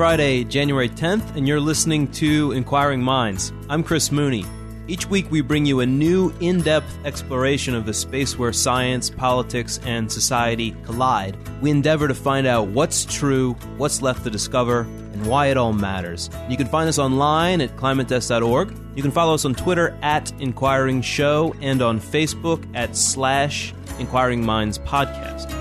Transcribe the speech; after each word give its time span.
Friday, 0.00 0.44
January 0.44 0.88
10th, 0.88 1.36
and 1.36 1.46
you're 1.46 1.60
listening 1.60 2.10
to 2.10 2.52
Inquiring 2.52 3.02
Minds. 3.02 3.52
I'm 3.68 3.82
Chris 3.82 4.10
Mooney. 4.10 4.46
Each 4.88 5.04
week, 5.04 5.30
we 5.30 5.42
bring 5.42 5.66
you 5.66 5.80
a 5.80 5.86
new, 5.86 6.32
in 6.40 6.62
depth 6.62 6.90
exploration 7.04 7.74
of 7.74 7.84
the 7.84 7.92
space 7.92 8.38
where 8.38 8.50
science, 8.50 9.10
politics, 9.10 9.78
and 9.84 10.10
society 10.10 10.74
collide. 10.84 11.36
We 11.60 11.70
endeavor 11.70 12.08
to 12.08 12.14
find 12.14 12.46
out 12.46 12.68
what's 12.68 13.04
true, 13.04 13.52
what's 13.76 14.00
left 14.00 14.24
to 14.24 14.30
discover, 14.30 14.84
and 15.12 15.26
why 15.26 15.48
it 15.48 15.58
all 15.58 15.74
matters. 15.74 16.30
You 16.48 16.56
can 16.56 16.66
find 16.66 16.88
us 16.88 16.98
online 16.98 17.60
at 17.60 17.76
climatedesk.org. 17.76 18.74
You 18.96 19.02
can 19.02 19.12
follow 19.12 19.34
us 19.34 19.44
on 19.44 19.54
Twitter 19.54 19.94
at 20.00 20.32
Inquiring 20.40 21.02
Show 21.02 21.54
and 21.60 21.82
on 21.82 22.00
Facebook 22.00 22.66
at 22.74 22.96
slash 22.96 23.74
Inquiring 23.98 24.46
Minds 24.46 24.78
Podcast. 24.78 25.59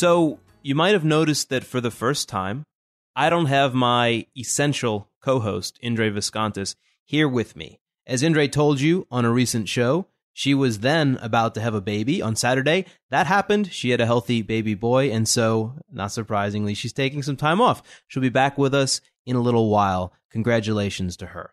So, 0.00 0.38
you 0.62 0.74
might 0.74 0.94
have 0.94 1.04
noticed 1.04 1.50
that 1.50 1.62
for 1.62 1.78
the 1.78 1.90
first 1.90 2.26
time, 2.26 2.64
I 3.14 3.28
don't 3.28 3.52
have 3.52 3.74
my 3.74 4.24
essential 4.34 5.10
co 5.20 5.40
host, 5.40 5.78
Indre 5.82 6.10
Viskontas, 6.10 6.74
here 7.04 7.28
with 7.28 7.54
me. 7.54 7.80
As 8.06 8.22
Indre 8.22 8.48
told 8.48 8.80
you 8.80 9.06
on 9.10 9.26
a 9.26 9.30
recent 9.30 9.68
show, 9.68 10.06
she 10.32 10.54
was 10.54 10.78
then 10.78 11.18
about 11.20 11.54
to 11.54 11.60
have 11.60 11.74
a 11.74 11.82
baby 11.82 12.22
on 12.22 12.34
Saturday. 12.34 12.86
That 13.10 13.26
happened. 13.26 13.74
She 13.74 13.90
had 13.90 14.00
a 14.00 14.06
healthy 14.06 14.40
baby 14.40 14.72
boy. 14.72 15.10
And 15.10 15.28
so, 15.28 15.74
not 15.92 16.12
surprisingly, 16.12 16.72
she's 16.72 16.94
taking 16.94 17.22
some 17.22 17.36
time 17.36 17.60
off. 17.60 17.82
She'll 18.08 18.22
be 18.22 18.30
back 18.30 18.56
with 18.56 18.74
us 18.74 19.02
in 19.26 19.36
a 19.36 19.42
little 19.42 19.68
while. 19.68 20.14
Congratulations 20.30 21.14
to 21.18 21.26
her. 21.26 21.52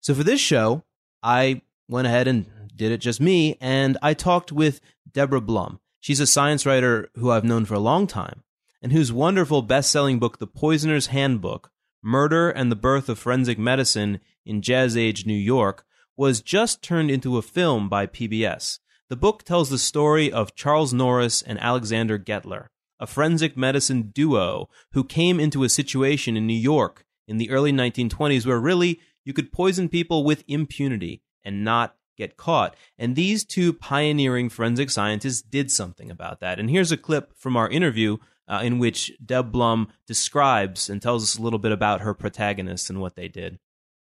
So, 0.00 0.14
for 0.14 0.24
this 0.24 0.40
show, 0.40 0.84
I 1.22 1.60
went 1.86 2.06
ahead 2.06 2.28
and 2.28 2.46
did 2.74 2.92
it 2.92 3.02
just 3.02 3.20
me, 3.20 3.58
and 3.60 3.98
I 4.00 4.14
talked 4.14 4.52
with 4.52 4.80
Deborah 5.12 5.42
Blum. 5.42 5.80
She's 6.06 6.20
a 6.20 6.26
science 6.28 6.64
writer 6.64 7.10
who 7.16 7.32
I've 7.32 7.42
known 7.42 7.64
for 7.64 7.74
a 7.74 7.80
long 7.80 8.06
time 8.06 8.44
and 8.80 8.92
whose 8.92 9.12
wonderful 9.12 9.60
best 9.60 9.90
selling 9.90 10.20
book, 10.20 10.38
The 10.38 10.46
Poisoner's 10.46 11.08
Handbook 11.08 11.72
Murder 12.00 12.48
and 12.48 12.70
the 12.70 12.76
Birth 12.76 13.08
of 13.08 13.18
Forensic 13.18 13.58
Medicine 13.58 14.20
in 14.44 14.62
Jazz 14.62 14.96
Age 14.96 15.26
New 15.26 15.34
York, 15.34 15.84
was 16.16 16.42
just 16.42 16.80
turned 16.80 17.10
into 17.10 17.38
a 17.38 17.42
film 17.42 17.88
by 17.88 18.06
PBS. 18.06 18.78
The 19.08 19.16
book 19.16 19.42
tells 19.42 19.68
the 19.68 19.78
story 19.78 20.30
of 20.30 20.54
Charles 20.54 20.94
Norris 20.94 21.42
and 21.42 21.58
Alexander 21.58 22.20
Gettler, 22.20 22.68
a 23.00 23.08
forensic 23.08 23.56
medicine 23.56 24.12
duo 24.14 24.68
who 24.92 25.02
came 25.02 25.40
into 25.40 25.64
a 25.64 25.68
situation 25.68 26.36
in 26.36 26.46
New 26.46 26.54
York 26.54 27.04
in 27.26 27.38
the 27.38 27.50
early 27.50 27.72
1920s 27.72 28.46
where 28.46 28.60
really 28.60 29.00
you 29.24 29.32
could 29.32 29.50
poison 29.50 29.88
people 29.88 30.22
with 30.22 30.44
impunity 30.46 31.20
and 31.44 31.64
not 31.64 31.96
get 32.16 32.36
caught. 32.36 32.76
And 32.98 33.14
these 33.14 33.44
two 33.44 33.72
pioneering 33.72 34.48
forensic 34.48 34.90
scientists 34.90 35.42
did 35.42 35.70
something 35.70 36.10
about 36.10 36.40
that. 36.40 36.58
And 36.58 36.70
here's 36.70 36.92
a 36.92 36.96
clip 36.96 37.32
from 37.36 37.56
our 37.56 37.68
interview 37.68 38.18
uh, 38.48 38.60
in 38.62 38.78
which 38.78 39.12
Deb 39.24 39.52
Blum 39.52 39.88
describes 40.06 40.88
and 40.88 41.02
tells 41.02 41.22
us 41.22 41.36
a 41.36 41.42
little 41.42 41.58
bit 41.58 41.72
about 41.72 42.00
her 42.00 42.14
protagonists 42.14 42.90
and 42.90 43.00
what 43.00 43.16
they 43.16 43.28
did. 43.28 43.58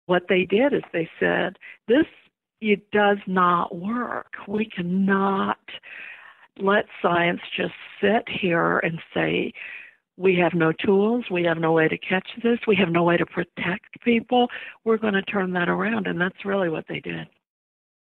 What 0.06 0.24
they 0.28 0.44
did 0.44 0.72
is 0.72 0.82
they 0.92 1.08
said, 1.20 1.58
This 1.86 2.06
it 2.60 2.90
does 2.90 3.18
not 3.26 3.74
work. 3.74 4.34
We 4.46 4.68
cannot 4.68 5.58
let 6.58 6.86
science 7.00 7.40
just 7.56 7.74
sit 8.00 8.24
here 8.28 8.78
and 8.78 8.98
say, 9.14 9.52
we 10.16 10.34
have 10.36 10.52
no 10.52 10.72
tools, 10.72 11.26
we 11.30 11.44
have 11.44 11.58
no 11.58 11.72
way 11.72 11.86
to 11.86 11.96
catch 11.96 12.28
this, 12.42 12.58
we 12.66 12.74
have 12.76 12.88
no 12.88 13.04
way 13.04 13.16
to 13.16 13.24
protect 13.24 14.00
people. 14.04 14.48
We're 14.84 14.98
going 14.98 15.14
to 15.14 15.22
turn 15.22 15.52
that 15.52 15.68
around. 15.68 16.08
And 16.08 16.20
that's 16.20 16.44
really 16.44 16.68
what 16.68 16.86
they 16.88 16.98
did. 16.98 17.28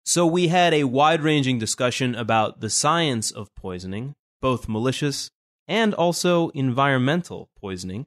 So 0.07 0.25
we 0.25 0.47
had 0.49 0.73
a 0.73 0.85
wide 0.85 1.21
ranging 1.21 1.59
discussion 1.59 2.15
about 2.15 2.61
the 2.61 2.71
science 2.71 3.33
of 3.33 3.53
poisoning, 3.57 4.15
both 4.41 4.69
malicious 4.69 5.33
and 5.67 5.93
also 5.95 6.51
environmental 6.51 7.51
poisoning. 7.59 8.07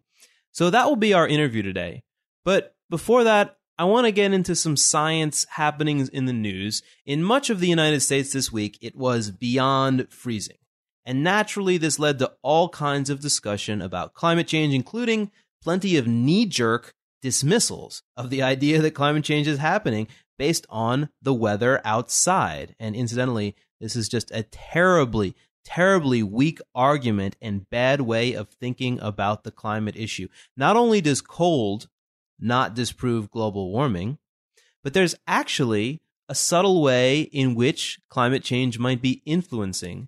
So 0.54 0.70
that 0.70 0.88
will 0.88 0.96
be 0.96 1.14
our 1.14 1.28
interview 1.28 1.62
today. 1.62 2.04
But 2.46 2.74
before 2.90 3.26
that, 3.26 3.58
I 3.78 3.84
want 3.84 4.06
to 4.08 4.14
get 4.14 4.32
into 4.32 4.56
some 4.56 4.78
science 4.78 5.46
happenings 5.52 6.08
in 6.08 6.26
the 6.26 6.32
news. 6.32 6.82
In 7.06 7.22
much 7.22 7.50
of 7.50 7.60
the 7.60 7.68
United 7.68 8.00
States 8.00 8.32
this 8.32 8.50
week, 8.50 8.78
it 8.82 8.96
was 8.96 9.30
beyond 9.30 10.10
freezing. 10.10 10.58
And 11.06 11.22
naturally, 11.22 11.78
this 11.78 12.00
led 12.00 12.18
to 12.20 12.32
all 12.42 12.70
kinds 12.70 13.10
of 13.10 13.20
discussion 13.20 13.82
about 13.82 14.14
climate 14.14 14.48
change, 14.48 14.74
including 14.74 15.32
plenty 15.62 15.98
of 15.98 16.08
knee 16.08 16.46
jerk 16.46 16.94
dismissals 17.22 18.04
of 18.16 18.30
the 18.30 18.42
idea 18.42 18.82
that 18.82 18.92
climate 18.92 19.26
change 19.26 19.50
is 19.50 19.60
happening 19.60 20.08
based 20.40 20.66
on 20.70 21.10
the 21.22 21.34
weather 21.36 21.80
outside. 21.86 22.76
And 22.80 22.96
incidentally, 22.96 23.56
this 23.80 23.96
is 23.96 24.10
just 24.10 24.32
a 24.32 24.42
terribly 24.42 25.36
terribly 25.66 26.24
weak 26.24 26.60
argument 26.74 27.36
and 27.42 27.70
bad 27.70 28.02
way 28.02 28.34
of 28.34 28.50
thinking 28.50 29.00
about 29.02 29.44
the 29.44 29.52
climate 29.52 29.96
issue. 29.96 30.28
Not 30.58 30.76
only 30.76 31.00
does 31.00 31.22
cold 31.22 31.90
not 32.40 32.74
disprove 32.74 33.30
global 33.30 33.72
warming, 33.72 34.18
but 34.84 34.94
there's 34.94 35.14
actually 35.28 36.02
a 36.28 36.34
subtle 36.34 36.82
way 36.82 37.22
in 37.22 37.54
which 37.54 38.00
climate 38.10 38.44
change 38.44 38.80
might 38.80 39.02
be 39.02 39.22
influencing 39.26 40.08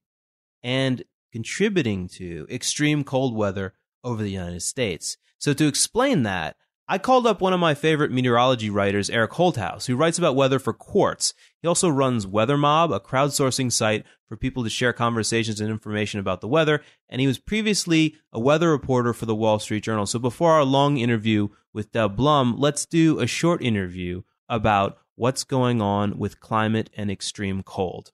and 0.63 1.03
contributing 1.31 2.07
to 2.07 2.47
extreme 2.49 3.03
cold 3.03 3.35
weather 3.35 3.73
over 4.03 4.23
the 4.23 4.31
United 4.31 4.61
States. 4.61 5.17
So, 5.37 5.53
to 5.53 5.67
explain 5.67 6.23
that, 6.23 6.55
I 6.91 6.97
called 6.97 7.25
up 7.25 7.39
one 7.39 7.53
of 7.53 7.59
my 7.61 7.73
favorite 7.73 8.11
meteorology 8.11 8.69
writers, 8.69 9.09
Eric 9.09 9.31
Holthaus, 9.31 9.85
who 9.85 9.95
writes 9.95 10.17
about 10.17 10.35
weather 10.35 10.59
for 10.59 10.73
Quartz. 10.73 11.33
He 11.61 11.67
also 11.69 11.87
runs 11.87 12.27
Weather 12.27 12.57
Mob, 12.57 12.91
a 12.91 12.99
crowdsourcing 12.99 13.71
site 13.71 14.03
for 14.27 14.35
people 14.35 14.65
to 14.65 14.69
share 14.69 14.91
conversations 14.91 15.61
and 15.61 15.69
information 15.69 16.19
about 16.19 16.41
the 16.41 16.49
weather, 16.49 16.81
and 17.07 17.21
he 17.21 17.27
was 17.27 17.39
previously 17.39 18.17
a 18.33 18.41
weather 18.41 18.69
reporter 18.69 19.13
for 19.13 19.25
the 19.25 19.33
Wall 19.33 19.57
Street 19.57 19.85
Journal. 19.85 20.05
So 20.05 20.19
before 20.19 20.51
our 20.51 20.65
long 20.65 20.97
interview 20.97 21.47
with 21.71 21.93
Deb 21.93 22.17
Blum, 22.17 22.57
let's 22.57 22.85
do 22.85 23.21
a 23.21 23.25
short 23.25 23.61
interview 23.61 24.23
about 24.49 24.97
what's 25.15 25.45
going 25.45 25.81
on 25.81 26.19
with 26.19 26.41
climate 26.41 26.89
and 26.97 27.09
extreme 27.09 27.63
cold. 27.63 28.11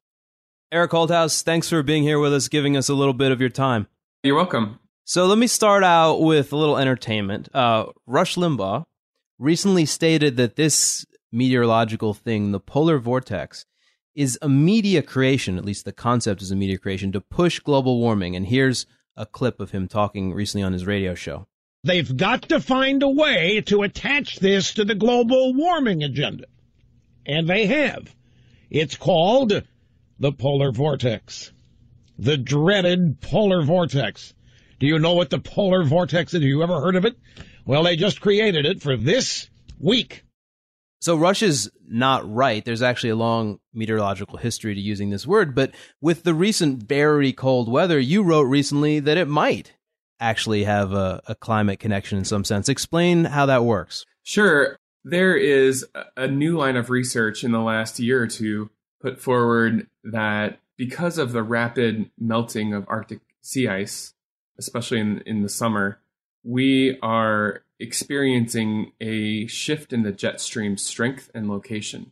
Eric 0.71 0.91
Holthaus, 0.91 1.41
thanks 1.41 1.67
for 1.67 1.81
being 1.81 2.03
here 2.03 2.19
with 2.19 2.31
us, 2.31 2.47
giving 2.47 2.77
us 2.77 2.89
a 2.89 2.93
little 2.93 3.15
bit 3.15 3.31
of 3.31 3.41
your 3.41 3.49
time. 3.49 3.87
You're 4.21 4.35
welcome. 4.35 4.77
So 5.09 5.25
let 5.25 5.37
me 5.37 5.47
start 5.47 5.85
out 5.85 6.17
with 6.19 6.51
a 6.51 6.57
little 6.57 6.77
entertainment. 6.77 7.47
Uh, 7.55 7.85
Rush 8.05 8.35
Limbaugh 8.35 8.83
recently 9.39 9.85
stated 9.85 10.35
that 10.35 10.57
this 10.57 11.05
meteorological 11.31 12.13
thing, 12.13 12.51
the 12.51 12.59
polar 12.59 12.99
vortex, 12.99 13.65
is 14.15 14.37
a 14.41 14.49
media 14.49 15.01
creation, 15.01 15.57
at 15.57 15.63
least 15.63 15.85
the 15.85 15.93
concept 15.93 16.41
is 16.41 16.51
a 16.51 16.57
media 16.57 16.77
creation, 16.77 17.13
to 17.13 17.21
push 17.21 17.61
global 17.61 18.01
warming. 18.01 18.35
And 18.35 18.47
here's 18.47 18.85
a 19.15 19.25
clip 19.25 19.61
of 19.61 19.71
him 19.71 19.87
talking 19.87 20.33
recently 20.33 20.63
on 20.63 20.73
his 20.73 20.85
radio 20.85 21.15
show. 21.15 21.47
They've 21.85 22.17
got 22.17 22.41
to 22.49 22.59
find 22.59 23.01
a 23.01 23.07
way 23.07 23.61
to 23.67 23.83
attach 23.83 24.39
this 24.39 24.73
to 24.73 24.83
the 24.83 24.95
global 24.95 25.53
warming 25.53 26.03
agenda. 26.03 26.47
And 27.25 27.47
they 27.47 27.65
have. 27.67 28.13
It's 28.69 28.97
called 28.97 29.53
the 30.19 30.31
polar 30.33 30.73
vortex. 30.73 31.53
The 32.19 32.35
dreaded 32.35 33.21
polar 33.21 33.63
vortex. 33.63 34.33
Do 34.79 34.87
you 34.87 34.99
know 34.99 35.13
what 35.13 35.29
the 35.29 35.39
polar 35.39 35.83
vortex 35.83 36.33
is? 36.33 36.41
Have 36.41 36.47
you 36.47 36.61
ever 36.61 36.79
heard 36.79 36.95
of 36.95 37.05
it? 37.05 37.17
Well, 37.65 37.83
they 37.83 37.95
just 37.95 38.21
created 38.21 38.65
it 38.65 38.81
for 38.81 38.95
this 38.95 39.49
week. 39.79 40.23
So 40.99 41.15
Rush 41.15 41.43
is 41.43 41.71
not 41.87 42.31
right. 42.31 42.63
There's 42.63 42.81
actually 42.81 43.11
a 43.11 43.15
long 43.15 43.59
meteorological 43.73 44.37
history 44.37 44.73
to 44.75 44.81
using 44.81 45.09
this 45.09 45.27
word, 45.27 45.53
but 45.53 45.71
with 46.01 46.23
the 46.23 46.33
recent 46.33 46.83
very 46.83 47.33
cold 47.33 47.71
weather, 47.71 47.99
you 47.99 48.23
wrote 48.23 48.43
recently 48.43 48.99
that 48.99 49.17
it 49.17 49.27
might 49.27 49.73
actually 50.19 50.63
have 50.63 50.93
a, 50.93 51.21
a 51.27 51.35
climate 51.35 51.79
connection 51.79 52.17
in 52.17 52.25
some 52.25 52.43
sense. 52.43 52.69
Explain 52.69 53.25
how 53.25 53.45
that 53.45 53.63
works. 53.63 54.05
Sure. 54.23 54.77
There 55.03 55.35
is 55.35 55.85
a 56.17 56.27
new 56.27 56.57
line 56.57 56.75
of 56.75 56.89
research 56.89 57.43
in 57.43 57.51
the 57.51 57.61
last 57.61 57.99
year 57.99 58.21
or 58.21 58.27
two 58.27 58.69
put 58.99 59.21
forward 59.21 59.87
that 60.03 60.59
because 60.75 61.17
of 61.17 61.31
the 61.31 61.43
rapid 61.43 62.09
melting 62.17 62.73
of 62.73 62.85
Arctic 62.87 63.19
sea 63.41 63.67
ice, 63.67 64.13
especially 64.57 64.99
in, 64.99 65.21
in 65.25 65.41
the 65.41 65.49
summer, 65.49 65.99
we 66.43 66.97
are 67.01 67.63
experiencing 67.79 68.91
a 68.99 69.47
shift 69.47 69.93
in 69.93 70.03
the 70.03 70.11
jet 70.11 70.41
stream 70.41 70.77
strength 70.77 71.29
and 71.33 71.49
location. 71.49 72.11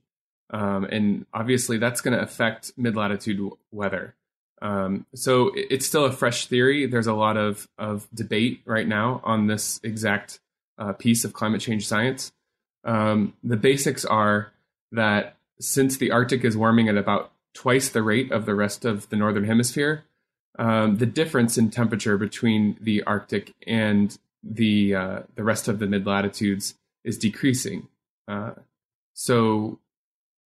Um, 0.52 0.86
and 0.86 1.26
obviously, 1.34 1.78
that's 1.78 2.02
going 2.02 2.16
to 2.16 2.24
affect 2.24 2.74
mid 2.78 2.96
latitude 2.96 3.50
weather. 3.72 4.16
Um, 4.62 5.06
so 5.14 5.52
it's 5.56 5.86
still 5.86 6.06
a 6.06 6.12
fresh 6.12 6.48
theory. 6.48 6.86
There's 6.86 7.08
a 7.08 7.14
lot 7.14 7.38
of, 7.38 7.68
of 7.78 8.08
debate 8.14 8.62
right 8.66 8.88
now 8.88 9.22
on 9.24 9.48
this 9.48 9.80
exact 9.84 10.40
uh, 10.78 10.94
piece 10.94 11.26
of 11.26 11.34
climate 11.34 11.62
change 11.62 11.88
science. 11.88 12.32
Um, 12.84 13.34
the 13.44 13.58
basics 13.58 14.06
are 14.06 14.54
that 14.92 15.38
since 15.60 15.98
the 15.98 16.12
Arctic 16.12 16.44
is 16.44 16.56
warming 16.56 16.90
at 16.90 16.98
about 16.98 17.32
twice 17.54 17.90
the 17.90 18.04
rate 18.04 18.32
of 18.32 18.46
the 18.46 18.56
rest 18.56 18.86
of 18.86 19.10
the 19.10 19.16
northern 19.16 19.46
hemisphere, 19.46 20.06
um, 20.58 20.98
the 20.98 21.06
difference 21.06 21.58
in 21.58 21.70
temperature 21.70 22.18
between 22.18 22.78
the 22.80 23.04
Arctic 23.04 23.54
and 23.68 24.18
the 24.44 24.96
uh, 24.96 25.20
the 25.36 25.44
rest 25.44 25.68
of 25.68 25.80
the 25.80 25.88
mid 25.88 26.06
latitudes 26.06 26.76
is 27.04 27.18
decreasing. 27.18 27.88
Uh, 28.28 28.52
so 29.14 29.80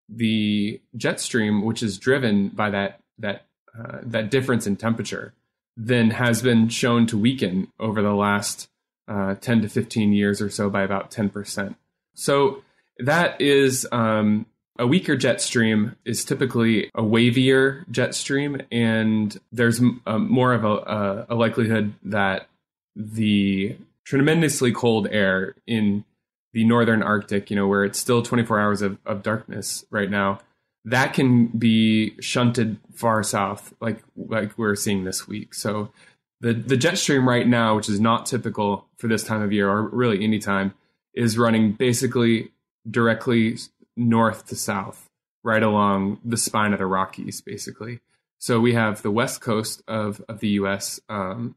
the 0.07 0.81
jet 0.95 1.19
stream, 1.19 1.63
which 1.63 1.83
is 1.83 1.97
driven 1.97 2.49
by 2.49 2.69
that 2.69 3.01
that 3.17 3.45
uh, 3.77 3.99
that 4.01 4.31
difference 4.31 4.65
in 4.65 4.75
temperature, 4.75 5.33
then 5.77 6.11
has 6.11 6.41
been 6.41 6.69
shown 6.69 7.05
to 7.07 7.17
weaken 7.17 7.71
over 7.79 8.01
the 8.01 8.13
last 8.13 8.69
uh, 9.07 9.35
10 9.35 9.61
to 9.63 9.69
15 9.69 10.13
years 10.13 10.41
or 10.41 10.49
so 10.49 10.69
by 10.69 10.81
about 10.81 11.11
10 11.11 11.29
percent. 11.29 11.75
So 12.13 12.63
that 12.97 13.39
is 13.39 13.87
um, 13.91 14.45
a 14.79 14.87
weaker 14.87 15.17
jet 15.17 15.41
stream 15.41 15.95
is 16.05 16.23
typically 16.23 16.89
a 16.95 17.03
wavier 17.03 17.87
jet 17.91 18.15
stream, 18.15 18.61
and 18.71 19.37
there's 19.51 19.79
um, 19.79 20.31
more 20.31 20.53
of 20.53 20.63
a, 20.63 21.25
a, 21.29 21.35
likelihood 21.35 21.93
that 22.01 22.47
the 22.95 23.75
tremendously 24.05 24.71
cold 24.71 25.07
air 25.11 25.53
in 25.67 26.05
the 26.53 26.63
northern 26.63 27.03
Arctic, 27.03 27.49
you 27.49 27.57
know, 27.57 27.67
where 27.67 27.83
it's 27.83 27.99
still 27.99 28.23
24 28.23 28.59
hours 28.59 28.81
of, 28.81 28.97
of 29.05 29.21
darkness 29.21 29.83
right 29.91 30.09
now, 30.09 30.39
that 30.85 31.13
can 31.13 31.47
be 31.47 32.19
shunted 32.21 32.77
far 32.93 33.21
south, 33.21 33.73
like 33.81 34.01
like 34.15 34.57
we're 34.57 34.75
seeing 34.75 35.03
this 35.03 35.27
week. 35.27 35.53
So 35.53 35.91
the 36.39 36.53
the 36.53 36.77
jet 36.77 36.97
stream 36.97 37.27
right 37.27 37.47
now, 37.47 37.75
which 37.75 37.89
is 37.89 37.99
not 37.99 38.25
typical 38.25 38.87
for 38.97 39.07
this 39.09 39.25
time 39.25 39.41
of 39.41 39.51
year 39.51 39.69
or 39.69 39.89
really 39.89 40.23
any 40.23 40.39
time, 40.39 40.73
is 41.13 41.37
running 41.37 41.73
basically 41.73 42.51
directly 42.89 43.57
north 43.99 44.47
to 44.47 44.55
south, 44.55 45.09
right 45.43 45.61
along 45.61 46.19
the 46.23 46.37
spine 46.37 46.73
of 46.73 46.79
the 46.79 46.85
Rockies, 46.85 47.41
basically. 47.41 47.99
So 48.39 48.59
we 48.59 48.73
have 48.73 49.01
the 49.01 49.11
west 49.11 49.41
coast 49.41 49.83
of, 49.87 50.23
of 50.29 50.39
the 50.39 50.47
U.S. 50.49 50.99
Um, 51.09 51.55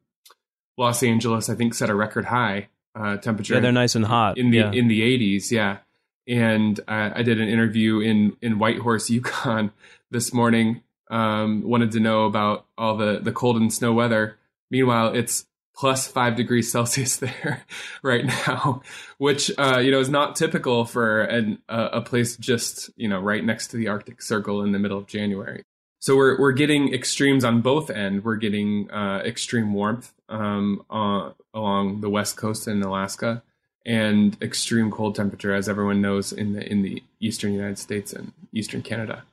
Los 0.77 1.03
Angeles, 1.03 1.49
I 1.49 1.55
think, 1.55 1.75
set 1.75 1.89
a 1.89 1.95
record 1.95 2.27
high 2.27 2.69
uh, 2.95 3.17
temperature. 3.19 3.55
Yeah, 3.55 3.61
they're 3.61 3.73
nice 3.73 3.95
and 3.95 4.05
hot 4.05 4.37
in 4.37 4.51
the 4.51 4.59
yeah. 4.59 4.73
in 4.73 4.89
the 4.89 5.01
80s. 5.01 5.51
Yeah, 5.51 5.79
and 6.27 6.81
I, 6.89 7.21
I 7.21 7.23
did 7.23 7.41
an 7.41 7.49
interview 7.49 8.01
in 8.01 8.37
in 8.43 8.59
Whitehorse, 8.59 9.09
Yukon 9.11 9.73
this 10.11 10.35
morning. 10.35 10.83
Um, 11.11 11.63
wanted 11.63 11.93
to 11.93 12.01
know 12.01 12.25
about 12.25 12.67
all 12.77 12.97
the 12.97 13.21
the 13.23 13.33
cold 13.33 13.57
and 13.57 13.73
snow 13.73 13.93
weather. 13.93 14.39
Meanwhile, 14.71 15.15
it's 15.15 15.47
plus 15.75 16.07
five 16.07 16.37
degrees 16.37 16.71
Celsius 16.71 17.17
there 17.19 17.65
right 18.03 18.25
now, 18.25 18.83
which 19.19 19.51
uh, 19.59 19.79
you 19.79 19.91
know 19.91 20.01
is 20.01 20.09
not 20.09 20.37
typical 20.37 20.85
for 20.85 21.23
an, 21.23 21.59
uh, 21.69 21.89
a 21.93 22.01
place 22.01 22.37
just 22.37 22.91
you 22.97 23.09
know 23.09 23.21
right 23.21 23.45
next 23.45 23.69
to 23.69 23.77
the 23.77 23.89
Arctic 23.89 24.23
Circle 24.23 24.63
in 24.63 24.73
the 24.73 24.79
middle 24.79 24.99
of 24.99 25.07
January. 25.07 25.63
So 25.99 26.17
we're 26.17 26.39
we're 26.39 26.53
getting 26.53 26.93
extremes 26.93 27.45
on 27.45 27.61
both 27.61 27.89
end. 27.91 28.25
We're 28.25 28.37
getting 28.37 28.91
uh, 28.91 29.23
extreme 29.25 29.73
warmth 29.73 30.13
um, 30.29 30.85
along 30.91 32.01
the 32.01 32.11
west 32.11 32.37
coast 32.37 32.67
in 32.67 32.83
Alaska, 32.83 33.43
and 33.87 34.37
extreme 34.43 34.91
cold 34.91 35.15
temperature, 35.15 35.55
as 35.55 35.69
everyone 35.69 36.01
knows, 36.01 36.33
in 36.33 36.55
the 36.55 36.69
in 36.69 36.83
the 36.83 37.03
eastern 37.21 37.53
United 37.53 37.79
States 37.79 38.13
and 38.13 38.33
eastern 38.53 38.83
Canada. 38.83 39.25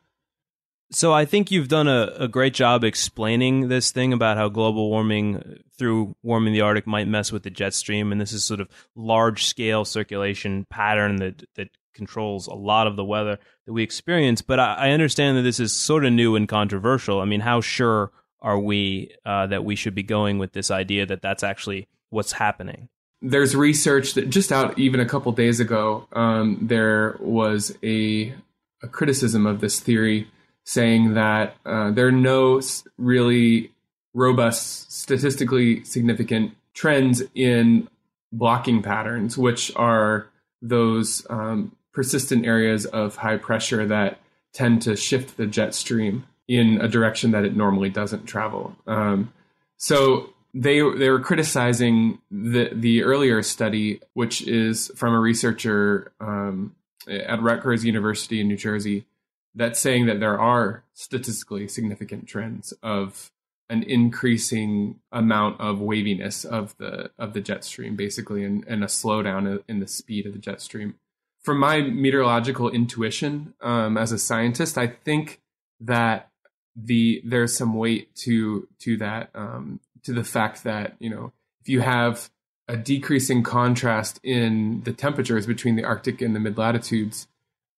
So 0.92 1.14
I 1.14 1.26
think 1.26 1.52
you've 1.52 1.68
done 1.68 1.88
a, 1.88 2.12
a 2.18 2.28
great 2.28 2.54
job 2.54 2.84
explaining 2.84 3.68
this 3.68 3.92
thing 3.92 4.12
about 4.12 4.38
how 4.38 4.50
global 4.50 4.90
warming 4.90 5.60
through 5.78 6.16
warming 6.24 6.52
the 6.52 6.62
Arctic 6.62 6.88
might 6.88 7.08
mess 7.08 7.32
with 7.32 7.44
the 7.44 7.52
jet 7.52 7.74
stream, 7.74 8.12
and 8.12 8.20
this 8.20 8.34
is 8.34 8.44
sort 8.44 8.60
of 8.60 8.70
large 8.96 9.46
scale 9.46 9.86
circulation 9.86 10.66
pattern 10.70 11.18
that 11.18 11.44
that 11.56 11.70
controls 11.94 12.48
a 12.48 12.54
lot 12.54 12.88
of 12.88 12.96
the 12.96 13.04
weather 13.04 13.38
that 13.66 13.74
we 13.74 13.84
experience. 13.84 14.42
But 14.42 14.60
I, 14.60 14.74
I 14.74 14.92
understand 14.92 15.38
that 15.38 15.44
this 15.44 15.60
is 15.60 15.74
sort 15.74 16.06
of 16.06 16.14
new 16.14 16.36
and 16.36 16.48
controversial. 16.48 17.22
I 17.22 17.26
mean, 17.26 17.42
how 17.42 17.62
sure 17.62 18.12
are 18.42 18.60
we 18.60 19.14
uh, 19.26 19.48
that 19.48 19.64
we 19.64 19.76
should 19.76 19.94
be 19.94 20.04
going 20.04 20.40
with 20.40 20.54
this 20.54 20.72
idea 20.72 21.06
that 21.06 21.22
that's 21.22 21.44
actually 21.44 21.88
what's 22.10 22.32
happening? 22.32 22.90
There's 23.22 23.56
research 23.56 24.14
that 24.14 24.30
just 24.30 24.52
out 24.52 24.80
even 24.80 25.00
a 25.02 25.06
couple 25.06 25.32
days 25.34 25.60
ago, 25.60 26.08
um, 26.14 26.58
there 26.62 27.18
was 27.20 27.78
a, 27.84 28.34
a 28.82 28.88
criticism 28.88 29.46
of 29.46 29.60
this 29.60 29.80
theory 29.82 30.28
saying 30.66 31.14
that 31.16 31.56
uh, 31.66 31.92
there 31.92 32.08
are 32.08 32.12
no 32.12 32.62
really 32.98 33.72
robust, 34.14 34.92
statistically 34.92 35.84
significant 35.84 36.54
trends 36.74 37.24
in 37.36 37.88
blocking 38.32 38.82
patterns, 38.82 39.38
which 39.38 39.76
are 39.76 40.28
those 40.62 41.26
um, 41.30 41.76
persistent 41.94 42.46
areas 42.46 42.86
of 42.86 43.16
high 43.18 43.38
pressure 43.38 43.86
that 43.86 44.20
tend 44.54 44.82
to 44.82 44.96
shift 44.96 45.38
the 45.38 45.48
jet 45.48 45.74
stream 45.74 46.26
in 46.48 46.82
a 46.82 46.88
direction 46.88 47.32
that 47.32 47.46
it 47.46 47.56
normally 47.56 47.90
doesn't 47.90 48.26
travel. 48.26 48.76
Um, 48.88 49.32
so 49.78 50.34
they 50.54 50.80
they 50.80 51.10
were 51.10 51.20
criticizing 51.20 52.20
the 52.32 52.70
the 52.74 53.04
earlier 53.04 53.44
study, 53.44 54.02
which 54.14 54.42
is 54.42 54.92
from 54.96 55.14
a 55.14 55.20
researcher 55.20 56.12
um, 56.20 56.76
at 57.08 57.42
Rutgers 57.42 57.86
University 57.86 58.42
in 58.42 58.48
New 58.48 58.58
Jersey, 58.58 59.06
that's 59.56 59.80
saying 59.80 60.06
that 60.06 60.20
there 60.20 60.40
are 60.40 60.84
statistically 60.94 61.68
significant 61.68 62.28
trends 62.28 62.74
of 62.84 63.32
an 63.70 63.84
increasing 63.84 65.00
amount 65.12 65.60
of 65.62 65.80
waviness 65.80 66.44
of 66.44 66.76
the 66.78 67.12
of 67.20 67.34
the 67.34 67.42
jet 67.42 67.64
stream, 67.64 67.96
basically, 67.96 68.44
and, 68.44 68.66
and 68.68 68.84
a 68.84 68.88
slowdown 68.88 69.64
in 69.68 69.80
the 69.80 69.88
speed 69.88 70.26
of 70.26 70.34
the 70.34 70.40
jet 70.40 70.62
stream. 70.62 70.96
From 71.42 71.60
my 71.60 71.82
meteorological 71.82 72.70
intuition 72.70 73.54
um, 73.62 73.98
as 73.98 74.12
a 74.12 74.18
scientist, 74.18 74.78
I 74.78 74.88
think 74.88 75.40
that 75.80 76.30
the 76.76 77.22
there's 77.24 77.56
some 77.56 77.74
weight 77.74 78.14
to 78.16 78.68
to 78.80 78.98
that 78.98 79.30
um, 79.36 79.80
to 80.04 80.14
the 80.14 80.24
fact 80.24 80.64
that 80.64 80.96
you 81.00 81.10
know 81.10 81.32
if 81.62 81.70
you 81.70 81.82
have 81.82 82.30
a 82.68 82.78
decreasing 82.78 83.44
contrast 83.44 84.20
in 84.24 84.82
the 84.84 84.94
temperatures 84.94 85.48
between 85.48 85.76
the 85.76 85.84
Arctic 85.84 86.22
and 86.22 86.36
the 86.36 86.40
mid 86.40 86.58
latitudes, 86.58 87.28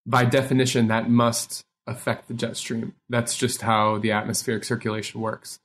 by 0.06 0.26
definition, 0.26 0.88
that 0.88 1.10
must 1.10 1.64
affect 1.88 2.28
the 2.28 2.34
jet 2.34 2.58
stream. 2.58 2.94
That's 3.10 3.36
just 3.36 3.62
how 3.62 3.98
the 3.98 4.12
atmospheric 4.12 4.64
circulation 4.64 5.22
works. 5.22 5.60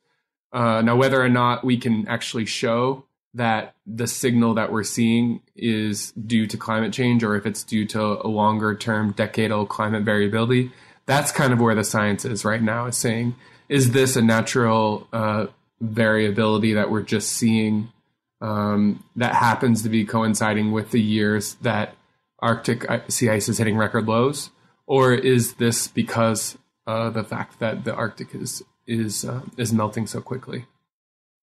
Uh, 0.53 0.81
now, 0.83 0.97
whether 0.97 1.21
or 1.21 1.29
not 1.29 1.65
we 1.65 1.77
can 1.77 2.07
actually 2.09 2.47
show 2.47 3.05
that 3.35 3.75
the 3.87 4.07
signal 4.07 4.55
that 4.55 4.73
we're 4.73 4.83
seeing 4.83 5.41
is 5.55 6.13
due 6.13 6.47
to 6.47 6.57
climate 6.57 6.93
change 6.93 7.23
or 7.23 7.37
if 7.37 7.45
it's 7.45 7.63
due 7.63 7.85
to 7.85 8.01
a 8.01 8.29
longer 8.29 8.75
term 8.75 9.13
decadal 9.13 9.69
climate 9.69 10.05
variability, 10.05 10.73
that's 11.05 11.33
kind 11.33 11.53
of 11.53 11.61
where 11.61 11.75
the 11.75 11.85
science 11.85 12.25
is 12.25 12.45
right 12.45 12.63
now, 12.63 12.87
is 12.87 12.97
saying, 12.97 13.35
is 13.69 13.93
this 13.93 14.17
a 14.17 14.23
natural 14.23 15.07
uh, 15.13 15.47
variability 15.81 16.73
that 16.73 16.91
we're 16.91 17.03
just 17.03 17.31
seeing 17.33 17.93
um, 18.41 19.05
that 19.17 19.35
happens 19.35 19.83
to 19.83 19.89
be 19.89 20.05
coinciding 20.05 20.73
with 20.73 20.91
the 20.91 21.01
years 21.01 21.55
that 21.63 21.95
Arctic 22.41 22.87
sea 23.09 23.31
ice 23.31 23.49
is 23.49 23.59
hitting 23.59 23.77
record 23.77 24.07
lows? 24.07 24.51
Or 24.87 25.13
is 25.13 25.55
this 25.55 25.89
because 25.89 26.57
uh, 26.87 27.11
the 27.11 27.25
fact 27.25 27.59
that 27.59 27.85
the 27.85 27.95
Arctic 27.95 28.35
is 28.35 28.63
is 28.87 29.25
uh, 29.25 29.43
is 29.57 29.73
melting 29.73 30.07
so 30.07 30.21
quickly? 30.21 30.67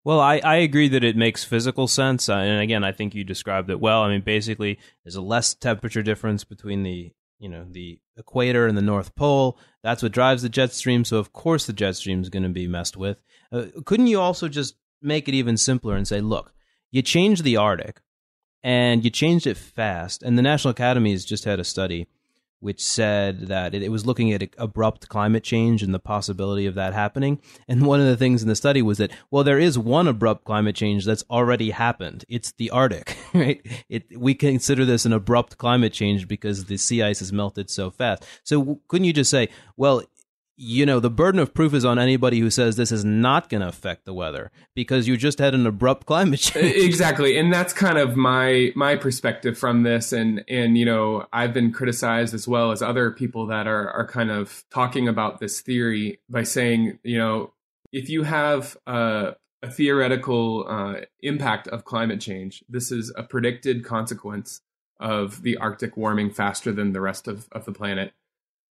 Well, 0.05 0.19
I, 0.19 0.39
I 0.39 0.55
agree 0.57 0.89
that 0.89 1.03
it 1.03 1.15
makes 1.15 1.45
physical 1.45 1.87
sense, 1.87 2.27
uh, 2.27 2.35
and 2.35 2.61
again, 2.61 2.83
I 2.83 2.91
think 2.91 3.15
you 3.15 3.23
described 3.23 3.69
it 3.69 3.79
well. 3.79 4.01
I 4.01 4.09
mean, 4.09 4.21
basically, 4.21 4.77
there's 5.03 5.15
a 5.15 5.21
less 5.21 5.53
temperature 5.53 6.03
difference 6.03 6.43
between 6.43 6.83
the 6.83 7.11
you 7.39 7.49
know 7.49 7.65
the 7.69 7.99
equator 8.17 8.67
and 8.67 8.77
the 8.77 8.81
North 8.81 9.15
Pole. 9.15 9.57
That's 9.81 10.03
what 10.03 10.11
drives 10.11 10.41
the 10.41 10.49
jet 10.49 10.71
stream. 10.73 11.05
So, 11.05 11.17
of 11.17 11.33
course, 11.33 11.65
the 11.65 11.73
jet 11.73 11.95
stream 11.95 12.21
is 12.21 12.29
going 12.29 12.43
to 12.43 12.49
be 12.49 12.67
messed 12.67 12.97
with. 12.97 13.17
Uh, 13.51 13.65
couldn't 13.85 14.07
you 14.07 14.19
also 14.19 14.47
just 14.47 14.75
make 15.01 15.27
it 15.27 15.35
even 15.35 15.57
simpler 15.57 15.95
and 15.95 16.07
say, 16.07 16.21
look, 16.21 16.53
you 16.91 17.01
change 17.01 17.41
the 17.41 17.57
Arctic, 17.57 18.01
and 18.63 19.03
you 19.03 19.09
changed 19.09 19.45
it 19.45 19.57
fast, 19.57 20.23
and 20.23 20.37
the 20.37 20.41
National 20.41 20.71
Academies 20.71 21.25
just 21.25 21.45
had 21.45 21.59
a 21.59 21.63
study 21.63 22.07
which 22.63 22.81
said 22.81 23.47
that 23.47 23.75
it, 23.75 23.91
was 23.91 24.05
looking 24.05 24.31
at 24.31 24.41
abrupt 24.57 25.09
climate 25.09 25.43
change 25.43 25.83
and 25.83 25.93
the 25.93 25.99
possibility 25.99 26.65
of 26.65 26.75
that 26.75 26.93
happening. 26.93 27.39
And 27.67 27.85
one 27.85 27.99
of 27.99 28.05
the 28.05 28.15
things 28.15 28.41
in 28.41 28.47
the 28.47 28.55
study 28.55 28.81
was 28.81 28.99
that, 28.99 29.11
well, 29.29 29.43
there 29.43 29.59
is 29.59 29.77
one 29.77 30.07
abrupt 30.07 30.45
climate 30.45 30.73
change 30.73 31.03
that's 31.03 31.25
already 31.29 31.71
happened. 31.71 32.23
It's 32.29 32.53
the 32.53 32.69
Arctic, 32.69 33.17
right? 33.33 33.61
It, 33.89 34.17
we 34.17 34.33
consider 34.33 34.85
this 34.85 35.05
an 35.05 35.11
abrupt 35.11 35.57
climate 35.57 35.91
change 35.91 36.25
because 36.25 36.65
the 36.65 36.77
sea 36.77 37.03
ice 37.03 37.19
has 37.19 37.33
melted 37.33 37.69
so 37.69 37.91
fast. 37.91 38.25
So 38.43 38.79
couldn't 38.87 39.05
you 39.05 39.13
just 39.13 39.29
say, 39.29 39.49
well, 39.75 40.01
you 40.55 40.85
know, 40.85 40.99
the 40.99 41.09
burden 41.09 41.39
of 41.39 41.53
proof 41.53 41.73
is 41.73 41.83
on 41.83 41.97
anybody 41.97 42.39
who 42.39 42.49
says 42.49 42.75
this 42.75 42.91
is 42.91 43.03
not 43.03 43.49
going 43.49 43.61
to 43.61 43.67
affect 43.67 44.05
the 44.05 44.13
weather 44.13 44.51
because 44.75 45.07
you 45.07 45.17
just 45.17 45.39
had 45.39 45.55
an 45.55 45.65
abrupt 45.65 46.05
climate 46.05 46.39
change. 46.39 46.75
Exactly. 46.75 47.37
And 47.37 47.51
that's 47.51 47.73
kind 47.73 47.97
of 47.97 48.15
my 48.15 48.71
my 48.75 48.95
perspective 48.95 49.57
from 49.57 49.83
this 49.83 50.13
and 50.13 50.43
and 50.47 50.77
you 50.77 50.85
know, 50.85 51.25
I've 51.33 51.53
been 51.53 51.71
criticized 51.71 52.33
as 52.33 52.47
well 52.47 52.71
as 52.71 52.81
other 52.81 53.11
people 53.11 53.47
that 53.47 53.67
are 53.67 53.89
are 53.91 54.07
kind 54.07 54.31
of 54.31 54.63
talking 54.71 55.07
about 55.07 55.39
this 55.39 55.61
theory 55.61 56.19
by 56.29 56.43
saying, 56.43 56.99
you 57.03 57.17
know, 57.17 57.53
if 57.91 58.09
you 58.09 58.23
have 58.23 58.77
a, 58.85 59.35
a 59.61 59.69
theoretical 59.69 60.65
uh, 60.67 61.01
impact 61.21 61.67
of 61.67 61.85
climate 61.85 62.19
change, 62.19 62.63
this 62.69 62.91
is 62.91 63.11
a 63.15 63.23
predicted 63.23 63.85
consequence 63.85 64.61
of 64.99 65.41
the 65.41 65.57
Arctic 65.57 65.97
warming 65.97 66.29
faster 66.29 66.71
than 66.71 66.93
the 66.93 67.01
rest 67.01 67.27
of, 67.27 67.47
of 67.51 67.65
the 67.65 67.71
planet 67.71 68.13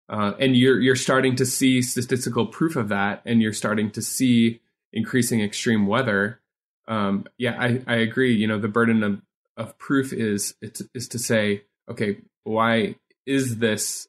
uh, 0.09 0.33
and 0.39 0.55
you're 0.55 0.79
you're 0.79 0.95
starting 0.95 1.35
to 1.35 1.45
see 1.45 1.81
statistical 1.81 2.47
proof 2.47 2.75
of 2.75 2.89
that, 2.89 3.21
and 3.25 3.41
you're 3.41 3.53
starting 3.53 3.91
to 3.91 4.01
see 4.01 4.59
increasing 4.91 5.41
extreme 5.41 5.85
weather. 5.85 6.39
Um, 6.87 7.25
yeah, 7.37 7.55
I, 7.59 7.81
I 7.85 7.95
agree. 7.97 8.33
You 8.35 8.47
know, 8.47 8.59
the 8.59 8.67
burden 8.67 9.03
of, 9.03 9.21
of 9.55 9.77
proof 9.77 10.11
is 10.11 10.55
is 10.61 11.07
to 11.09 11.19
say, 11.19 11.63
okay, 11.89 12.17
why 12.43 12.95
is 13.27 13.57
this 13.57 14.07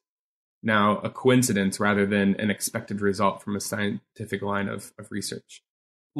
now 0.62 0.98
a 0.98 1.10
coincidence 1.10 1.78
rather 1.78 2.06
than 2.06 2.34
an 2.40 2.50
expected 2.50 3.02
result 3.02 3.42
from 3.42 3.54
a 3.54 3.60
scientific 3.60 4.40
line 4.40 4.68
of, 4.68 4.92
of 4.98 5.10
research? 5.10 5.62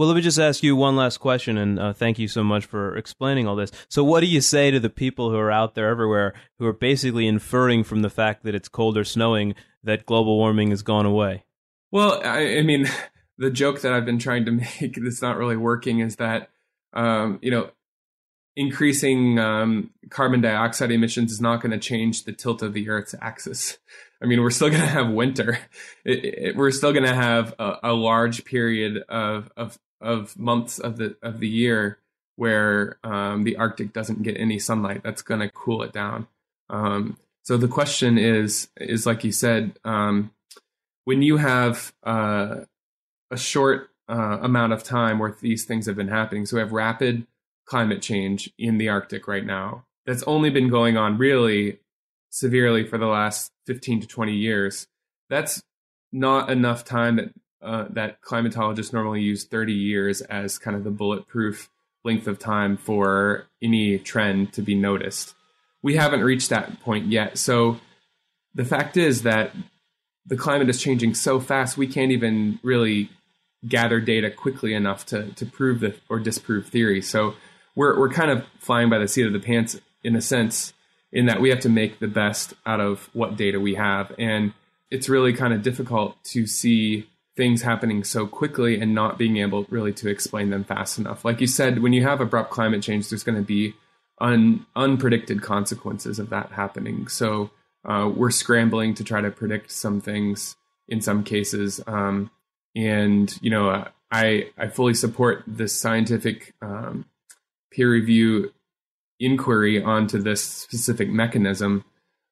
Well, 0.01 0.09
let 0.09 0.17
me 0.17 0.23
just 0.23 0.39
ask 0.39 0.63
you 0.63 0.77
one 0.77 0.97
last 0.97 1.19
question, 1.19 1.59
and 1.59 1.79
uh, 1.79 1.93
thank 1.93 2.19
you 2.19 2.27
so 2.27 2.43
much 2.43 2.65
for 2.65 2.97
explaining 2.97 3.47
all 3.47 3.55
this. 3.55 3.71
So, 3.91 4.03
what 4.03 4.21
do 4.21 4.27
you 4.29 4.41
say 4.41 4.71
to 4.71 4.81
the 4.81 4.89
people 4.89 5.29
who 5.29 5.37
are 5.37 5.51
out 5.51 5.75
there 5.75 5.91
everywhere 5.91 6.33
who 6.59 6.65
are 6.65 6.73
basically 6.73 7.27
inferring 7.27 7.85
from 7.85 8.01
the 8.01 8.09
fact 8.09 8.43
that 8.45 8.55
it's 8.55 8.67
cold 8.67 8.97
or 8.97 9.05
snowing 9.05 9.55
that 9.85 10.07
global 10.07 10.39
warming 10.39 10.71
has 10.71 10.81
gone 10.81 11.05
away? 11.05 11.45
Well, 11.91 12.19
I, 12.25 12.57
I 12.57 12.63
mean, 12.63 12.89
the 13.37 13.51
joke 13.51 13.83
that 13.83 13.93
I've 13.93 14.07
been 14.07 14.19
trying 14.19 14.47
to 14.47 14.53
make 14.81 14.97
that's 14.97 15.21
not 15.21 15.37
really 15.37 15.59
working 15.59 15.99
is 15.99 16.17
that, 16.17 16.49
um, 16.95 17.39
you 17.43 17.51
know, 17.51 17.71
increasing 18.57 19.39
um, 19.39 19.91
carbon 20.09 20.41
dioxide 20.41 20.93
emissions 20.93 21.31
is 21.31 21.43
not 21.43 21.61
going 21.61 21.73
to 21.73 21.79
change 21.79 22.25
the 22.25 22.33
tilt 22.33 22.63
of 22.63 22.73
the 22.73 22.89
Earth's 22.89 23.15
axis. 23.21 23.77
I 24.23 24.25
mean, 24.25 24.41
we're 24.41 24.49
still 24.49 24.71
going 24.71 24.81
to 24.81 24.87
have 24.87 25.11
winter. 25.11 25.59
It, 26.07 26.25
it, 26.25 26.57
we're 26.57 26.71
still 26.71 26.95
going 26.95 27.05
to 27.05 27.15
have 27.15 27.55
a, 27.59 27.75
a, 27.83 27.93
large 27.93 28.47
period 28.47 29.03
of, 29.11 29.51
of 29.59 29.79
of 30.01 30.39
months 30.39 30.79
of 30.79 30.97
the 30.97 31.17
of 31.23 31.41
the 31.41 31.49
year 31.49 31.99
where 32.37 32.99
um, 33.05 33.45
the 33.45 33.57
Arctic 33.57 33.93
doesn't 33.93 34.23
get 34.23 34.37
any 34.39 34.59
sunlight. 34.59 35.03
That's 35.03 35.21
going 35.21 35.41
to 35.41 35.51
cool 35.51 35.83
it 35.83 35.93
down. 35.93 36.27
Um, 36.71 37.19
so 37.43 37.57
the 37.57 37.69
question 37.69 38.17
is, 38.17 38.69
is 38.79 39.05
like 39.05 39.25
you 39.25 39.33
said, 39.33 39.79
um, 39.85 40.31
when 41.05 41.21
you 41.21 41.37
have 41.37 41.93
uh, 42.03 42.61
a 43.31 43.37
short 43.37 43.91
uh, 44.09 44.39
amount 44.41 44.73
of 44.73 44.83
time 44.83 45.19
where 45.19 45.37
these 45.41 45.65
things 45.65 45.87
have 45.87 45.97
been 45.97 46.09
happening, 46.09 46.47
so 46.47 46.57
we 46.57 46.61
have 46.61 46.73
rapid 46.73 47.27
climate 47.67 48.03
change 48.03 48.51
in 48.59 48.79
the 48.79 48.89
Arctic 48.89 49.29
right 49.29 49.45
now. 49.45 49.85
That's 50.07 50.23
only 50.25 50.51
been 50.51 50.71
going 50.71 50.97
on 50.97 51.19
really 51.19 51.79
severely 52.31 52.87
for 52.87 52.99
the 52.99 53.07
last 53.07 53.53
15 53.67 54.01
to 54.01 54.07
20 54.07 54.35
years. 54.35 54.87
That's 55.29 55.63
not 56.13 56.51
enough 56.51 56.85
time 56.85 57.17
that 57.17 57.35
uh, 57.63 57.87
that 57.91 58.23
climatologists 58.23 58.93
normally 58.93 59.21
use 59.21 59.45
30 59.45 59.73
years 59.73 60.21
as 60.23 60.59
kind 60.59 60.77
of 60.77 60.85
the 60.85 60.91
bulletproof 60.91 61.71
length 62.05 62.27
of 62.27 62.39
time 62.39 62.77
for 62.77 63.47
any 63.63 63.99
trend 63.99 64.53
to 64.55 64.63
be 64.63 64.75
noticed 64.75 65.35
we 65.83 65.97
haven't 65.97 66.23
reached 66.23 66.51
that 66.51 66.81
point 66.81 67.07
yet. 67.07 67.39
So 67.39 67.79
the 68.55 68.65
fact 68.65 68.97
is 68.97 69.23
that 69.23 69.53
the 70.27 70.37
climate 70.37 70.69
is 70.69 70.81
changing 70.81 71.15
so 71.15 71.41
fast, 71.41 71.77
we 71.77 71.87
can't 71.87 72.13
even 72.13 72.61
really 72.63 73.11
gather 73.67 74.01
data 74.01 74.31
quickly 74.31 74.75
enough 74.75 75.07
to, 75.07 75.33
to 75.33 75.47
prove 75.47 75.81
the 75.81 75.95
or 76.09 76.19
disprove 76.19 76.67
theory. 76.67 77.03
So 77.03 77.35
we're, 77.75 77.99
we're 77.99 78.11
kind 78.11 78.31
of 78.31 78.45
flying 78.59 78.91
by 78.91 78.99
the 78.99 79.09
seat 79.09 79.27
of 79.27 79.33
the 79.33 79.41
pants 79.41 79.81
in 80.03 80.17
a 80.17 80.21
sense, 80.21 80.73
in 81.13 81.27
that 81.27 81.41
we 81.41 81.51
have 81.51 81.61
to 81.61 81.69
make 81.69 81.99
the 81.99 82.09
best 82.09 82.55
out 82.65 82.81
of 82.81 83.11
what 83.13 83.37
data 83.37 83.59
we 83.59 83.75
have. 83.75 84.15
And 84.19 84.53
it's 84.91 85.09
really 85.09 85.33
kind 85.33 85.53
of 85.53 85.63
difficult 85.63 86.23
to 86.25 86.47
see 86.47 87.09
things 87.37 87.63
happening 87.63 88.05
so 88.05 88.27
quickly 88.27 88.81
and 88.81 88.95
not 88.95 89.19
being 89.19 89.37
able 89.39 89.65
really 89.71 89.93
to 89.95 90.09
explain 90.09 90.51
them 90.51 90.65
fast 90.65 90.99
enough. 90.99 91.25
Like 91.25 91.41
you 91.41 91.47
said, 91.47 91.83
when 91.83 91.93
you 91.93 92.03
have 92.03 92.21
abrupt 92.21 92.51
climate 92.51 92.83
change, 92.83 93.09
there's 93.09 93.23
going 93.25 93.39
to 93.39 93.43
be 93.43 93.75
un, 94.21 94.67
unpredicted 94.77 95.43
consequences 95.43 96.19
of 96.19 96.31
that 96.31 96.53
happening. 96.53 97.09
So 97.09 97.51
uh, 97.85 98.11
we're 98.15 98.31
scrambling 98.31 98.95
to 98.95 99.05
try 99.05 99.21
to 99.21 99.31
predict 99.31 99.71
some 99.71 100.01
things 100.01 100.57
in 100.89 101.01
some 101.01 101.25
cases. 101.25 101.81
Um, 101.87 102.31
and 102.77 103.37
you 103.41 103.51
know, 103.51 103.87
I 104.11 104.51
I 104.59 104.69
fully 104.69 104.95
support 104.95 105.45
this 105.47 105.75
scientific 105.75 106.55
um, 106.61 107.07
peer 107.71 107.91
review 107.91 108.53
inquiry 109.19 109.83
onto 109.83 110.21
this 110.21 110.43
specific 110.43 111.09
mechanism. 111.11 111.85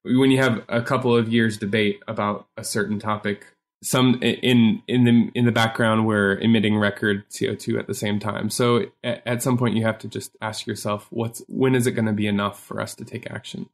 When 0.05 0.31
you 0.31 0.39
have 0.39 0.65
a 0.69 0.83
couple 0.83 1.17
of 1.17 1.33
years 1.33 1.59
debate 1.59 2.01
about 2.09 2.47
a 2.57 2.65
certain 2.65 2.99
topic, 2.99 3.47
some 3.83 4.21
in 4.23 4.83
in 4.89 5.05
the 5.05 5.31
in 5.35 5.45
the 5.45 5.53
background 5.53 6.07
we're 6.07 6.37
emitting 6.39 6.77
record 6.77 7.29
CO2 7.31 7.79
at 7.79 7.87
the 7.87 7.95
same 7.95 8.19
time. 8.19 8.51
So 8.51 8.87
at, 9.05 9.23
at 9.27 9.43
some 9.43 9.57
point 9.57 9.77
you 9.77 9.85
have 9.85 9.99
to 10.01 10.09
just 10.09 10.37
ask 10.41 10.67
yourself 10.67 11.07
what's 11.11 11.43
when 11.49 11.75
is 11.75 11.87
it 11.87 11.93
going 11.93 12.07
to 12.07 12.13
be 12.13 12.27
enough 12.27 12.63
for 12.63 12.81
us 12.81 12.95
to 12.97 13.05
take 13.05 13.31
action? 13.31 13.69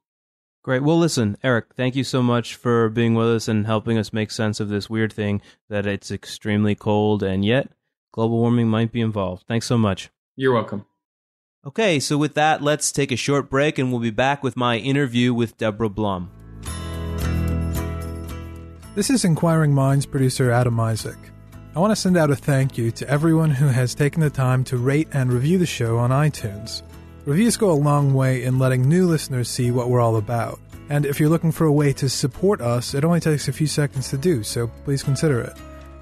Great. 0.62 0.82
Well, 0.82 0.98
listen, 0.98 1.36
Eric, 1.42 1.74
thank 1.74 1.94
you 1.94 2.04
so 2.04 2.22
much 2.22 2.54
for 2.54 2.88
being 2.88 3.14
with 3.14 3.28
us 3.28 3.48
and 3.48 3.66
helping 3.66 3.98
us 3.98 4.14
make 4.14 4.30
sense 4.30 4.60
of 4.60 4.70
this 4.70 4.88
weird 4.88 5.12
thing 5.12 5.42
that 5.68 5.86
it's 5.86 6.10
extremely 6.10 6.74
cold 6.74 7.22
and 7.22 7.44
yet 7.44 7.70
global 8.12 8.38
warming 8.38 8.68
might 8.68 8.92
be 8.92 9.00
involved. 9.00 9.44
Thanks 9.46 9.66
so 9.66 9.76
much. 9.76 10.08
You're 10.36 10.54
welcome. 10.54 10.86
Okay, 11.66 11.98
so 11.98 12.16
with 12.18 12.34
that, 12.34 12.62
let's 12.62 12.92
take 12.92 13.10
a 13.10 13.16
short 13.16 13.50
break 13.50 13.78
and 13.78 13.90
we'll 13.90 14.00
be 14.00 14.10
back 14.10 14.42
with 14.42 14.56
my 14.56 14.76
interview 14.76 15.32
with 15.34 15.56
Deborah 15.56 15.88
Blum. 15.88 16.30
This 18.94 19.10
is 19.10 19.24
Inquiring 19.24 19.74
Minds 19.74 20.06
producer 20.06 20.52
Adam 20.52 20.78
Isaak. 20.78 21.18
I 21.74 21.80
want 21.80 21.90
to 21.90 21.96
send 21.96 22.16
out 22.16 22.30
a 22.30 22.36
thank 22.36 22.78
you 22.78 22.92
to 22.92 23.08
everyone 23.08 23.50
who 23.50 23.66
has 23.66 23.92
taken 23.92 24.20
the 24.20 24.30
time 24.30 24.62
to 24.66 24.76
rate 24.76 25.08
and 25.12 25.32
review 25.32 25.58
the 25.58 25.66
show 25.66 25.98
on 25.98 26.10
iTunes. 26.10 26.82
Reviews 27.24 27.56
go 27.56 27.72
a 27.72 27.74
long 27.74 28.14
way 28.14 28.44
in 28.44 28.60
letting 28.60 28.88
new 28.88 29.08
listeners 29.08 29.48
see 29.48 29.72
what 29.72 29.88
we're 29.90 30.00
all 30.00 30.14
about. 30.14 30.60
And 30.90 31.06
if 31.06 31.18
you're 31.18 31.28
looking 31.28 31.50
for 31.50 31.66
a 31.66 31.72
way 31.72 31.92
to 31.94 32.08
support 32.08 32.60
us, 32.60 32.94
it 32.94 33.04
only 33.04 33.18
takes 33.18 33.48
a 33.48 33.52
few 33.52 33.66
seconds 33.66 34.10
to 34.10 34.16
do, 34.16 34.44
so 34.44 34.68
please 34.84 35.02
consider 35.02 35.40
it. 35.40 35.56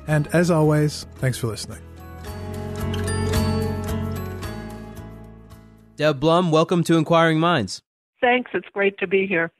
And 0.06 0.28
as 0.34 0.50
always, 0.50 1.06
thanks 1.14 1.38
for 1.38 1.46
listening. 1.46 1.80
Deb 5.96 6.20
Blum, 6.20 6.50
welcome 6.50 6.84
to 6.84 6.98
Inquiring 6.98 7.40
Minds. 7.40 7.80
Thanks. 8.20 8.50
It's 8.52 8.68
great 8.74 8.98
to 8.98 9.06
be 9.06 9.26
here. 9.26 9.50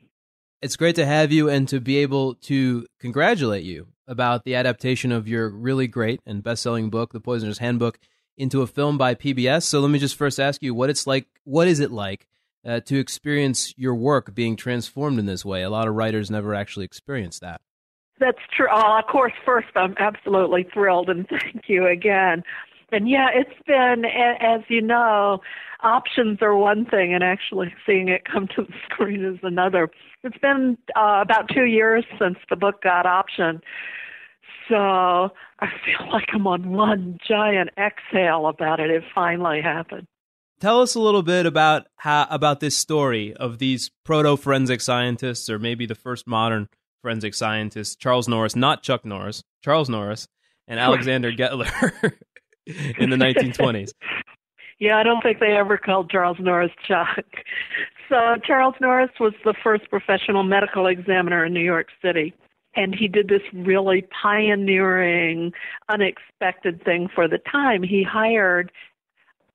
It's 0.63 0.77
great 0.77 0.95
to 0.95 1.05
have 1.05 1.33
you 1.33 1.49
and 1.49 1.67
to 1.71 1.81
be 1.81 1.99
able 1.99 2.37
to 2.37 2.87
congratulate 3.01 3.65
you 3.65 3.89
about 4.07 4.45
the 4.45 4.55
adaptation 4.55 5.11
of 5.11 5.27
your 5.27 5.51
really 5.51 5.89
great 5.89 6.21
and 6.25 6.41
best-selling 6.41 6.89
book, 6.89 7.13
The 7.13 7.19
Poisoner's 7.19 7.59
Handbook, 7.59 7.99
into 8.37 8.63
a 8.63 8.69
film 8.69 8.97
by 8.97 9.17
PBS. 9.17 9.65
So 9.65 9.81
let 9.81 9.91
me 9.91 9.99
just 9.99 10.15
first 10.15 10.39
ask 10.39 10.63
you 10.63 10.73
what 10.73 10.89
it's 10.89 11.05
like. 11.05 11.27
What 11.43 11.67
is 11.67 11.81
it 11.81 11.91
like 11.91 12.29
uh, 12.65 12.79
to 12.79 12.97
experience 12.97 13.75
your 13.77 13.97
work 13.97 14.37
being 14.37 14.55
transformed 14.55 15.19
in 15.19 15.27
this 15.27 15.45
way? 15.45 15.65
A 15.65 15.71
lot 15.71 15.89
of 15.89 15.95
writers 15.95 16.31
never 16.31 16.55
actually 16.55 16.85
experience 16.85 17.41
that. 17.41 17.61
That's 18.21 18.39
true. 18.57 18.69
Uh, 18.71 19.01
of 19.01 19.07
course, 19.11 19.33
first, 19.45 19.67
I'm 19.75 19.97
absolutely 19.99 20.65
thrilled, 20.73 21.11
and 21.11 21.27
thank 21.29 21.65
you 21.67 21.89
again. 21.89 22.45
And 22.93 23.09
yeah, 23.09 23.31
it's 23.35 23.51
been, 23.67 24.05
as 24.05 24.61
you 24.69 24.81
know, 24.81 25.41
options 25.83 26.39
are 26.43 26.57
one 26.57 26.85
thing, 26.85 27.15
and 27.15 27.23
actually 27.23 27.75
seeing 27.87 28.09
it 28.09 28.25
come 28.25 28.47
to 28.57 28.63
the 28.63 28.75
screen 28.85 29.25
is 29.25 29.39
another. 29.43 29.91
It's 30.25 30.39
been 30.39 30.79
uh, 30.97 31.21
about 31.23 31.49
two 31.53 31.65
years 31.65 32.05
since 32.19 32.39
the 32.49 32.57
book 32.57 32.83
got 32.83 33.05
optioned. 33.05 33.61
So 34.69 34.77
I 34.77 35.67
feel 35.85 36.09
like 36.11 36.29
I'm 36.33 36.47
on 36.47 36.71
one 36.71 37.19
giant 37.27 37.71
exhale 37.77 38.47
about 38.47 38.81
it. 38.81 38.91
It 38.91 39.03
finally 39.15 39.61
happened. 39.61 40.07
Tell 40.61 40.81
us 40.81 40.95
a 40.95 41.01
little 41.01 41.25
bit 41.25 41.45
about 41.45 41.87
how 41.97 42.27
about 42.31 42.61
this 42.61 42.77
story 42.77 43.35
of 43.35 43.59
these 43.59 43.91
proto 44.05 44.37
forensic 44.37 44.81
scientists, 44.81 45.51
or 45.51 45.59
maybe 45.59 45.87
the 45.87 45.97
first 45.97 46.27
modern 46.27 46.69
forensic 47.03 47.35
scientists, 47.35 47.97
Charles 47.97 48.29
Norris, 48.29 48.55
not 48.55 48.83
Chuck 48.83 49.05
Norris, 49.05 49.43
Charles 49.63 49.89
Norris, 49.89 50.29
and 50.69 50.79
Alexander 50.81 51.33
Gettler 51.33 52.13
in 52.67 53.11
the 53.11 53.17
1920s. 53.17 53.91
Yeah, 54.79 54.97
I 54.97 55.03
don't 55.03 55.23
think 55.23 55.39
they 55.39 55.57
ever 55.57 55.77
called 55.79 56.11
Charles 56.11 56.39
Norris 56.41 56.73
Chuck. 56.87 57.25
So 58.09 58.37
Charles 58.45 58.75
Norris 58.81 59.11
was 59.21 59.33
the 59.45 59.55
first 59.63 59.89
professional 59.89 60.43
medical 60.43 60.87
examiner 60.87 61.45
in 61.47 61.55
New 61.55 61.61
York 61.61 61.89
City. 62.03 62.35
And 62.75 62.95
he 62.95 63.07
did 63.07 63.29
this 63.29 63.43
really 63.53 64.07
pioneering, 64.23 65.53
unexpected 65.89 66.83
thing 66.85 67.09
for 67.15 67.29
the 67.29 67.39
time. 67.39 67.83
He 67.83 68.03
hired 68.03 68.73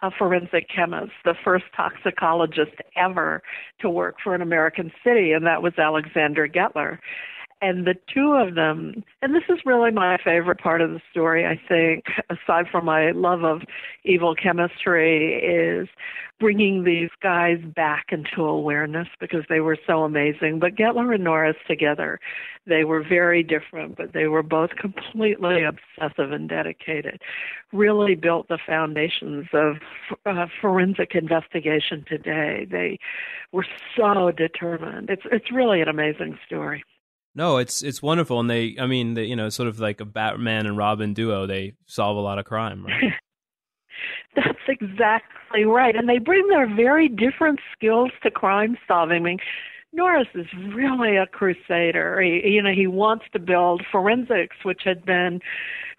a 0.02 0.12
forensic 0.12 0.68
chemist, 0.70 1.12
the 1.26 1.34
first 1.44 1.66
toxicologist 1.76 2.76
ever 2.96 3.42
to 3.80 3.90
work 3.90 4.18
for 4.24 4.36
an 4.36 4.42
American 4.42 4.92
city, 5.04 5.32
and 5.32 5.46
that 5.46 5.64
was 5.64 5.74
Alexander 5.78 6.48
Gettler. 6.48 7.00
And 7.60 7.88
the 7.88 7.96
two 8.14 8.34
of 8.34 8.54
them, 8.54 9.04
and 9.22 9.34
this 9.34 9.44
is 9.50 9.60
really 9.66 9.90
my 9.90 10.18
favorite 10.24 10.60
part 10.60 10.80
of 10.80 10.92
the 10.92 11.02
story, 11.10 11.46
I 11.46 11.60
think, 11.68 12.06
aside 12.30 12.66
from 12.72 12.86
my 12.86 13.12
love 13.12 13.44
of 13.44 13.64
evil 14.04 14.36
chemistry, 14.36 15.36
is 15.36 15.88
bringing 16.40 16.84
these 16.84 17.10
guys 17.24 17.58
back 17.76 18.06
into 18.10 18.44
awareness 18.44 19.08
because 19.20 19.44
they 19.50 19.60
were 19.60 19.78
so 19.88 20.04
amazing. 20.04 20.60
But 20.60 20.76
Gettler 20.76 21.16
and 21.16 21.24
Norris 21.24 21.56
together, 21.68 22.20
they 22.68 22.84
were 22.84 23.04
very 23.04 23.42
different, 23.42 23.98
but 23.98 24.14
they 24.14 24.28
were 24.28 24.44
both 24.44 24.72
completely 24.80 25.64
obsessive 25.64 26.32
and 26.32 26.48
dedicated. 26.48 27.22
Really 27.74 28.14
built 28.14 28.50
the 28.50 28.60
foundations 28.68 29.48
of 29.54 29.78
uh, 30.28 30.46
forensic 30.62 31.16
investigation 31.16 32.06
today. 32.08 32.68
They 32.70 33.00
were 33.52 33.66
so 33.96 34.32
determined. 34.32 35.10
It's 35.10 35.24
it's 35.32 35.52
really 35.52 35.82
an 35.82 35.88
amazing 35.88 36.38
story. 36.46 36.84
No, 37.38 37.58
it's 37.58 37.84
it's 37.84 38.02
wonderful, 38.02 38.40
and 38.40 38.50
they, 38.50 38.76
I 38.80 38.88
mean, 38.88 39.14
they, 39.14 39.26
you 39.26 39.36
know, 39.36 39.50
sort 39.50 39.70
of 39.70 39.80
like 39.80 40.02
a 40.02 40.06
Batman 40.06 40.66
and 40.66 40.76
Robin 40.76 41.14
duo. 41.14 41.46
They 41.46 41.74
solve 41.86 42.18
a 42.18 42.20
lot 42.20 42.40
of 42.40 42.46
crime, 42.46 42.84
right? 42.84 43.14
That's 44.36 44.58
exactly 44.68 45.64
right, 45.64 45.96
and 45.96 46.10
they 46.10 46.18
bring 46.18 46.48
their 46.48 46.68
very 46.68 47.08
different 47.08 47.60
skills 47.72 48.10
to 48.24 48.32
crime 48.32 48.76
solving. 48.88 49.18
I 49.18 49.26
mean, 49.26 49.38
Norris 49.94 50.28
is 50.36 50.48
really 50.74 51.18
a 51.18 51.26
crusader. 51.26 52.22
He, 52.22 52.42
you 52.46 52.62
know, 52.62 52.74
he 52.74 52.88
wants 52.88 53.26
to 53.34 53.40
build 53.40 53.84
forensics, 53.92 54.58
which 54.64 54.82
had 54.84 55.06
been 55.06 55.40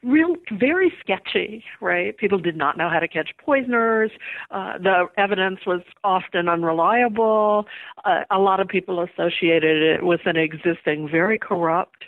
real 0.03 0.37
very 0.59 0.93
sketchy, 1.01 1.65
right? 1.81 2.17
People 2.17 2.39
did 2.39 2.57
not 2.57 2.77
know 2.77 2.89
how 2.89 3.01
to 3.01 3.09
catch 3.09 3.31
poisoners. 3.45 4.11
Uh, 4.51 4.79
the 4.79 5.07
evidence 5.17 5.61
was 5.67 5.81
often 6.05 6.49
unreliable. 6.49 7.67
Uh, 8.05 8.21
a 8.31 8.39
lot 8.39 8.61
of 8.61 8.69
people 8.69 9.03
associated 9.03 9.83
it 9.83 10.05
with 10.05 10.21
an 10.27 10.37
existing 10.37 11.09
very 11.11 11.39
corrupt 11.39 12.05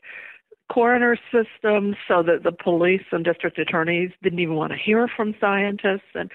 coroner 0.73 1.17
system 1.33 1.97
so 2.07 2.23
that 2.23 2.45
the 2.45 2.53
police 2.53 3.03
and 3.11 3.25
district 3.25 3.59
attorneys 3.59 4.11
didn't 4.23 4.39
even 4.39 4.55
want 4.55 4.71
to 4.71 4.79
hear 4.79 5.09
from 5.17 5.35
scientists 5.41 6.15
and 6.15 6.31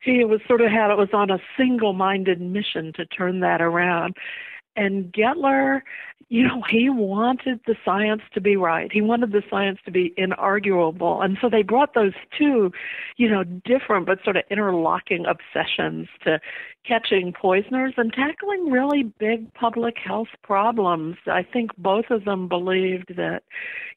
he 0.00 0.24
was 0.24 0.40
sort 0.46 0.60
of 0.60 0.70
had 0.70 0.90
it 0.90 0.98
was 0.98 1.08
on 1.12 1.30
a 1.30 1.38
single 1.56 1.92
minded 1.94 2.40
mission 2.40 2.92
to 2.94 3.06
turn 3.06 3.40
that 3.40 3.62
around 3.62 4.14
and 4.78 5.12
Gettler, 5.12 5.82
you 6.28 6.46
know, 6.46 6.62
he 6.70 6.88
wanted 6.88 7.60
the 7.66 7.74
science 7.84 8.22
to 8.34 8.40
be 8.40 8.56
right. 8.56 8.92
He 8.92 9.00
wanted 9.00 9.32
the 9.32 9.42
science 9.50 9.78
to 9.86 9.90
be 9.90 10.14
inarguable. 10.16 11.24
And 11.24 11.36
so 11.40 11.48
they 11.48 11.62
brought 11.62 11.94
those 11.94 12.12
two, 12.38 12.70
you 13.16 13.28
know, 13.28 13.42
different 13.42 14.06
but 14.06 14.22
sort 14.22 14.36
of 14.36 14.44
interlocking 14.50 15.24
obsessions 15.26 16.06
to 16.24 16.38
catching 16.86 17.32
poisoners 17.32 17.94
and 17.96 18.12
tackling 18.12 18.70
really 18.70 19.02
big 19.18 19.52
public 19.54 19.96
health 19.98 20.28
problems. 20.42 21.16
I 21.26 21.42
think 21.42 21.70
both 21.76 22.10
of 22.10 22.24
them 22.24 22.46
believed 22.46 23.16
that, 23.16 23.42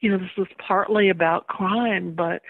you 0.00 0.10
know, 0.10 0.18
this 0.18 0.36
was 0.36 0.48
partly 0.58 1.10
about 1.10 1.46
crime, 1.46 2.14
but 2.14 2.42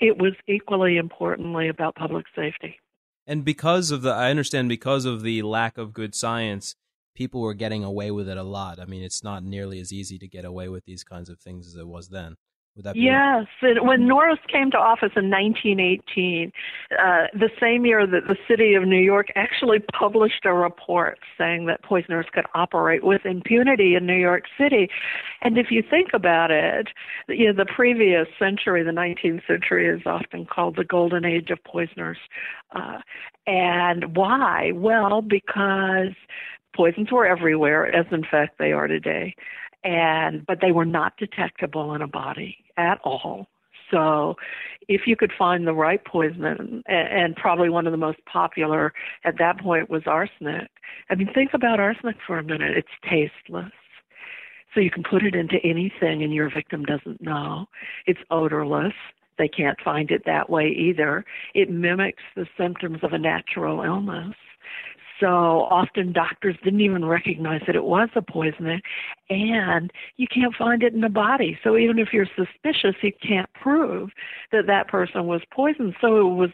it 0.00 0.18
was 0.18 0.32
equally 0.48 0.96
importantly 0.96 1.68
about 1.68 1.94
public 1.94 2.26
safety. 2.34 2.80
And 3.26 3.44
because 3.44 3.90
of 3.90 4.02
the, 4.02 4.10
I 4.10 4.30
understand, 4.30 4.68
because 4.68 5.04
of 5.04 5.22
the 5.22 5.42
lack 5.42 5.78
of 5.78 5.92
good 5.92 6.14
science, 6.14 6.74
people 7.16 7.40
were 7.40 7.54
getting 7.54 7.82
away 7.82 8.10
with 8.10 8.28
it 8.28 8.36
a 8.36 8.42
lot. 8.42 8.78
I 8.78 8.84
mean, 8.84 9.02
it's 9.02 9.24
not 9.24 9.42
nearly 9.42 9.80
as 9.80 9.92
easy 9.92 10.18
to 10.18 10.28
get 10.28 10.44
away 10.44 10.68
with 10.68 10.84
these 10.84 11.02
kinds 11.02 11.28
of 11.28 11.40
things 11.40 11.66
as 11.66 11.74
it 11.74 11.88
was 11.88 12.08
then. 12.08 12.36
Would 12.76 12.84
that 12.84 12.94
yes, 12.94 13.46
when 13.62 14.06
Norris 14.06 14.38
came 14.52 14.70
to 14.72 14.76
office 14.76 15.12
in 15.16 15.30
1918, 15.30 16.52
uh, 16.92 17.26
the 17.32 17.48
same 17.58 17.86
year 17.86 18.06
that 18.06 18.28
the 18.28 18.36
city 18.46 18.74
of 18.74 18.86
New 18.86 19.00
York 19.00 19.28
actually 19.34 19.78
published 19.98 20.44
a 20.44 20.52
report 20.52 21.18
saying 21.38 21.64
that 21.66 21.82
poisoners 21.82 22.26
could 22.34 22.44
operate 22.54 23.02
with 23.02 23.24
impunity 23.24 23.94
in 23.94 24.04
New 24.04 24.18
York 24.18 24.44
City. 24.60 24.90
And 25.40 25.56
if 25.56 25.70
you 25.70 25.82
think 25.88 26.10
about 26.12 26.50
it, 26.50 26.88
you 27.28 27.46
know, 27.46 27.54
the 27.54 27.64
previous 27.64 28.28
century, 28.38 28.82
the 28.82 28.90
19th 28.90 29.46
century, 29.46 29.88
is 29.88 30.02
often 30.04 30.44
called 30.44 30.76
the 30.76 30.84
golden 30.84 31.24
age 31.24 31.48
of 31.48 31.64
poisoners. 31.64 32.18
Uh, 32.74 32.98
and 33.46 34.14
why? 34.14 34.72
Well, 34.74 35.22
because 35.22 36.12
Poisons 36.76 37.10
were 37.10 37.26
everywhere, 37.26 37.86
as 37.94 38.06
in 38.10 38.22
fact 38.22 38.58
they 38.58 38.72
are 38.72 38.86
today, 38.86 39.34
and 39.84 40.44
but 40.46 40.58
they 40.60 40.72
were 40.72 40.84
not 40.84 41.16
detectable 41.16 41.94
in 41.94 42.02
a 42.02 42.08
body 42.08 42.58
at 42.76 43.00
all. 43.04 43.48
So, 43.90 44.34
if 44.88 45.02
you 45.06 45.14
could 45.16 45.32
find 45.38 45.66
the 45.66 45.72
right 45.72 46.04
poison, 46.04 46.44
and, 46.44 46.82
and 46.88 47.36
probably 47.36 47.70
one 47.70 47.86
of 47.86 47.92
the 47.92 47.96
most 47.96 48.18
popular 48.30 48.92
at 49.24 49.38
that 49.38 49.60
point 49.60 49.88
was 49.88 50.02
arsenic. 50.06 50.68
I 51.08 51.14
mean, 51.14 51.32
think 51.32 51.50
about 51.54 51.78
arsenic 51.78 52.16
for 52.26 52.38
a 52.38 52.42
minute. 52.42 52.76
It's 52.76 52.88
tasteless. 53.08 53.72
So 54.74 54.80
you 54.80 54.90
can 54.90 55.04
put 55.08 55.22
it 55.22 55.34
into 55.34 55.56
anything 55.64 56.22
and 56.22 56.34
your 56.34 56.50
victim 56.52 56.84
doesn't 56.84 57.22
know. 57.22 57.66
It's 58.06 58.20
odorless. 58.30 58.92
They 59.38 59.48
can't 59.48 59.80
find 59.82 60.10
it 60.10 60.24
that 60.26 60.50
way 60.50 60.68
either. 60.68 61.24
It 61.54 61.70
mimics 61.70 62.22
the 62.34 62.46
symptoms 62.58 62.98
of 63.02 63.14
a 63.14 63.18
natural 63.18 63.82
illness. 63.82 64.34
So 65.20 65.26
often 65.26 66.12
doctors 66.12 66.56
didn't 66.62 66.80
even 66.82 67.04
recognize 67.04 67.62
that 67.66 67.76
it 67.76 67.84
was 67.84 68.08
a 68.14 68.22
poison, 68.22 68.80
and 69.30 69.92
you 70.16 70.26
can't 70.26 70.54
find 70.54 70.82
it 70.82 70.92
in 70.92 71.00
the 71.00 71.08
body. 71.08 71.58
So 71.64 71.76
even 71.76 71.98
if 71.98 72.12
you're 72.12 72.28
suspicious, 72.36 72.94
you 73.02 73.12
can't 73.26 73.50
prove 73.54 74.10
that 74.52 74.66
that 74.66 74.88
person 74.88 75.26
was 75.26 75.40
poisoned. 75.50 75.94
So 76.00 76.18
it 76.20 76.34
was 76.34 76.50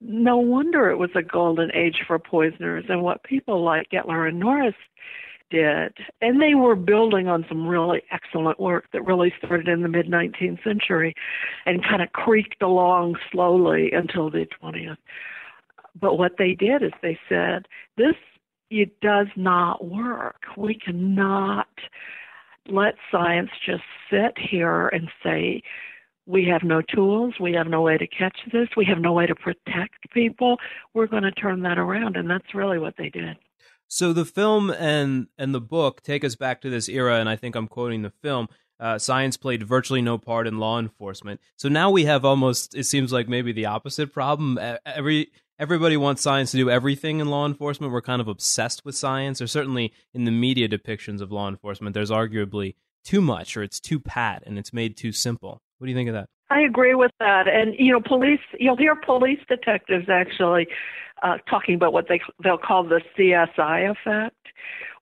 no 0.00 0.36
wonder 0.36 0.90
it 0.90 0.98
was 0.98 1.10
a 1.14 1.22
golden 1.22 1.70
age 1.74 2.02
for 2.06 2.18
poisoners. 2.18 2.84
And 2.88 3.02
what 3.02 3.22
people 3.24 3.62
like 3.62 3.88
Gettler 3.90 4.28
and 4.28 4.38
Norris 4.40 4.74
did, 5.50 5.92
and 6.20 6.40
they 6.40 6.54
were 6.54 6.74
building 6.74 7.28
on 7.28 7.44
some 7.48 7.66
really 7.66 8.02
excellent 8.10 8.58
work 8.58 8.86
that 8.92 9.04
really 9.04 9.32
started 9.38 9.68
in 9.68 9.82
the 9.82 9.88
mid 9.88 10.06
19th 10.06 10.62
century 10.64 11.14
and 11.66 11.84
kind 11.84 12.02
of 12.02 12.12
creaked 12.12 12.62
along 12.62 13.16
slowly 13.30 13.92
until 13.92 14.30
the 14.30 14.46
20th. 14.62 14.96
But 16.00 16.18
what 16.18 16.32
they 16.38 16.54
did 16.54 16.82
is 16.82 16.92
they 17.02 17.18
said, 17.28 17.66
this 17.96 18.14
it 18.70 19.00
does 19.00 19.26
not 19.36 19.84
work. 19.84 20.42
We 20.56 20.74
cannot 20.74 21.68
let 22.68 22.94
science 23.10 23.50
just 23.66 23.82
sit 24.10 24.38
here 24.38 24.88
and 24.88 25.08
say, 25.22 25.62
we 26.26 26.46
have 26.46 26.62
no 26.62 26.80
tools, 26.80 27.34
we 27.40 27.52
have 27.52 27.66
no 27.66 27.82
way 27.82 27.98
to 27.98 28.06
catch 28.06 28.38
this, 28.52 28.68
we 28.76 28.84
have 28.86 29.00
no 29.00 29.12
way 29.12 29.26
to 29.26 29.34
protect 29.34 30.10
people. 30.12 30.56
We're 30.94 31.08
going 31.08 31.24
to 31.24 31.32
turn 31.32 31.62
that 31.62 31.78
around. 31.78 32.16
And 32.16 32.30
that's 32.30 32.54
really 32.54 32.78
what 32.78 32.94
they 32.96 33.10
did. 33.10 33.36
So 33.88 34.14
the 34.14 34.24
film 34.24 34.70
and 34.70 35.26
and 35.36 35.54
the 35.54 35.60
book 35.60 36.02
take 36.02 36.24
us 36.24 36.34
back 36.34 36.62
to 36.62 36.70
this 36.70 36.88
era, 36.88 37.16
and 37.16 37.28
I 37.28 37.36
think 37.36 37.54
I'm 37.54 37.68
quoting 37.68 38.00
the 38.00 38.10
film. 38.22 38.48
Uh, 38.80 38.98
science 38.98 39.36
played 39.36 39.62
virtually 39.62 40.00
no 40.00 40.16
part 40.16 40.46
in 40.46 40.58
law 40.58 40.78
enforcement. 40.78 41.40
So 41.56 41.68
now 41.68 41.90
we 41.90 42.04
have 42.04 42.24
almost, 42.24 42.74
it 42.74 42.84
seems 42.84 43.12
like 43.12 43.28
maybe 43.28 43.52
the 43.52 43.66
opposite 43.66 44.12
problem. 44.12 44.58
Every 44.84 45.30
everybody 45.58 45.96
wants 45.96 46.22
science 46.22 46.50
to 46.52 46.56
do 46.56 46.70
everything 46.70 47.20
in 47.20 47.28
law 47.28 47.46
enforcement. 47.46 47.92
We're 47.92 48.02
kind 48.02 48.20
of 48.20 48.28
obsessed 48.28 48.84
with 48.84 48.96
science, 48.96 49.40
or 49.40 49.46
certainly 49.46 49.92
in 50.12 50.24
the 50.24 50.30
media 50.30 50.68
depictions 50.68 51.20
of 51.20 51.32
law 51.32 51.48
enforcement, 51.48 51.94
there's 51.94 52.10
arguably 52.10 52.74
too 53.04 53.20
much, 53.20 53.56
or 53.56 53.62
it's 53.62 53.80
too 53.80 53.98
pat, 53.98 54.42
and 54.46 54.58
it's 54.58 54.72
made 54.72 54.96
too 54.96 55.12
simple. 55.12 55.60
What 55.78 55.86
do 55.86 55.90
you 55.90 55.96
think 55.96 56.08
of 56.08 56.14
that? 56.14 56.28
I 56.50 56.60
agree 56.60 56.94
with 56.94 57.10
that. 57.18 57.48
And 57.48 57.74
you 57.78 57.92
know, 57.92 58.00
police. 58.00 58.40
You'll 58.60 58.76
hear 58.76 58.94
police 58.94 59.40
detectives 59.48 60.08
actually 60.10 60.66
uh, 61.22 61.38
talking 61.48 61.74
about 61.74 61.92
what 61.92 62.08
they 62.08 62.20
they'll 62.42 62.58
call 62.58 62.84
the 62.84 63.00
CSI 63.16 63.90
effect, 63.90 64.36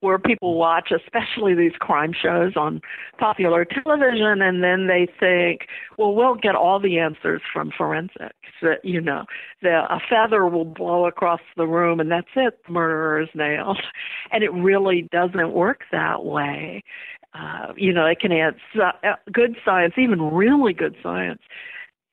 where 0.00 0.18
people 0.18 0.54
watch, 0.54 0.92
especially 0.94 1.54
these 1.54 1.72
crime 1.78 2.12
shows 2.12 2.52
on 2.56 2.80
popular 3.18 3.64
television, 3.64 4.42
and 4.42 4.62
then 4.62 4.86
they 4.86 5.06
think, 5.18 5.66
well, 5.98 6.14
we'll 6.14 6.34
get 6.34 6.54
all 6.54 6.80
the 6.80 6.98
answers 6.98 7.42
from 7.52 7.70
forensics. 7.76 8.34
That 8.62 8.84
you 8.84 9.00
know, 9.00 9.24
the, 9.62 9.84
a 9.90 10.00
feather 10.08 10.46
will 10.46 10.66
blow 10.66 11.06
across 11.06 11.40
the 11.56 11.66
room, 11.66 12.00
and 12.00 12.10
that's 12.10 12.28
it. 12.36 12.58
The 12.66 12.72
murderer 12.72 13.22
is 13.22 13.28
nailed, 13.34 13.80
and 14.32 14.44
it 14.44 14.52
really 14.52 15.08
doesn't 15.10 15.52
work 15.52 15.82
that 15.92 16.24
way. 16.24 16.84
Uh, 17.32 17.72
you 17.76 17.92
know, 17.92 18.06
it 18.06 18.18
can 18.18 18.32
answer 18.32 18.58
uh, 19.04 19.14
good 19.32 19.56
science, 19.64 19.94
even 19.96 20.20
really 20.20 20.72
good 20.72 20.96
science 21.02 21.40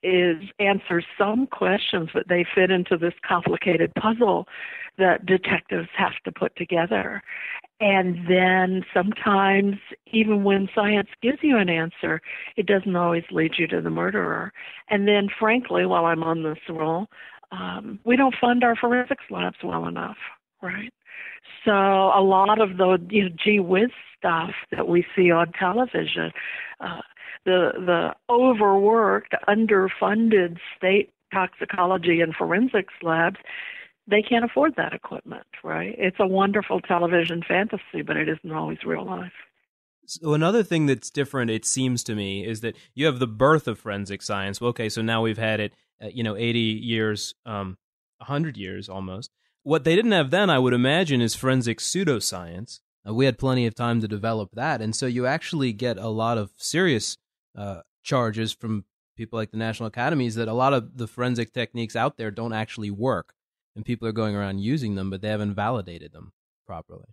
is 0.03 0.37
answer 0.59 1.01
some 1.17 1.47
questions, 1.47 2.09
but 2.13 2.27
they 2.27 2.45
fit 2.55 2.71
into 2.71 2.97
this 2.97 3.13
complicated 3.27 3.93
puzzle 3.95 4.47
that 4.97 5.25
detectives 5.25 5.89
have 5.95 6.13
to 6.25 6.31
put 6.31 6.55
together. 6.55 7.21
And 7.79 8.27
then 8.27 8.83
sometimes, 8.93 9.75
even 10.07 10.43
when 10.43 10.67
science 10.73 11.09
gives 11.21 11.39
you 11.41 11.57
an 11.57 11.69
answer, 11.69 12.21
it 12.55 12.65
doesn't 12.65 12.95
always 12.95 13.23
lead 13.29 13.51
you 13.57 13.67
to 13.67 13.81
the 13.81 13.91
murderer. 13.91 14.51
And 14.89 15.07
then, 15.07 15.29
frankly, 15.39 15.85
while 15.85 16.05
I'm 16.05 16.23
on 16.23 16.41
this 16.41 16.57
role, 16.69 17.07
um, 17.51 17.99
we 18.03 18.15
don't 18.15 18.35
fund 18.39 18.63
our 18.63 18.75
forensics 18.75 19.25
labs 19.29 19.57
well 19.63 19.87
enough, 19.87 20.17
right? 20.61 20.91
So 21.63 21.71
a 21.71 22.21
lot 22.21 22.59
of 22.59 22.77
the 22.77 22.97
you 23.09 23.25
know, 23.25 23.35
gee 23.43 23.59
whiz 23.59 23.91
stuff 24.17 24.51
that 24.71 24.87
we 24.87 25.05
see 25.15 25.31
on 25.31 25.51
television, 25.51 26.31
uh, 26.79 27.01
the 27.47 27.71
the 27.89 28.13
overworked, 28.29 29.33
underfunded 29.47 30.57
state 30.75 31.11
toxicology 31.33 32.21
and 32.21 32.35
forensics 32.35 32.93
labs, 33.01 33.37
they 34.05 34.21
can't 34.21 34.45
afford 34.45 34.75
that 34.75 34.93
equipment, 34.93 35.47
right? 35.63 35.95
It's 35.97 36.19
a 36.19 36.27
wonderful 36.27 36.81
television 36.81 37.41
fantasy, 37.47 38.01
but 38.05 38.17
it 38.17 38.29
isn't 38.29 38.51
always 38.51 38.83
real 38.85 39.05
life. 39.05 39.31
So 40.05 40.33
another 40.33 40.63
thing 40.63 40.85
that's 40.85 41.09
different, 41.09 41.51
it 41.51 41.65
seems 41.65 42.03
to 42.05 42.15
me, 42.15 42.45
is 42.45 42.61
that 42.61 42.77
you 42.93 43.05
have 43.07 43.19
the 43.19 43.27
birth 43.27 43.67
of 43.67 43.79
forensic 43.79 44.21
science. 44.21 44.61
Well, 44.61 44.69
okay, 44.69 44.89
so 44.89 45.01
now 45.01 45.21
we've 45.21 45.37
had 45.37 45.59
it, 45.59 45.73
uh, 46.01 46.07
you 46.07 46.23
know, 46.23 46.35
eighty 46.35 46.59
years, 46.59 47.33
um, 47.45 47.77
hundred 48.21 48.57
years 48.57 48.87
almost. 48.89 49.31
What 49.63 49.83
they 49.83 49.95
didn't 49.95 50.13
have 50.13 50.31
then, 50.31 50.49
I 50.49 50.59
would 50.59 50.73
imagine, 50.73 51.21
is 51.21 51.35
forensic 51.35 51.79
pseudoscience. 51.79 52.79
Uh, 53.07 53.13
we 53.13 53.25
had 53.25 53.37
plenty 53.37 53.65
of 53.65 53.75
time 53.75 53.99
to 54.01 54.07
develop 54.07 54.49
that, 54.53 54.81
and 54.81 54.95
so 54.95 55.05
you 55.05 55.25
actually 55.25 55.73
get 55.73 55.97
a 55.97 56.07
lot 56.07 56.37
of 56.37 56.51
serious 56.57 57.17
uh, 57.57 57.81
charges 58.03 58.53
from 58.53 58.85
people 59.17 59.37
like 59.37 59.51
the 59.51 59.57
national 59.57 59.87
academies 59.87 60.35
that 60.35 60.47
a 60.47 60.53
lot 60.53 60.73
of 60.73 60.97
the 60.97 61.07
forensic 61.07 61.51
techniques 61.51 61.95
out 61.95 62.17
there 62.17 62.31
don't 62.31 62.53
actually 62.53 62.91
work, 62.91 63.33
and 63.75 63.83
people 63.83 64.07
are 64.07 64.13
going 64.13 64.35
around 64.35 64.59
using 64.59 64.95
them, 64.95 65.09
but 65.09 65.21
they 65.21 65.29
haven't 65.29 65.55
validated 65.55 66.13
them 66.13 66.31
properly. 66.65 67.07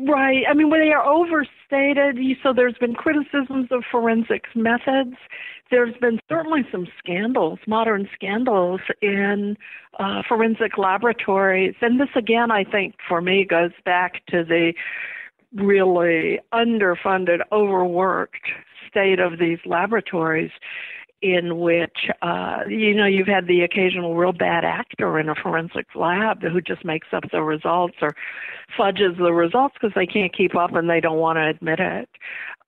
Right. 0.00 0.44
I 0.48 0.54
mean, 0.54 0.70
when 0.70 0.80
they 0.80 0.92
are 0.92 1.04
overstated, 1.04 2.18
so 2.40 2.52
there's 2.52 2.78
been 2.78 2.94
criticisms 2.94 3.66
of 3.72 3.82
forensics 3.90 4.50
methods. 4.54 5.16
There's 5.72 5.94
been 6.00 6.20
certainly 6.28 6.62
some 6.70 6.86
scandals, 7.00 7.58
modern 7.66 8.08
scandals 8.14 8.80
in 9.02 9.56
uh, 9.98 10.22
forensic 10.28 10.78
laboratories. 10.78 11.74
And 11.80 12.00
this, 12.00 12.10
again, 12.14 12.52
I 12.52 12.62
think 12.62 12.94
for 13.08 13.20
me 13.20 13.44
goes 13.44 13.72
back 13.84 14.24
to 14.26 14.44
the 14.44 14.72
really 15.52 16.38
underfunded, 16.54 17.40
overworked 17.50 18.46
state 18.88 19.20
of 19.20 19.38
these 19.38 19.58
laboratories 19.64 20.50
in 21.20 21.58
which 21.58 22.10
uh, 22.22 22.60
you 22.68 22.94
know 22.94 23.06
you've 23.06 23.26
had 23.26 23.46
the 23.48 23.62
occasional 23.62 24.14
real 24.14 24.32
bad 24.32 24.64
actor 24.64 25.18
in 25.18 25.28
a 25.28 25.34
forensics 25.34 25.94
lab 25.96 26.42
who 26.42 26.60
just 26.60 26.84
makes 26.84 27.08
up 27.12 27.24
the 27.32 27.42
results 27.42 27.96
or 28.00 28.14
fudges 28.76 29.16
the 29.18 29.32
results 29.32 29.74
because 29.74 29.94
they 29.96 30.06
can't 30.06 30.36
keep 30.36 30.54
up 30.54 30.74
and 30.74 30.88
they 30.88 31.00
don't 31.00 31.18
want 31.18 31.36
to 31.36 31.46
admit 31.48 31.80
it. 31.80 32.08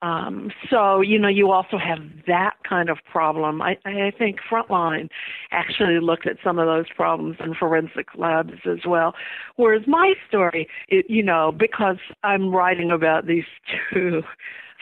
Um, 0.02 0.50
so 0.68 1.00
you 1.00 1.18
know 1.18 1.28
you 1.28 1.52
also 1.52 1.76
have 1.78 1.98
that 2.26 2.54
kind 2.68 2.88
of 2.88 2.98
problem. 3.04 3.62
I, 3.62 3.76
I 3.84 4.10
think 4.18 4.38
Frontline 4.50 5.10
actually 5.52 6.00
looked 6.00 6.26
at 6.26 6.38
some 6.42 6.58
of 6.58 6.66
those 6.66 6.86
problems 6.96 7.36
in 7.38 7.54
forensic 7.54 8.06
labs 8.16 8.54
as 8.64 8.80
well. 8.86 9.14
Whereas 9.56 9.82
my 9.86 10.14
story, 10.26 10.66
it, 10.88 11.06
you 11.08 11.22
know, 11.22 11.52
because 11.52 11.98
I'm 12.24 12.50
writing 12.52 12.90
about 12.90 13.26
these 13.26 13.44
two 13.92 14.22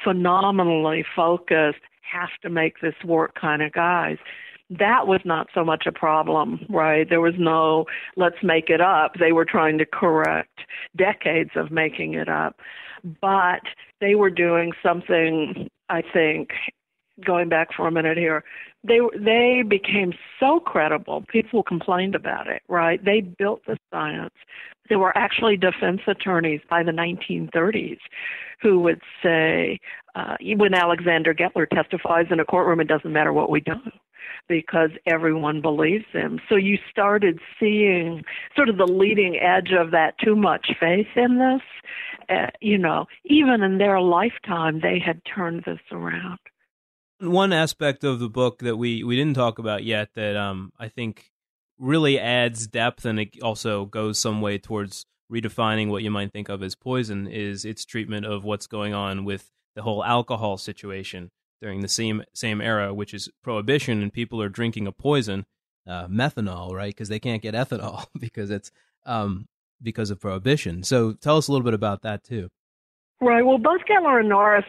phenomenally 0.05 1.05
focused 1.15 1.81
have 2.11 2.31
to 2.43 2.51
make 2.51 2.81
this 2.81 2.95
work 3.05 3.35
kind 3.35 3.63
of 3.63 3.73
guys. 3.73 4.17
That 4.71 5.07
was 5.07 5.21
not 5.25 5.49
so 5.55 5.65
much 5.65 5.85
a 5.87 5.93
problem, 5.93 6.61
right? 6.69 7.09
There 7.09 7.21
was 7.21 7.35
no 7.39 7.87
let's 8.17 8.43
make 8.43 8.69
it 8.69 8.81
up. 8.81 9.15
They 9.19 9.33
were 9.33 9.47
trying 9.47 9.79
to 9.79 9.87
correct 9.87 10.61
decades 10.97 11.51
of 11.57 11.71
making 11.71 12.15
it 12.15 12.29
up. 12.29 12.61
But 13.21 13.63
they 14.01 14.15
were 14.15 14.31
doing 14.31 14.73
something, 14.83 15.69
I 15.89 16.03
think, 16.03 16.51
going 17.25 17.49
back 17.49 17.69
for 17.75 17.87
a 17.87 17.91
minute 17.91 18.17
here, 18.17 18.45
they 18.85 19.01
they 19.19 19.63
became 19.67 20.13
so 20.39 20.61
credible. 20.61 21.25
People 21.29 21.63
complained 21.63 22.15
about 22.15 22.47
it, 22.47 22.63
right? 22.69 23.05
They 23.05 23.21
built 23.21 23.63
the 23.67 23.77
science. 23.93 24.35
There 24.89 24.99
were 24.99 25.17
actually 25.17 25.57
defense 25.57 26.01
attorneys 26.07 26.61
by 26.71 26.83
the 26.83 26.93
1930s 26.93 27.99
who 28.61 28.81
would 28.81 29.01
say, 29.23 29.79
uh, 30.15 30.37
when 30.57 30.75
Alexander 30.75 31.35
Gettler 31.35 31.69
testifies 31.69 32.27
in 32.31 32.41
a 32.41 32.45
courtroom, 32.45 32.81
it 32.81 32.89
doesn't 32.89 33.13
matter 33.13 33.33
what 33.33 33.51
we 33.51 33.61
do 33.61 33.75
because 34.49 34.91
everyone 35.07 35.61
believes 35.61 36.07
him. 36.13 36.41
So 36.49 36.57
you 36.57 36.79
started 36.91 37.39
seeing 37.61 38.25
sort 38.57 38.69
of 38.69 38.79
the 38.79 38.87
leading 38.87 39.37
edge 39.37 39.73
of 39.79 39.91
that 39.93 40.19
too 40.19 40.37
much 40.37 40.71
faith 40.81 41.09
in 41.17 41.39
this. 41.39 41.63
Uh, 42.29 42.51
you 42.61 42.79
know, 42.79 43.07
even 43.25 43.63
in 43.63 43.79
their 43.79 44.01
lifetime, 44.01 44.81
they 44.81 44.99
had 44.99 45.21
turned 45.25 45.65
this 45.65 45.81
around. 45.93 46.39
One 47.21 47.53
aspect 47.53 48.05
of 48.05 48.21
the 48.21 48.29
book 48.29 48.61
that 48.61 48.77
we, 48.77 49.03
we 49.03 49.17
didn't 49.17 49.35
talk 49.35 49.59
about 49.59 49.85
yet 49.85 50.11
that 50.15 50.37
um, 50.37 50.73
I 50.79 50.89
think 50.89 51.33
really 51.79 52.19
adds 52.19 52.67
depth 52.67 53.05
and 53.05 53.19
it 53.19 53.43
also 53.43 53.85
goes 53.87 54.19
some 54.19 54.41
way 54.41 54.59
towards 54.59 55.05
redefining 55.33 55.89
what 55.89 56.03
you 56.03 56.11
might 56.11 56.33
think 56.33 56.49
of 56.49 56.63
as 56.63 56.75
poison 56.75 57.27
is 57.27 57.65
its 57.65 57.85
treatment 57.85 58.25
of 58.25 58.45
what's 58.45 58.67
going 58.67 58.95
on 58.95 59.25
with 59.25 59.51
the 59.75 59.83
whole 59.83 60.05
alcohol 60.05 60.57
situation 60.57 61.31
during 61.61 61.81
the 61.81 61.89
same 61.89 62.23
same 62.35 62.61
era, 62.61 62.95
which 62.95 63.13
is 63.13 63.29
prohibition, 63.43 64.03
and 64.03 64.13
people 64.13 64.41
are 64.41 64.49
drinking 64.49 64.87
a 64.87 64.93
poison, 64.93 65.45
uh, 65.87 66.07
methanol, 66.07 66.73
right? 66.73 66.95
Because 66.95 67.09
they 67.09 67.19
can't 67.19 67.43
get 67.43 67.55
ethanol 67.55 68.07
because 68.19 68.51
it's 68.51 68.71
um, 69.07 69.47
because 69.83 70.11
of 70.11 70.21
prohibition. 70.21 70.83
So 70.83 71.13
tell 71.13 71.37
us 71.37 71.49
a 71.49 71.53
little 71.53 71.65
bit 71.65 71.75
about 71.75 72.03
that 72.03 72.25
too. 72.25 72.49
Right. 73.21 73.45
Well, 73.45 73.59
both 73.59 73.81
Gettler 73.91 74.21
and 74.21 74.29
Norris 74.29 74.65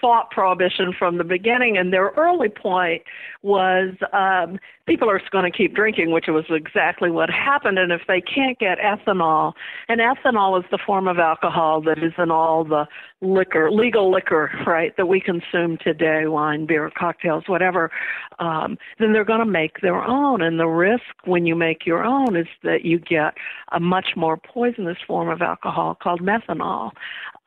fought 0.00 0.30
prohibition 0.30 0.92
from 0.98 1.16
the 1.16 1.24
beginning, 1.24 1.78
and 1.78 1.94
their 1.94 2.12
early 2.18 2.50
point 2.50 3.02
was 3.40 3.94
um, 4.12 4.58
people 4.86 5.10
are 5.10 5.20
going 5.30 5.50
to 5.50 5.56
keep 5.56 5.74
drinking, 5.74 6.12
which 6.12 6.26
was 6.28 6.44
exactly 6.48 7.10
what 7.10 7.28
happened. 7.28 7.78
And 7.78 7.92
if 7.92 8.02
they 8.06 8.20
can't 8.20 8.58
get 8.58 8.78
ethanol, 8.78 9.52
and 9.88 10.00
ethanol 10.00 10.58
is 10.58 10.64
the 10.70 10.78
form 10.78 11.08
of 11.08 11.18
alcohol 11.18 11.80
that 11.82 11.98
is 11.98 12.12
in 12.18 12.30
all 12.30 12.64
the 12.64 12.86
liquor, 13.20 13.70
legal 13.70 14.10
liquor, 14.10 14.50
right, 14.66 14.96
that 14.96 15.06
we 15.06 15.20
consume 15.20 15.78
today, 15.78 16.26
wine, 16.26 16.66
beer, 16.66 16.90
cocktails, 16.96 17.44
whatever, 17.48 17.90
um, 18.38 18.78
then 18.98 19.12
they're 19.12 19.24
going 19.24 19.40
to 19.40 19.44
make 19.44 19.80
their 19.80 20.02
own. 20.02 20.40
And 20.40 20.60
the 20.60 20.68
risk 20.68 21.02
when 21.24 21.46
you 21.46 21.56
make 21.56 21.84
your 21.84 22.04
own 22.04 22.36
is 22.36 22.46
that 22.62 22.84
you 22.84 22.98
get 22.98 23.34
a 23.72 23.80
much 23.80 24.10
more 24.16 24.36
poisonous 24.36 24.98
form 25.06 25.28
of 25.28 25.42
alcohol 25.42 25.96
called 26.00 26.20
methanol 26.20 26.92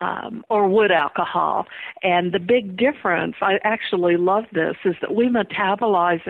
um, 0.01 0.43
or 0.49 0.67
wood 0.67 0.91
alcohol. 0.91 1.67
And 2.03 2.33
the 2.33 2.39
big 2.39 2.77
difference, 2.77 3.35
I 3.41 3.59
actually 3.63 4.17
love 4.17 4.45
this, 4.51 4.75
is 4.85 4.95
that 5.01 5.13
we 5.15 5.27
metabolize 5.27 6.21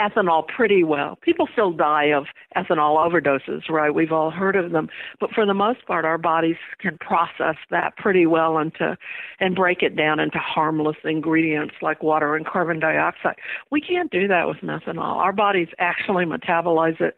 ethanol 0.00 0.46
pretty 0.46 0.84
well. 0.84 1.16
People 1.22 1.48
still 1.52 1.72
die 1.72 2.06
of 2.06 2.26
ethanol 2.56 2.96
overdoses, 2.96 3.68
right? 3.68 3.94
We've 3.94 4.12
all 4.12 4.30
heard 4.30 4.56
of 4.56 4.72
them, 4.72 4.88
but 5.20 5.30
for 5.32 5.44
the 5.44 5.54
most 5.54 5.86
part, 5.86 6.04
our 6.04 6.18
bodies 6.18 6.56
can 6.78 6.98
process 6.98 7.56
that 7.70 7.96
pretty 7.96 8.26
well 8.26 8.58
into 8.58 8.96
and 9.40 9.54
break 9.54 9.82
it 9.82 9.96
down 9.96 10.20
into 10.20 10.38
harmless 10.38 10.96
ingredients 11.04 11.74
like 11.82 12.02
water 12.02 12.36
and 12.36 12.46
carbon 12.46 12.80
dioxide. 12.80 13.36
We 13.70 13.80
can't 13.80 14.10
do 14.10 14.28
that 14.28 14.46
with 14.48 14.58
methanol. 14.58 15.16
Our 15.16 15.32
bodies 15.32 15.68
actually 15.78 16.24
metabolize 16.24 17.00
it 17.00 17.16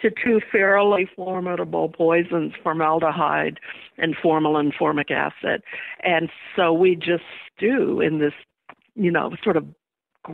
to 0.00 0.10
two 0.10 0.40
fairly 0.52 1.08
formidable 1.16 1.88
poisons, 1.88 2.52
formaldehyde 2.62 3.58
and 3.96 4.16
formalin 4.22 4.72
formic 4.78 5.10
acid, 5.10 5.62
and 6.04 6.30
so 6.54 6.72
we 6.72 6.94
just 6.94 7.24
stew 7.56 8.00
in 8.00 8.18
this 8.18 8.32
you 8.98 9.12
know, 9.12 9.30
sort 9.42 9.56
of 9.56 9.64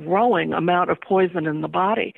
growing 0.03 0.53
amount 0.53 0.91
of 0.91 1.01
poison 1.01 1.47
in 1.47 1.61
the 1.61 1.69
body. 1.69 2.15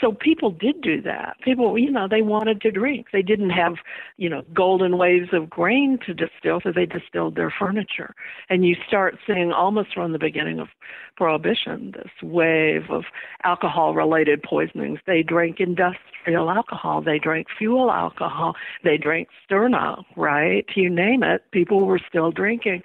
So 0.00 0.12
people 0.12 0.50
did 0.50 0.80
do 0.80 1.00
that. 1.02 1.36
People, 1.42 1.78
you 1.78 1.90
know, 1.90 2.08
they 2.08 2.22
wanted 2.22 2.60
to 2.62 2.72
drink. 2.72 3.08
They 3.12 3.22
didn't 3.22 3.50
have, 3.50 3.74
you 4.16 4.28
know, 4.28 4.42
golden 4.52 4.98
waves 4.98 5.28
of 5.32 5.48
grain 5.48 5.98
to 6.06 6.12
distill, 6.12 6.60
so 6.60 6.72
they 6.72 6.86
distilled 6.86 7.36
their 7.36 7.54
furniture. 7.56 8.14
And 8.50 8.64
you 8.66 8.74
start 8.86 9.18
seeing 9.26 9.52
almost 9.52 9.94
from 9.94 10.12
the 10.12 10.18
beginning 10.18 10.58
of 10.58 10.68
Prohibition 11.16 11.92
this 11.92 12.10
wave 12.22 12.90
of 12.90 13.04
alcohol 13.44 13.94
related 13.94 14.42
poisonings. 14.42 14.98
They 15.06 15.22
drank 15.22 15.60
industrial 15.60 16.50
alcohol, 16.50 17.02
they 17.02 17.18
drank 17.18 17.46
fuel 17.56 17.92
alcohol, 17.92 18.54
they 18.82 18.96
drank 18.96 19.28
sterno, 19.48 20.04
right? 20.16 20.64
You 20.74 20.90
name 20.90 21.22
it, 21.22 21.44
people 21.52 21.86
were 21.86 22.00
still 22.08 22.32
drinking. 22.32 22.82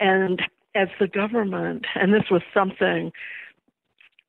And 0.00 0.42
as 0.74 0.88
the 0.98 1.08
government, 1.08 1.86
and 1.94 2.12
this 2.12 2.30
was 2.30 2.42
something 2.54 3.12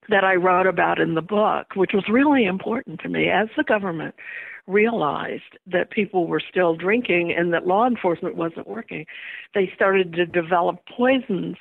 that 0.10 0.24
I 0.24 0.36
wrote 0.36 0.68
about 0.68 1.00
in 1.00 1.16
the 1.16 1.22
book, 1.22 1.76
which 1.76 1.92
was 1.94 2.06
really 2.10 2.46
important 2.46 3.00
to 3.02 3.10
me 3.10 3.30
as 3.30 3.48
the 3.56 3.64
government 3.64 4.16
realized 4.70 5.58
that 5.66 5.90
people 5.90 6.28
were 6.28 6.42
still 6.48 6.76
drinking 6.76 7.34
and 7.36 7.52
that 7.52 7.66
law 7.66 7.88
enforcement 7.88 8.36
wasn't 8.36 8.68
working, 8.68 9.06
they 9.56 9.72
started 9.76 10.14
to 10.14 10.26
develop 10.26 10.78
poisons 10.96 11.58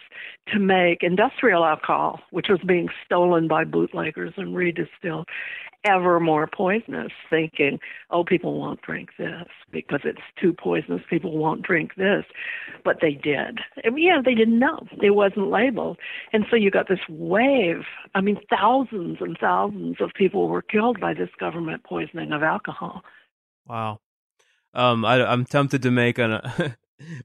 to 0.52 0.58
make 0.58 1.02
industrial 1.02 1.64
alcohol, 1.64 2.20
which 2.30 2.48
was 2.50 2.60
being 2.66 2.88
stolen 3.04 3.48
by 3.48 3.64
bootleggers 3.64 4.34
and 4.36 4.54
redistilled, 4.54 5.24
ever 5.84 6.20
more 6.20 6.46
poisonous, 6.46 7.12
thinking, 7.30 7.78
oh, 8.10 8.24
people 8.24 8.58
won't 8.58 8.82
drink 8.82 9.10
this 9.18 9.46
because 9.70 10.00
it's 10.04 10.20
too 10.40 10.52
poisonous. 10.52 11.02
People 11.08 11.36
won't 11.36 11.62
drink 11.62 11.92
this. 11.96 12.24
But 12.84 12.98
they 13.00 13.12
did. 13.12 13.60
Yeah, 13.96 14.20
they 14.24 14.34
didn't 14.34 14.58
know. 14.58 14.86
It 15.02 15.10
wasn't 15.10 15.50
labeled. 15.50 15.98
And 16.32 16.44
so 16.50 16.56
you 16.56 16.70
got 16.70 16.88
this 16.88 16.98
wave. 17.08 17.82
I 18.14 18.20
mean, 18.20 18.38
thousands 18.50 19.18
and 19.20 19.36
thousands 19.40 19.96
of 20.00 20.10
people 20.14 20.48
were 20.48 20.62
killed 20.62 21.00
by 21.00 21.14
this 21.14 21.30
government 21.38 21.84
poisoning 21.84 22.32
of 22.32 22.42
alcohol. 22.42 23.02
Wow. 23.66 24.00
Um, 24.74 25.04
I, 25.04 25.24
I'm 25.24 25.44
tempted 25.44 25.82
to 25.82 25.90
make 25.90 26.18
an 26.18 26.40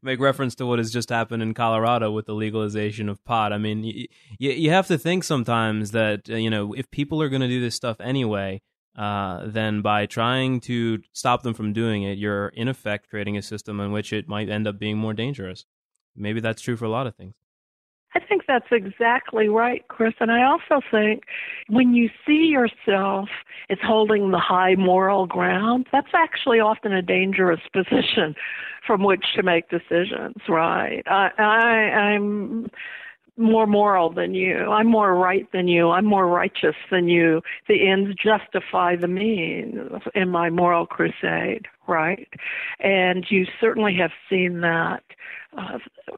make 0.02 0.20
reference 0.20 0.56
to 0.56 0.66
what 0.66 0.80
has 0.80 0.92
just 0.92 1.10
happened 1.10 1.44
in 1.44 1.54
Colorado 1.54 2.12
with 2.12 2.26
the 2.26 2.34
legalization 2.34 3.10
of 3.10 3.24
pot. 3.26 3.54
I 3.54 3.58
mean, 3.58 3.84
you, 3.84 4.08
you 4.38 4.70
have 4.70 4.88
to 4.88 4.98
think 4.98 5.24
sometimes 5.24 5.92
that 5.92 6.30
uh, 6.30 6.36
you 6.36 6.50
know 6.50 6.74
if 6.74 6.90
people 6.92 7.22
are 7.22 7.30
going 7.30 7.42
to 7.42 7.48
do 7.48 7.62
this 7.62 7.76
stuff 7.76 8.00
anyway, 8.00 8.62
uh, 8.98 9.48
then 9.48 9.82
by 9.82 10.06
trying 10.06 10.60
to 10.62 11.00
stop 11.14 11.44
them 11.44 11.54
from 11.54 11.74
doing 11.74 12.04
it, 12.04 12.18
you're 12.18 12.50
in 12.50 12.68
effect 12.68 13.10
creating 13.10 13.38
a 13.38 13.42
system 13.42 13.80
in 13.80 13.92
which 13.92 14.14
it 14.14 14.28
might 14.28 14.50
end 14.50 14.68
up 14.68 14.80
being 14.80 14.98
more 14.98 15.14
dangerous. 15.14 15.66
Maybe 16.16 16.40
that's 16.40 16.62
true 16.62 16.78
for 16.78 16.86
a 16.86 16.90
lot 16.90 17.08
of 17.08 17.16
things. 17.16 17.34
I 18.16 18.20
think 18.20 18.44
that's 18.48 18.68
exactly 18.72 19.50
right, 19.50 19.88
Chris. 19.88 20.14
And 20.20 20.32
I 20.32 20.44
also 20.44 20.86
think 20.92 21.24
when 21.68 21.94
you 21.94 22.10
see 22.26 22.46
yourself 22.52 23.30
as 23.70 23.80
holding 23.84 24.32
the 24.32 24.40
high 24.40 24.76
moral 24.76 25.26
ground, 25.26 25.88
that's 25.92 26.14
actually 26.14 26.60
often 26.60 26.94
a 26.94 27.02
dangerous 27.02 27.62
position 27.72 28.36
from 28.86 29.04
which 29.04 29.26
to 29.36 29.44
make 29.44 29.70
decisions, 29.70 30.36
right? 30.48 31.04
I, 31.08 31.30
I 31.38 31.44
I'm 31.44 32.70
more 33.36 33.66
moral 33.66 34.12
than 34.14 34.36
you. 34.36 34.58
I'm 34.72 34.88
more 34.88 35.16
right 35.16 35.52
than 35.52 35.68
you. 35.68 35.90
I'm 35.90 36.06
more 36.06 36.28
righteous 36.28 36.76
than 36.92 37.08
you. 37.08 37.42
The 37.68 37.90
ends 37.90 38.16
justify 38.16 38.96
the 38.96 39.08
means 39.08 40.02
in 40.14 40.30
my 40.30 40.50
moral 40.50 40.86
crusade, 40.86 41.66
right? 41.88 42.28
And 42.80 43.26
you 43.30 43.46
certainly 43.60 43.96
have 44.00 44.12
seen 44.30 44.62
that 44.62 45.02
uh, 45.58 45.78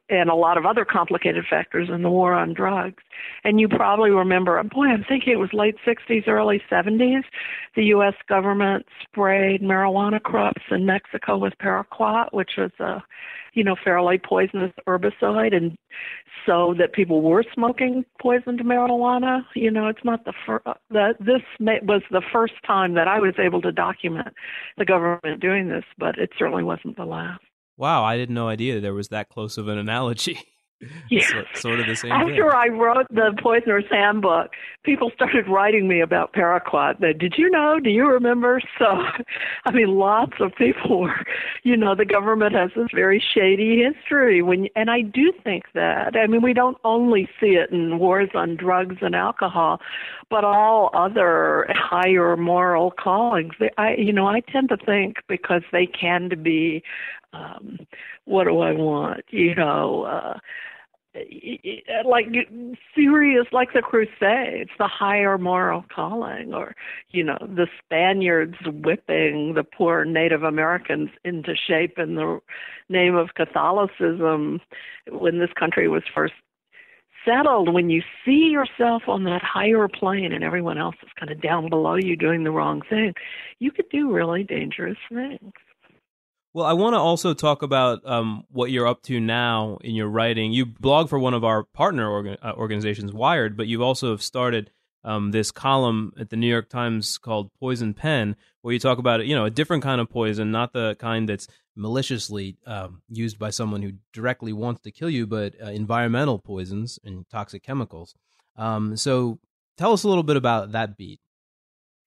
and 0.09 0.29
a 0.29 0.35
lot 0.35 0.57
of 0.57 0.65
other 0.65 0.85
complicated 0.85 1.45
factors 1.49 1.89
in 1.91 2.03
the 2.03 2.09
war 2.09 2.33
on 2.33 2.53
drugs. 2.53 3.03
And 3.43 3.59
you 3.59 3.67
probably 3.67 4.11
remember, 4.11 4.61
boy, 4.63 4.85
I'm 4.85 5.03
thinking 5.03 5.33
it 5.33 5.39
was 5.39 5.53
late 5.53 5.75
60s, 5.85 6.27
early 6.27 6.61
70s. 6.71 7.23
The 7.75 7.85
U.S. 7.85 8.13
government 8.27 8.85
sprayed 9.01 9.61
marijuana 9.61 10.21
crops 10.21 10.61
in 10.69 10.85
Mexico 10.85 11.37
with 11.37 11.53
paraquat, 11.61 12.33
which 12.33 12.51
was 12.57 12.71
a, 12.79 13.03
you 13.53 13.63
know, 13.63 13.75
fairly 13.83 14.17
poisonous 14.17 14.73
herbicide, 14.87 15.55
and 15.55 15.77
so 16.45 16.75
that 16.77 16.93
people 16.93 17.21
were 17.21 17.43
smoking 17.53 18.05
poisoned 18.21 18.59
marijuana. 18.59 19.41
You 19.55 19.71
know, 19.71 19.87
it's 19.87 20.03
not 20.03 20.25
the 20.25 20.33
first. 20.45 20.65
That 20.91 21.15
this 21.19 21.41
may, 21.59 21.79
was 21.81 22.01
the 22.11 22.21
first 22.31 22.53
time 22.65 22.93
that 22.95 23.07
I 23.07 23.19
was 23.19 23.33
able 23.39 23.61
to 23.61 23.71
document 23.71 24.29
the 24.77 24.85
government 24.85 25.41
doing 25.41 25.69
this, 25.69 25.85
but 25.97 26.17
it 26.17 26.31
certainly 26.37 26.63
wasn't 26.63 26.97
the 26.97 27.05
last. 27.05 27.41
Wow, 27.77 28.03
I 28.03 28.17
didn't 28.17 28.35
know 28.35 28.47
idea 28.47 28.79
there 28.79 28.93
was 28.93 29.09
that 29.09 29.29
close 29.29 29.57
of 29.57 29.67
an 29.67 29.77
analogy. 29.77 30.39
Yeah. 31.09 31.21
so, 31.27 31.43
sort 31.55 31.79
of 31.79 31.87
the 31.87 31.95
same 31.95 32.11
After 32.11 32.33
thing. 32.33 32.51
I 32.53 32.67
wrote 32.67 33.07
the 33.09 33.33
Poisoner's 33.41 33.85
Handbook, 33.89 34.51
people 34.83 35.09
started 35.15 35.47
writing 35.47 35.87
me 35.87 36.01
about 36.01 36.33
paraquat. 36.33 36.99
Did 37.17 37.35
you 37.37 37.49
know? 37.49 37.79
Do 37.79 37.89
you 37.89 38.05
remember? 38.07 38.61
So, 38.77 38.85
I 39.65 39.71
mean, 39.71 39.95
lots 39.95 40.33
of 40.41 40.53
people 40.55 41.01
were, 41.01 41.25
you 41.63 41.77
know, 41.77 41.95
the 41.95 42.05
government 42.05 42.55
has 42.55 42.71
this 42.75 42.89
very 42.93 43.23
shady 43.33 43.81
history. 43.83 44.41
When 44.41 44.67
and 44.75 44.91
I 44.91 45.01
do 45.01 45.31
think 45.43 45.63
that. 45.73 46.15
I 46.15 46.27
mean, 46.27 46.41
we 46.41 46.53
don't 46.53 46.77
only 46.83 47.29
see 47.39 47.51
it 47.55 47.71
in 47.71 47.97
wars 47.97 48.29
on 48.35 48.57
drugs 48.57 48.97
and 49.01 49.15
alcohol, 49.15 49.79
but 50.29 50.43
all 50.43 50.89
other 50.93 51.67
higher 51.69 52.35
moral 52.35 52.91
callings. 52.91 53.53
They, 53.59 53.71
I, 53.77 53.95
you 53.95 54.11
know, 54.11 54.27
I 54.27 54.41
tend 54.41 54.69
to 54.69 54.77
think 54.77 55.17
because 55.27 55.63
they 55.71 55.85
can 55.85 56.29
be 56.43 56.83
um, 57.35 57.79
what 58.25 58.45
do 58.45 58.59
I 58.59 58.71
want? 58.71 59.23
You 59.29 59.55
know, 59.55 60.03
uh, 60.03 60.39
like 62.05 62.25
serious, 62.93 63.45
like 63.51 63.73
the 63.73 63.81
Crusades, 63.81 64.69
the 64.77 64.87
higher 64.87 65.37
moral 65.37 65.85
calling, 65.93 66.53
or 66.53 66.75
you 67.09 67.23
know, 67.23 67.37
the 67.41 67.67
Spaniards 67.83 68.55
whipping 68.65 69.53
the 69.53 69.63
poor 69.63 70.05
Native 70.05 70.43
Americans 70.43 71.09
into 71.23 71.55
shape 71.55 71.97
in 71.97 72.15
the 72.15 72.39
name 72.89 73.15
of 73.15 73.35
Catholicism 73.35 74.61
when 75.09 75.39
this 75.39 75.51
country 75.57 75.87
was 75.87 76.03
first 76.13 76.33
settled. 77.25 77.73
When 77.73 77.89
you 77.89 78.01
see 78.23 78.51
yourself 78.51 79.03
on 79.07 79.23
that 79.23 79.41
higher 79.41 79.87
plane 79.87 80.31
and 80.31 80.43
everyone 80.43 80.77
else 80.77 80.95
is 81.01 81.09
kind 81.19 81.31
of 81.31 81.41
down 81.41 81.69
below 81.69 81.95
you 81.95 82.15
doing 82.15 82.43
the 82.43 82.51
wrong 82.51 82.81
thing, 82.89 83.13
you 83.59 83.71
could 83.71 83.89
do 83.89 84.11
really 84.11 84.43
dangerous 84.43 84.97
things. 85.09 85.53
Well, 86.55 86.65
I 86.65 86.71
want 86.71 86.93
to 86.93 86.99
also 86.99 87.33
talk 87.33 87.63
about 87.63 87.99
um, 88.05 88.45
what 88.49 88.71
you're 88.71 88.87
up 88.87 89.03
to 89.03 89.19
now 89.19 89.77
in 89.81 89.93
your 89.93 90.07
writing. 90.07 90.53
You 90.53 90.65
blog 90.65 91.09
for 91.09 91.19
one 91.19 91.33
of 91.33 91.43
our 91.43 91.65
partner 91.65 92.37
uh, 92.41 92.53
organizations, 92.53 93.11
Wired, 93.11 93.57
but 93.57 93.67
you've 93.67 93.81
also 93.81 94.15
started 94.15 94.71
um, 95.03 95.31
this 95.31 95.51
column 95.51 96.13
at 96.17 96.29
the 96.29 96.37
New 96.37 96.47
York 96.47 96.69
Times 96.69 97.17
called 97.17 97.51
Poison 97.59 97.93
Pen, 97.93 98.37
where 98.61 98.73
you 98.73 98.79
talk 98.79 98.99
about 98.99 99.25
you 99.25 99.35
know 99.35 99.43
a 99.43 99.49
different 99.49 99.83
kind 99.83 99.99
of 99.99 100.09
poison, 100.09 100.49
not 100.49 100.71
the 100.71 100.95
kind 100.97 101.27
that's 101.27 101.49
maliciously 101.75 102.55
um, 102.65 103.01
used 103.09 103.37
by 103.37 103.49
someone 103.49 103.81
who 103.81 103.91
directly 104.13 104.53
wants 104.53 104.79
to 104.83 104.91
kill 104.91 105.09
you, 105.09 105.27
but 105.27 105.55
uh, 105.61 105.71
environmental 105.71 106.39
poisons 106.39 106.97
and 107.03 107.27
toxic 107.29 107.63
chemicals. 107.63 108.15
Um, 108.55 108.95
so, 108.95 109.39
tell 109.77 109.91
us 109.91 110.03
a 110.05 110.07
little 110.07 110.23
bit 110.23 110.37
about 110.37 110.71
that 110.71 110.95
beat. 110.95 111.19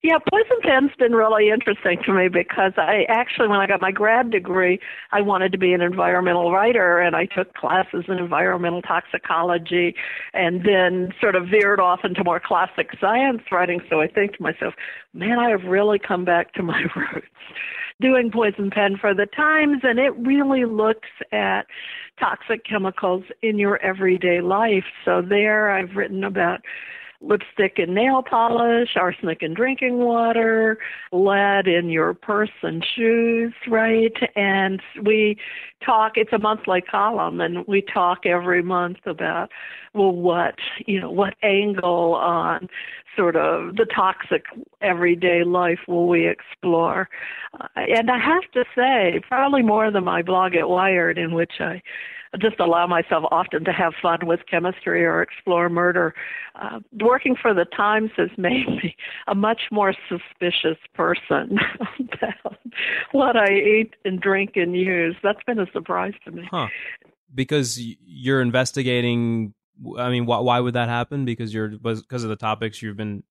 Yeah, 0.03 0.19
poison 0.31 0.59
pen's 0.63 0.93
been 0.97 1.13
really 1.13 1.51
interesting 1.51 1.99
to 2.07 2.13
me 2.13 2.29
because 2.29 2.73
I 2.77 3.05
actually, 3.09 3.49
when 3.49 3.59
I 3.59 3.67
got 3.67 3.81
my 3.81 3.91
grad 3.91 4.31
degree, 4.31 4.79
I 5.11 5.21
wanted 5.23 5.51
to 5.51 5.59
be 5.59 5.73
an 5.73 5.81
environmental 5.81 6.53
writer, 6.53 7.01
and 7.01 7.17
I 7.17 7.27
took 7.27 7.53
classes 7.55 8.05
in 8.07 8.15
environmental 8.15 8.81
toxicology, 8.81 9.97
and 10.35 10.65
then 10.65 11.13
sort 11.21 11.35
of 11.35 11.49
veered 11.49 11.81
off 11.81 12.01
into 12.05 12.23
more 12.23 12.39
classic 12.39 12.91
science 13.01 13.43
writing. 13.51 13.81
So 13.91 14.01
I 14.01 14.07
think 14.07 14.37
to 14.37 14.43
myself, 14.43 14.75
man, 15.15 15.41
I 15.41 15.51
have 15.51 15.65
really 15.65 15.99
come 15.99 16.25
back 16.25 16.53
to 16.55 16.63
my 16.63 16.81
roots. 16.97 17.27
Doing 18.01 18.31
poison 18.31 18.71
pen 18.71 18.97
for 19.01 19.13
the 19.13 19.27
Times, 19.27 19.81
and 19.83 19.99
it 19.99 20.17
really 20.17 20.65
looks 20.65 21.09
at 21.33 21.67
toxic 22.21 22.65
chemicals 22.65 23.25
in 23.43 23.59
your 23.59 23.79
everyday 23.83 24.41
life. 24.41 24.85
So 25.05 25.23
there, 25.23 25.73
I've 25.73 25.97
written 25.97 26.23
about 26.23 26.61
lipstick 27.21 27.79
and 27.79 27.95
nail 27.95 28.23
polish, 28.23 28.91
arsenic 28.97 29.43
in 29.43 29.55
drinking 29.55 29.99
water, 29.99 30.79
lead 31.11 31.67
in 31.67 31.91
your 31.91 32.15
purse 32.15 32.51
and 32.63 32.85
shoes, 32.95 33.53
right? 33.67 34.17
And 34.37 34.81
we 35.03 35.37
talk, 35.85 36.13
it's 36.17 36.33
a 36.33 36.39
monthly 36.39 36.81
column, 36.81 37.41
and 37.41 37.67
we 37.67 37.83
talk 37.83 38.25
every 38.25 38.63
month 38.63 38.99
about, 39.07 39.51
well, 39.95 40.13
what, 40.13 40.57
you 40.87 41.01
know, 41.01 41.11
what 41.11 41.35
angle 41.43 42.15
on 42.15 42.69
sort 43.17 43.35
of 43.35 43.75
the 43.75 43.85
toxic 43.85 44.45
everyday 44.81 45.43
life 45.43 45.81
will 45.89 46.07
we 46.07 46.29
explore. 46.29 47.09
Uh, 47.61 47.67
and 47.77 48.11
I 48.11 48.19
have 48.19 48.49
to 48.53 48.65
say, 48.77 49.21
probably 49.27 49.63
more 49.63 49.91
than 49.91 50.05
my 50.05 50.23
blog 50.23 50.55
at 50.55 50.69
Wired, 50.69 51.19
in 51.19 51.35
which 51.35 51.55
I 51.59 51.83
just 52.41 52.61
allow 52.61 52.87
myself 52.87 53.25
often 53.31 53.65
to 53.65 53.73
have 53.73 53.95
fun 54.01 54.21
with 54.25 54.41
chemistry 54.51 55.05
or 55.05 55.23
explore 55.23 55.69
murder. 55.69 56.15
Uh, 56.55 56.81
working 57.01 57.37
for 57.41 57.55
the 57.55 57.65
Times 57.65 58.11
has 58.17 58.31
made 58.37 58.69
me 58.69 58.97
a 59.27 59.35
much 59.35 59.63
more 59.71 59.95
suspicious 60.09 60.79
person 60.95 61.59
about 61.99 62.59
what 63.13 63.37
I 63.37 63.53
eat 63.53 63.95
and 64.05 64.21
drink 64.21 64.53
and 64.57 64.77
use. 64.77 65.17
That's 65.23 65.43
been 65.47 65.59
a 65.59 65.71
surprise 65.73 66.15
to 66.25 66.33
me. 66.33 66.49
Huh. 66.51 66.69
Because 67.35 67.79
you're 67.79 68.41
investigating. 68.41 69.55
I 69.99 70.11
mean, 70.11 70.27
why, 70.27 70.41
why 70.41 70.61
would 70.61 70.75
that 70.75 70.89
happen? 70.89 71.25
Because 71.25 71.55
you're 71.55 71.69
because 71.69 72.25
of 72.25 72.31
the 72.31 72.37
topics 72.37 72.83
you've 72.83 72.97
been 72.97 73.23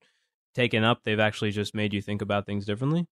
taken 0.55 0.83
up. 0.83 1.01
They've 1.03 1.19
actually 1.19 1.51
just 1.51 1.75
made 1.75 1.93
you 1.93 2.01
think 2.01 2.21
about 2.21 2.45
things 2.45 2.65
differently. 2.65 3.07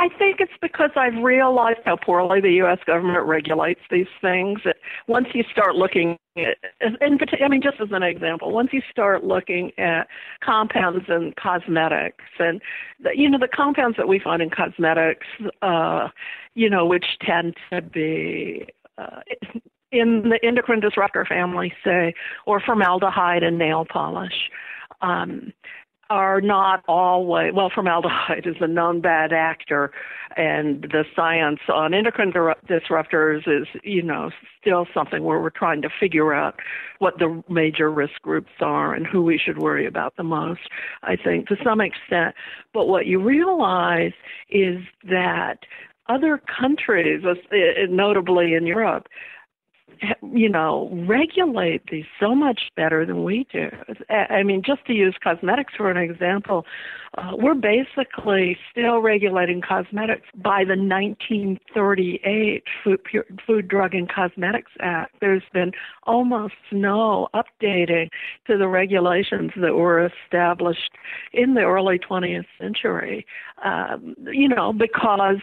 I 0.00 0.08
think 0.08 0.36
it's 0.38 0.52
because 0.62 0.90
I've 0.94 1.22
realized 1.22 1.80
how 1.84 1.96
poorly 1.96 2.40
the 2.40 2.52
U.S. 2.52 2.78
government 2.86 3.26
regulates 3.26 3.80
these 3.90 4.06
things. 4.20 4.60
Once 5.08 5.26
you 5.34 5.42
start 5.50 5.74
looking 5.74 6.16
at, 6.36 6.56
and 6.80 6.96
I 7.00 7.48
mean, 7.48 7.60
just 7.60 7.80
as 7.80 7.88
an 7.90 8.04
example, 8.04 8.52
once 8.52 8.70
you 8.72 8.80
start 8.90 9.24
looking 9.24 9.72
at 9.76 10.06
compounds 10.40 11.06
in 11.08 11.34
cosmetics, 11.40 12.24
and 12.38 12.62
the, 13.02 13.10
you 13.16 13.28
know 13.28 13.38
the 13.38 13.48
compounds 13.48 13.96
that 13.96 14.06
we 14.06 14.20
find 14.20 14.40
in 14.40 14.50
cosmetics, 14.50 15.26
uh, 15.62 16.08
you 16.54 16.70
know, 16.70 16.86
which 16.86 17.06
tend 17.20 17.56
to 17.72 17.82
be 17.82 18.66
uh, 18.98 19.20
in 19.90 20.28
the 20.28 20.38
endocrine 20.44 20.80
disruptor 20.80 21.24
family, 21.24 21.72
say, 21.82 22.14
or 22.46 22.60
formaldehyde 22.60 23.42
in 23.42 23.58
nail 23.58 23.84
polish. 23.84 24.50
Um, 25.00 25.52
are 26.10 26.40
not 26.40 26.82
always 26.88 27.52
well 27.54 27.70
formaldehyde 27.74 28.46
is 28.46 28.56
a 28.60 28.66
known 28.66 29.00
bad 29.00 29.32
actor 29.32 29.90
and 30.36 30.82
the 30.82 31.04
science 31.14 31.60
on 31.72 31.92
endocrine 31.92 32.32
disruptors 32.32 33.46
is 33.46 33.66
you 33.82 34.02
know 34.02 34.30
still 34.60 34.86
something 34.94 35.22
where 35.22 35.40
we're 35.40 35.50
trying 35.50 35.82
to 35.82 35.88
figure 36.00 36.32
out 36.32 36.60
what 36.98 37.18
the 37.18 37.42
major 37.48 37.90
risk 37.90 38.20
groups 38.22 38.52
are 38.60 38.94
and 38.94 39.06
who 39.06 39.22
we 39.22 39.38
should 39.38 39.58
worry 39.58 39.86
about 39.86 40.16
the 40.16 40.22
most 40.22 40.60
i 41.02 41.14
think 41.16 41.46
to 41.48 41.56
some 41.62 41.80
extent. 41.80 42.34
But 42.72 42.86
what 42.86 43.06
you 43.06 43.20
realize 43.20 44.12
is 44.50 44.78
that 45.04 45.60
other 46.08 46.38
countries 46.38 47.24
uh, 47.24 47.34
notably 47.88 48.54
in 48.54 48.66
europe 48.66 49.08
you 50.22 50.48
know, 50.48 50.90
regulate 51.06 51.82
these 51.90 52.04
so 52.20 52.34
much 52.34 52.70
better 52.76 53.04
than 53.06 53.24
we 53.24 53.46
do. 53.52 53.68
I 54.10 54.42
mean, 54.42 54.62
just 54.64 54.84
to 54.86 54.92
use 54.92 55.16
cosmetics 55.22 55.74
for 55.76 55.90
an 55.90 55.96
example, 55.96 56.64
uh, 57.16 57.32
we're 57.32 57.54
basically 57.54 58.56
still 58.70 58.98
regulating 59.00 59.60
cosmetics 59.60 60.26
by 60.36 60.62
the 60.64 60.76
1938 60.76 62.64
Food, 62.84 63.00
Food, 63.46 63.68
Drug, 63.68 63.94
and 63.94 64.08
Cosmetics 64.10 64.72
Act. 64.80 65.14
There's 65.20 65.42
been 65.52 65.72
almost 66.04 66.54
no 66.70 67.28
updating 67.34 68.08
to 68.46 68.58
the 68.58 68.68
regulations 68.68 69.52
that 69.56 69.74
were 69.74 70.06
established 70.06 70.90
in 71.32 71.54
the 71.54 71.62
early 71.62 71.98
20th 71.98 72.46
century. 72.60 73.26
Um, 73.64 74.14
you 74.30 74.48
know, 74.48 74.72
because 74.72 75.40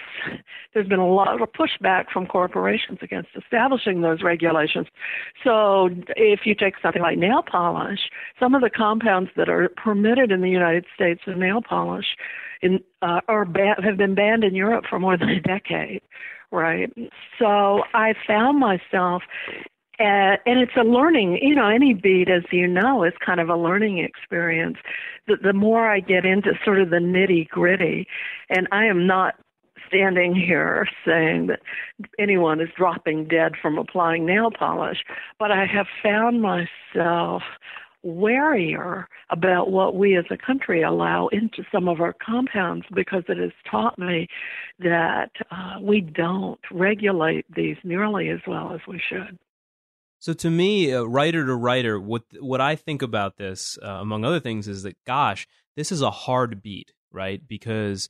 there's 0.73 0.87
been 0.87 0.99
a 0.99 1.07
lot 1.07 1.41
of 1.41 1.49
pushback 1.51 2.05
from 2.13 2.27
corporations 2.27 2.99
against 3.01 3.29
establishing 3.35 4.01
those 4.01 4.21
regulations. 4.21 4.44
So 5.43 5.89
if 6.15 6.41
you 6.45 6.55
take 6.55 6.75
something 6.81 7.01
like 7.01 7.17
nail 7.17 7.41
polish, 7.41 7.99
some 8.39 8.55
of 8.55 8.61
the 8.61 8.69
compounds 8.69 9.29
that 9.35 9.49
are 9.49 9.69
permitted 9.75 10.31
in 10.31 10.41
the 10.41 10.49
United 10.49 10.85
States 10.95 11.21
in 11.27 11.39
nail 11.39 11.61
polish 11.61 12.05
in, 12.61 12.79
uh, 13.01 13.21
are 13.27 13.45
ba- 13.45 13.75
have 13.83 13.97
been 13.97 14.15
banned 14.15 14.43
in 14.43 14.55
Europe 14.55 14.85
for 14.89 14.99
more 14.99 15.17
than 15.17 15.29
a 15.29 15.41
decade, 15.41 16.01
right? 16.51 16.91
So 17.39 17.83
I 17.93 18.13
found 18.27 18.59
myself 18.59 19.23
uh, 19.97 20.35
and 20.45 20.59
it's 20.59 20.75
a 20.75 20.83
learning, 20.83 21.39
you 21.41 21.55
know, 21.55 21.69
any 21.69 21.93
beat, 21.93 22.29
as 22.29 22.43
you 22.51 22.67
know, 22.67 23.05
is 23.05 23.13
kind 23.25 23.39
of 23.39 23.47
a 23.47 23.55
learning 23.55 23.99
experience. 23.99 24.75
The, 25.27 25.37
the 25.41 25.53
more 25.53 25.87
I 25.87 26.01
get 26.01 26.25
into 26.25 26.51
sort 26.65 26.81
of 26.81 26.89
the 26.89 26.97
nitty 26.97 27.47
gritty, 27.47 28.05
and 28.49 28.67
I 28.73 28.85
am 28.85 29.07
not 29.07 29.35
standing 29.95 30.35
here 30.35 30.87
saying 31.05 31.47
that 31.47 31.61
anyone 32.19 32.59
is 32.59 32.69
dropping 32.75 33.27
dead 33.27 33.53
from 33.61 33.77
applying 33.77 34.25
nail 34.25 34.49
polish, 34.51 34.97
but 35.39 35.51
I 35.51 35.65
have 35.65 35.87
found 36.03 36.41
myself 36.41 37.43
warier 38.05 39.05
about 39.31 39.71
what 39.71 39.95
we 39.95 40.15
as 40.15 40.25
a 40.29 40.37
country 40.37 40.83
allow 40.83 41.27
into 41.29 41.63
some 41.71 41.87
of 41.87 41.99
our 41.99 42.13
compounds 42.13 42.85
because 42.93 43.23
it 43.27 43.37
has 43.37 43.51
taught 43.69 43.97
me 43.97 44.27
that 44.79 45.31
uh, 45.49 45.79
we 45.81 46.01
don't 46.01 46.59
regulate 46.71 47.45
these 47.55 47.77
nearly 47.83 48.29
as 48.29 48.39
well 48.47 48.73
as 48.73 48.81
we 48.87 49.01
should. 49.09 49.39
So 50.19 50.33
to 50.33 50.49
me, 50.49 50.93
uh, 50.93 51.03
writer 51.03 51.45
to 51.45 51.55
writer, 51.55 51.99
what 51.99 52.23
what 52.39 52.61
I 52.61 52.75
think 52.75 53.01
about 53.01 53.37
this, 53.37 53.77
uh, 53.83 53.87
among 53.87 54.23
other 54.23 54.39
things, 54.39 54.67
is 54.67 54.83
that 54.83 54.95
gosh, 55.05 55.47
this 55.75 55.91
is 55.91 56.01
a 56.01 56.11
hard 56.11 56.61
beat, 56.61 56.93
right? 57.11 57.41
Because 57.45 58.09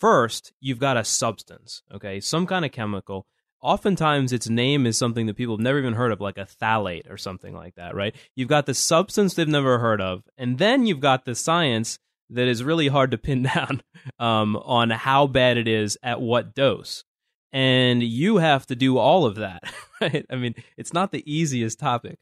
first 0.00 0.52
you've 0.60 0.78
got 0.78 0.96
a 0.96 1.04
substance, 1.04 1.82
okay, 1.92 2.18
some 2.20 2.46
kind 2.46 2.64
of 2.64 2.72
chemical 2.72 3.26
oftentimes 3.62 4.32
its 4.32 4.48
name 4.48 4.86
is 4.86 4.96
something 4.96 5.26
that 5.26 5.36
people 5.36 5.56
have 5.56 5.62
never 5.62 5.78
even 5.78 5.94
heard 5.94 6.12
of, 6.12 6.20
like 6.20 6.38
a 6.38 6.46
phthalate 6.46 7.10
or 7.10 7.16
something 7.16 7.54
like 7.54 7.74
that, 7.76 7.94
right? 7.94 8.14
You've 8.34 8.48
got 8.48 8.66
the 8.66 8.74
substance 8.74 9.34
they've 9.34 9.46
never 9.46 9.78
heard 9.78 10.00
of, 10.00 10.22
and 10.38 10.58
then 10.58 10.86
you've 10.86 11.00
got 11.00 11.24
the 11.24 11.34
science 11.34 11.98
that 12.30 12.48
is 12.48 12.64
really 12.64 12.88
hard 12.88 13.10
to 13.10 13.18
pin 13.18 13.42
down 13.54 13.82
um, 14.18 14.56
on 14.56 14.90
how 14.90 15.26
bad 15.26 15.56
it 15.56 15.68
is 15.68 15.98
at 16.02 16.20
what 16.20 16.54
dose. 16.54 17.04
And 17.52 18.02
you 18.02 18.36
have 18.36 18.66
to 18.66 18.76
do 18.76 18.96
all 18.96 19.26
of 19.26 19.36
that, 19.36 19.64
right? 20.00 20.24
I 20.30 20.36
mean, 20.36 20.54
it's 20.76 20.92
not 20.92 21.10
the 21.10 21.24
easiest 21.30 21.78
topic 21.78 22.18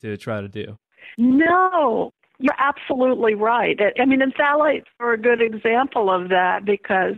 to 0.00 0.16
try 0.16 0.40
to 0.40 0.48
do. 0.48 0.78
No, 1.16 2.12
you're 2.42 2.54
absolutely 2.58 3.34
right. 3.34 3.78
I 3.98 4.04
mean, 4.04 4.20
and 4.20 4.34
phthalates 4.34 4.84
are 5.00 5.14
a 5.14 5.18
good 5.18 5.40
example 5.40 6.10
of 6.10 6.28
that 6.28 6.64
because 6.64 7.14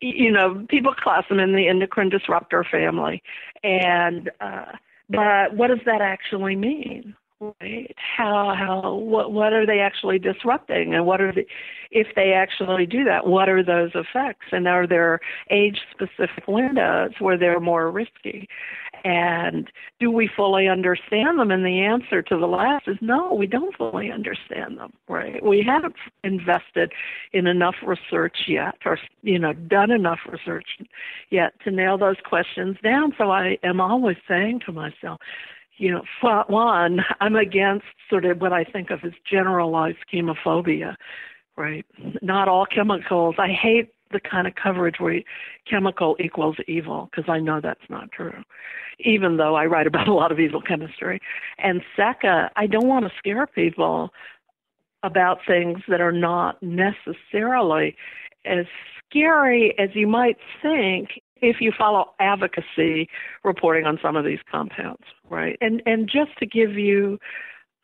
you 0.00 0.30
know, 0.30 0.64
people 0.68 0.94
class 0.94 1.24
them 1.28 1.40
in 1.40 1.54
the 1.54 1.68
endocrine 1.68 2.08
disruptor 2.08 2.64
family. 2.64 3.22
And, 3.62 4.30
uh, 4.40 4.66
but 5.10 5.54
what 5.54 5.68
does 5.68 5.80
that 5.86 6.00
actually 6.00 6.54
mean? 6.54 7.14
Right? 7.40 7.94
How, 7.96 8.54
how, 8.56 8.94
what, 8.94 9.32
what 9.32 9.52
are 9.52 9.64
they 9.66 9.78
actually 9.80 10.18
disrupting? 10.18 10.94
And 10.94 11.06
what 11.06 11.20
are 11.20 11.32
the, 11.32 11.46
if 11.90 12.08
they 12.16 12.32
actually 12.32 12.84
do 12.86 13.04
that, 13.04 13.26
what 13.26 13.48
are 13.48 13.62
those 13.62 13.90
effects? 13.94 14.46
And 14.52 14.66
are 14.66 14.86
there 14.86 15.20
age 15.50 15.78
specific 15.90 16.46
windows 16.46 17.12
where 17.20 17.38
they're 17.38 17.60
more 17.60 17.90
risky? 17.90 18.48
And 19.04 19.70
do 20.00 20.10
we 20.10 20.28
fully 20.34 20.68
understand 20.68 21.38
them? 21.38 21.50
And 21.50 21.64
the 21.64 21.80
answer 21.80 22.22
to 22.22 22.36
the 22.36 22.46
last 22.46 22.88
is 22.88 22.96
no, 23.00 23.32
we 23.32 23.46
don't 23.46 23.76
fully 23.76 24.10
understand 24.10 24.78
them, 24.78 24.92
right? 25.08 25.44
We 25.44 25.62
haven't 25.66 25.96
invested 26.24 26.92
in 27.32 27.46
enough 27.46 27.76
research 27.82 28.36
yet 28.46 28.76
or, 28.84 28.98
you 29.22 29.38
know, 29.38 29.52
done 29.52 29.90
enough 29.90 30.20
research 30.28 30.66
yet 31.30 31.52
to 31.64 31.70
nail 31.70 31.98
those 31.98 32.16
questions 32.24 32.76
down. 32.82 33.14
So 33.18 33.30
I 33.30 33.58
am 33.62 33.80
always 33.80 34.16
saying 34.26 34.60
to 34.66 34.72
myself, 34.72 35.20
you 35.76 35.92
know, 35.92 36.02
one, 36.48 37.00
I'm 37.20 37.36
against 37.36 37.86
sort 38.10 38.24
of 38.24 38.40
what 38.40 38.52
I 38.52 38.64
think 38.64 38.90
of 38.90 39.04
as 39.04 39.12
generalized 39.30 39.98
chemophobia, 40.12 40.96
right? 41.56 41.86
Not 42.20 42.48
all 42.48 42.66
chemicals. 42.66 43.36
I 43.38 43.48
hate 43.48 43.92
the 44.10 44.20
kind 44.20 44.46
of 44.46 44.54
coverage 44.54 44.96
where 44.98 45.20
chemical 45.68 46.16
equals 46.20 46.56
evil 46.66 47.08
because 47.10 47.28
I 47.28 47.38
know 47.38 47.60
that's 47.60 47.88
not 47.88 48.10
true, 48.12 48.42
even 49.00 49.36
though 49.36 49.54
I 49.54 49.66
write 49.66 49.86
about 49.86 50.08
a 50.08 50.14
lot 50.14 50.32
of 50.32 50.40
evil 50.40 50.60
chemistry. 50.60 51.20
And 51.58 51.82
second, 51.96 52.50
I 52.56 52.66
don't 52.66 52.88
want 52.88 53.06
to 53.06 53.12
scare 53.18 53.46
people 53.46 54.10
about 55.02 55.38
things 55.46 55.78
that 55.88 56.00
are 56.00 56.12
not 56.12 56.62
necessarily 56.62 57.96
as 58.44 58.66
scary 59.08 59.78
as 59.78 59.90
you 59.94 60.06
might 60.06 60.36
think 60.60 61.20
if 61.40 61.60
you 61.60 61.72
follow 61.76 62.12
advocacy 62.18 63.08
reporting 63.44 63.86
on 63.86 63.98
some 64.02 64.16
of 64.16 64.24
these 64.24 64.40
compounds, 64.50 65.04
right? 65.30 65.56
And 65.60 65.82
and 65.86 66.08
just 66.08 66.36
to 66.38 66.46
give 66.46 66.72
you 66.72 67.18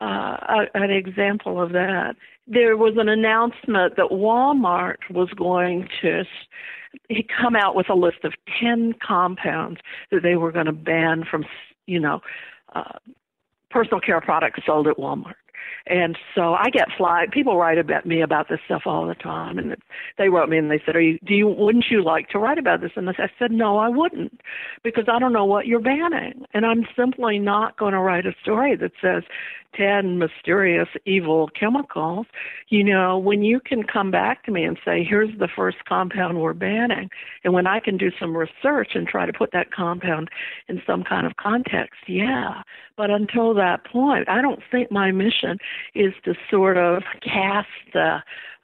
uh, 0.01 0.65
an 0.73 0.91
example 0.91 1.61
of 1.61 1.71
that, 1.71 2.15
there 2.47 2.77
was 2.77 2.95
an 2.97 3.09
announcement 3.09 3.95
that 3.95 4.09
Walmart 4.11 4.97
was 5.09 5.29
going 5.29 5.87
to 6.01 6.23
come 7.41 7.55
out 7.55 7.75
with 7.75 7.89
a 7.89 7.95
list 7.95 8.23
of 8.23 8.33
10 8.61 8.95
compounds 9.05 9.79
that 10.11 10.23
they 10.23 10.35
were 10.35 10.51
going 10.51 10.65
to 10.65 10.71
ban 10.71 11.23
from, 11.29 11.45
you 11.87 11.99
know, 11.99 12.21
uh, 12.73 12.99
personal 13.69 13.99
care 13.99 14.21
products 14.21 14.61
sold 14.65 14.87
at 14.87 14.97
Walmart. 14.97 15.35
And 15.87 16.17
so 16.33 16.53
I 16.53 16.69
get 16.71 16.87
flagged. 16.97 17.31
People 17.31 17.57
write 17.57 17.77
about 17.77 18.05
me 18.05 18.21
about 18.21 18.49
this 18.49 18.59
stuff 18.65 18.83
all 18.85 19.07
the 19.07 19.15
time, 19.15 19.59
and 19.59 19.75
they 20.17 20.29
wrote 20.29 20.49
me 20.49 20.57
and 20.57 20.71
they 20.71 20.81
said, 20.85 20.95
"Are 20.95 21.01
you? 21.01 21.19
Do 21.25 21.33
you? 21.33 21.47
Wouldn't 21.47 21.85
you 21.91 22.03
like 22.03 22.29
to 22.29 22.39
write 22.39 22.57
about 22.57 22.81
this?" 22.81 22.91
And 22.95 23.09
I 23.09 23.13
said, 23.37 23.51
"No, 23.51 23.77
I 23.77 23.89
wouldn't, 23.89 24.41
because 24.83 25.05
I 25.07 25.19
don't 25.19 25.33
know 25.33 25.45
what 25.45 25.67
you're 25.67 25.79
banning, 25.79 26.45
and 26.53 26.65
I'm 26.65 26.87
simply 26.95 27.37
not 27.37 27.77
going 27.77 27.93
to 27.93 27.99
write 27.99 28.25
a 28.25 28.33
story 28.41 28.75
that 28.77 28.91
says 29.01 29.23
10 29.77 30.17
mysterious 30.17 30.87
evil 31.05 31.49
chemicals, 31.59 32.25
you 32.69 32.83
know, 32.83 33.17
when 33.17 33.43
you 33.43 33.59
can 33.59 33.83
come 33.83 34.11
back 34.11 34.43
to 34.43 34.51
me 34.51 34.63
and 34.63 34.77
say, 34.85 35.03
here's 35.03 35.37
the 35.37 35.49
first 35.53 35.77
compound 35.87 36.39
we're 36.39 36.53
banning, 36.53 37.09
and 37.43 37.53
when 37.53 37.67
I 37.67 37.79
can 37.79 37.97
do 37.97 38.11
some 38.19 38.35
research 38.35 38.91
and 38.95 39.07
try 39.07 39.25
to 39.25 39.33
put 39.33 39.51
that 39.51 39.71
compound 39.71 40.29
in 40.67 40.81
some 40.85 41.03
kind 41.03 41.27
of 41.27 41.35
context, 41.37 41.99
yeah. 42.07 42.63
But 42.97 43.09
until 43.09 43.53
that 43.55 43.85
point, 43.85 44.29
I 44.29 44.41
don't 44.41 44.61
think 44.71 44.91
my 44.91 45.11
mission 45.11 45.54
is 45.93 46.13
to 46.23 46.35
sort 46.49 46.77
of 46.77 47.03
cast, 47.21 47.67
uh, 47.95 48.19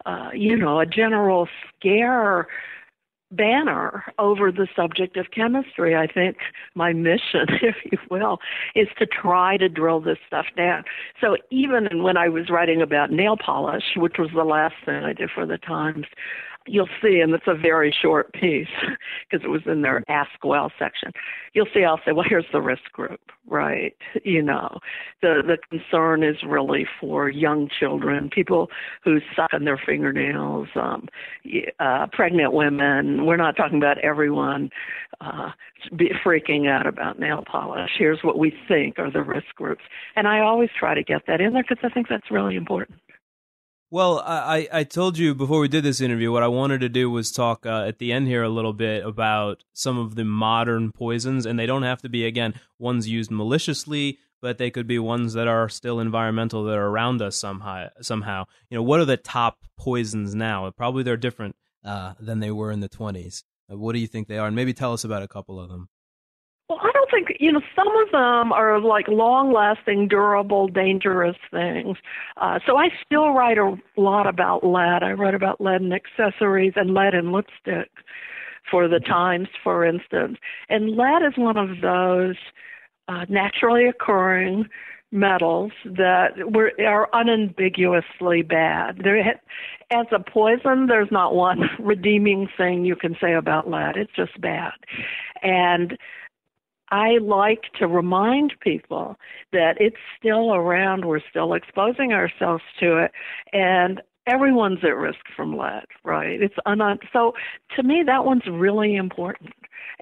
uh, 0.05 0.29
you 0.33 0.55
know, 0.55 0.79
a 0.79 0.85
general 0.85 1.47
scare 1.67 2.47
banner 3.31 4.03
over 4.19 4.51
the 4.51 4.67
subject 4.75 5.17
of 5.17 5.31
chemistry. 5.31 5.95
I 5.95 6.05
think 6.05 6.37
my 6.75 6.93
mission, 6.93 7.47
if 7.61 7.75
you 7.89 7.97
will, 8.09 8.39
is 8.75 8.87
to 8.99 9.05
try 9.05 9.57
to 9.57 9.69
drill 9.69 10.01
this 10.01 10.17
stuff 10.27 10.47
down. 10.55 10.83
So 11.19 11.37
even 11.49 12.03
when 12.03 12.17
I 12.17 12.29
was 12.29 12.49
writing 12.49 12.81
about 12.81 13.11
nail 13.11 13.37
polish, 13.37 13.95
which 13.95 14.17
was 14.19 14.29
the 14.35 14.43
last 14.43 14.75
thing 14.85 15.03
I 15.03 15.13
did 15.13 15.29
for 15.33 15.45
the 15.45 15.57
Times, 15.57 16.05
you'll 16.67 16.89
see, 17.01 17.19
and 17.19 17.33
it's 17.33 17.47
a 17.47 17.55
very 17.55 17.93
short 18.01 18.33
piece 18.33 18.67
because 19.29 19.43
it 19.43 19.49
was 19.49 19.61
in 19.65 19.81
their 19.81 20.03
Ask 20.07 20.43
Well 20.43 20.71
section. 20.77 21.11
You'll 21.53 21.67
see, 21.73 21.83
I'll 21.83 21.99
say, 22.05 22.11
well, 22.11 22.25
here's 22.27 22.45
the 22.51 22.61
risk 22.61 22.91
group, 22.93 23.19
right? 23.47 23.95
You 24.23 24.41
know, 24.41 24.79
the 25.21 25.41
the 25.45 25.57
concern 25.69 26.23
is 26.23 26.37
really 26.45 26.85
for 26.99 27.29
young 27.29 27.69
children, 27.79 28.29
people 28.29 28.69
who 29.03 29.19
suck 29.35 29.53
on 29.53 29.65
their 29.65 29.81
fingernails, 29.83 30.67
um, 30.75 31.07
uh, 31.79 32.07
pregnant 32.11 32.53
women. 32.53 33.25
We're 33.25 33.37
not 33.37 33.55
talking 33.55 33.77
about 33.77 33.97
everyone 33.99 34.69
uh, 35.19 35.49
be 35.95 36.11
freaking 36.23 36.69
out 36.69 36.85
about 36.85 37.19
nail 37.19 37.43
polish. 37.45 37.91
Here's 37.97 38.19
what 38.23 38.37
we 38.37 38.53
think 38.67 38.99
are 38.99 39.11
the 39.11 39.23
risk 39.23 39.47
groups, 39.55 39.83
and 40.15 40.27
I 40.27 40.39
always 40.39 40.69
try 40.77 40.93
to 40.93 41.03
get 41.03 41.23
that 41.27 41.41
in 41.41 41.53
there 41.53 41.63
because 41.67 41.83
I 41.83 41.89
think 41.89 42.07
that's 42.07 42.29
really 42.31 42.55
important. 42.55 42.99
Well, 43.93 44.23
I, 44.25 44.69
I 44.71 44.85
told 44.85 45.17
you 45.17 45.35
before 45.35 45.59
we 45.59 45.67
did 45.67 45.83
this 45.83 45.99
interview 45.99 46.31
what 46.31 46.43
I 46.43 46.47
wanted 46.47 46.79
to 46.79 46.87
do 46.87 47.09
was 47.09 47.29
talk 47.29 47.65
uh, 47.65 47.83
at 47.85 47.99
the 47.99 48.13
end 48.13 48.25
here 48.25 48.41
a 48.41 48.47
little 48.47 48.71
bit 48.71 49.05
about 49.05 49.65
some 49.73 49.97
of 49.97 50.15
the 50.15 50.23
modern 50.23 50.93
poisons, 50.93 51.45
and 51.45 51.59
they 51.59 51.65
don't 51.65 51.83
have 51.83 52.01
to 52.03 52.09
be 52.09 52.25
again 52.25 52.53
ones 52.79 53.09
used 53.09 53.31
maliciously, 53.31 54.17
but 54.41 54.57
they 54.57 54.71
could 54.71 54.87
be 54.87 54.97
ones 54.97 55.33
that 55.33 55.49
are 55.49 55.67
still 55.67 55.99
environmental 55.99 56.63
that 56.63 56.77
are 56.77 56.87
around 56.87 57.21
us 57.21 57.35
somehow. 57.35 57.89
Somehow, 57.99 58.45
you 58.69 58.77
know, 58.77 58.83
what 58.83 59.01
are 59.01 59.05
the 59.05 59.17
top 59.17 59.57
poisons 59.77 60.33
now? 60.33 60.71
Probably 60.71 61.03
they're 61.03 61.17
different 61.17 61.57
uh, 61.83 62.13
than 62.17 62.39
they 62.39 62.51
were 62.51 62.71
in 62.71 62.79
the 62.79 62.87
twenties. 62.87 63.43
Uh, 63.69 63.77
what 63.77 63.91
do 63.91 63.99
you 63.99 64.07
think 64.07 64.29
they 64.29 64.37
are? 64.37 64.47
And 64.47 64.55
maybe 64.55 64.73
tell 64.73 64.93
us 64.93 65.03
about 65.03 65.21
a 65.21 65.27
couple 65.27 65.59
of 65.59 65.67
them. 65.67 65.89
Well, 66.71 66.79
I 66.81 66.91
don't 66.93 67.11
think, 67.11 67.37
you 67.41 67.51
know, 67.51 67.59
some 67.75 67.89
of 67.97 68.11
them 68.11 68.53
are 68.53 68.79
like 68.79 69.09
long 69.09 69.51
lasting, 69.51 70.07
durable, 70.07 70.69
dangerous 70.69 71.35
things. 71.51 71.97
Uh, 72.37 72.59
so 72.65 72.77
I 72.77 72.87
still 73.05 73.33
write 73.33 73.57
a 73.57 73.75
lot 73.97 74.25
about 74.25 74.65
lead. 74.65 75.03
I 75.03 75.11
write 75.11 75.33
about 75.33 75.59
lead 75.59 75.81
in 75.81 75.91
accessories 75.91 76.71
and 76.77 76.93
lead 76.93 77.13
in 77.13 77.33
lipstick 77.33 77.91
for 78.69 78.87
the 78.87 79.01
Times, 79.01 79.49
for 79.61 79.83
instance. 79.83 80.37
And 80.69 80.95
lead 80.95 81.23
is 81.27 81.33
one 81.35 81.57
of 81.57 81.81
those 81.81 82.37
uh, 83.09 83.25
naturally 83.27 83.85
occurring 83.85 84.69
metals 85.11 85.73
that 85.83 86.53
were, 86.53 86.71
are 86.79 87.09
unambiguously 87.11 88.43
bad. 88.43 89.01
There, 89.03 89.19
as 89.91 90.07
a 90.13 90.19
poison, 90.19 90.87
there's 90.87 91.11
not 91.11 91.35
one 91.35 91.63
redeeming 91.79 92.47
thing 92.55 92.85
you 92.85 92.95
can 92.95 93.17
say 93.19 93.33
about 93.33 93.69
lead. 93.69 93.97
It's 93.97 94.15
just 94.15 94.39
bad. 94.39 94.71
And 95.43 95.97
I 96.91 97.17
like 97.21 97.63
to 97.79 97.87
remind 97.87 98.53
people 98.59 99.15
that 99.53 99.75
it's 99.79 99.97
still 100.19 100.53
around. 100.53 101.05
We're 101.05 101.21
still 101.29 101.53
exposing 101.53 102.11
ourselves 102.11 102.63
to 102.81 102.97
it. 102.97 103.11
And 103.53 104.01
everyone's 104.27 104.83
at 104.83 104.95
risk 104.95 105.21
from 105.35 105.57
lead, 105.57 105.85
right? 106.03 106.41
It's 106.41 106.55
un- 106.65 106.99
so 107.11 107.33
to 107.75 107.83
me 107.83 108.03
that 108.05 108.25
one's 108.25 108.45
really 108.47 108.95
important. 108.95 109.51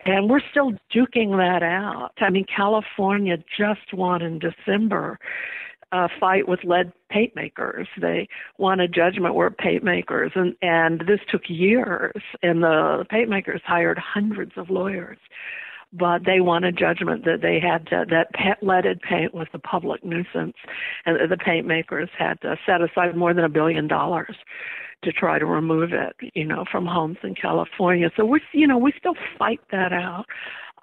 And 0.06 0.30
we're 0.30 0.42
still 0.50 0.72
duking 0.94 1.38
that 1.38 1.62
out. 1.62 2.12
I 2.20 2.30
mean, 2.30 2.46
California 2.54 3.38
just 3.58 3.94
won 3.94 4.22
in 4.22 4.40
December 4.40 5.20
a 5.92 6.08
fight 6.20 6.48
with 6.48 6.64
lead 6.64 6.94
paint 7.10 7.36
makers. 7.36 7.88
They 8.00 8.28
won 8.58 8.80
a 8.80 8.88
judgment 8.88 9.36
where 9.36 9.50
paint 9.50 9.84
makers, 9.84 10.32
and, 10.36 10.56
and 10.62 11.02
this 11.02 11.20
took 11.30 11.42
years, 11.48 12.22
and 12.44 12.62
the 12.62 13.06
paint 13.10 13.30
makers 13.30 13.62
hired 13.66 13.98
hundreds 13.98 14.52
of 14.56 14.70
lawyers 14.70 15.18
but 15.92 16.26
they 16.26 16.40
won 16.40 16.64
a 16.64 16.72
judgment 16.72 17.26
that 17.26 17.42
they 17.42 17.60
had 17.60 17.88
to, 17.88 18.06
that 18.10 18.64
leaded 18.64 19.02
paint 19.02 19.34
was 19.34 19.48
a 19.54 19.60
public 19.60 20.04
nuisance, 20.04 20.56
and 21.06 21.32
the 21.32 21.38
paint 21.38 21.66
makers 21.66 22.10
had 22.18 22.40
to 22.42 22.56
set 22.66 22.82
aside 22.82 23.16
more 23.16 23.34
than 23.34 23.44
a 23.44 23.50
billion 23.50 23.88
dollars 23.88 24.36
to 25.04 25.12
try 25.12 25.40
to 25.40 25.46
remove 25.46 25.92
it, 25.94 26.16
you 26.36 26.46
know, 26.46 26.66
from 26.70 26.86
homes 26.86 27.18
in 27.24 27.34
California. 27.34 28.12
So 28.18 28.26
we, 28.26 28.42
you 28.52 28.68
know, 28.68 28.78
we 28.78 28.94
still 28.98 29.16
fight 29.38 29.62
that 29.72 29.94
out. 29.94 30.26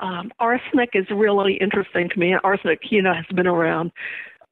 Um, 0.00 0.30
arsenic 0.40 0.90
is 0.94 1.06
really 1.10 1.54
interesting 1.60 2.08
to 2.08 2.18
me. 2.18 2.34
Arsenic, 2.42 2.80
you 2.90 3.02
know, 3.02 3.14
has 3.14 3.26
been 3.34 3.46
around 3.46 3.92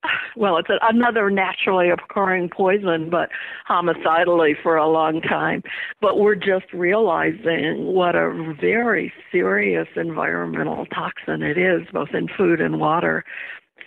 well, 0.36 0.56
it's 0.58 0.68
another 0.82 1.30
naturally 1.30 1.90
occurring 1.90 2.50
poison, 2.50 3.10
but 3.10 3.30
homicidally 3.66 4.54
for 4.62 4.76
a 4.76 4.88
long 4.88 5.20
time. 5.20 5.62
But 6.00 6.18
we're 6.18 6.34
just 6.34 6.72
realizing 6.72 7.86
what 7.94 8.14
a 8.14 8.54
very 8.60 9.12
serious 9.30 9.88
environmental 9.96 10.86
toxin 10.86 11.42
it 11.42 11.58
is, 11.58 11.82
both 11.92 12.10
in 12.14 12.28
food 12.28 12.60
and 12.60 12.80
water. 12.80 13.24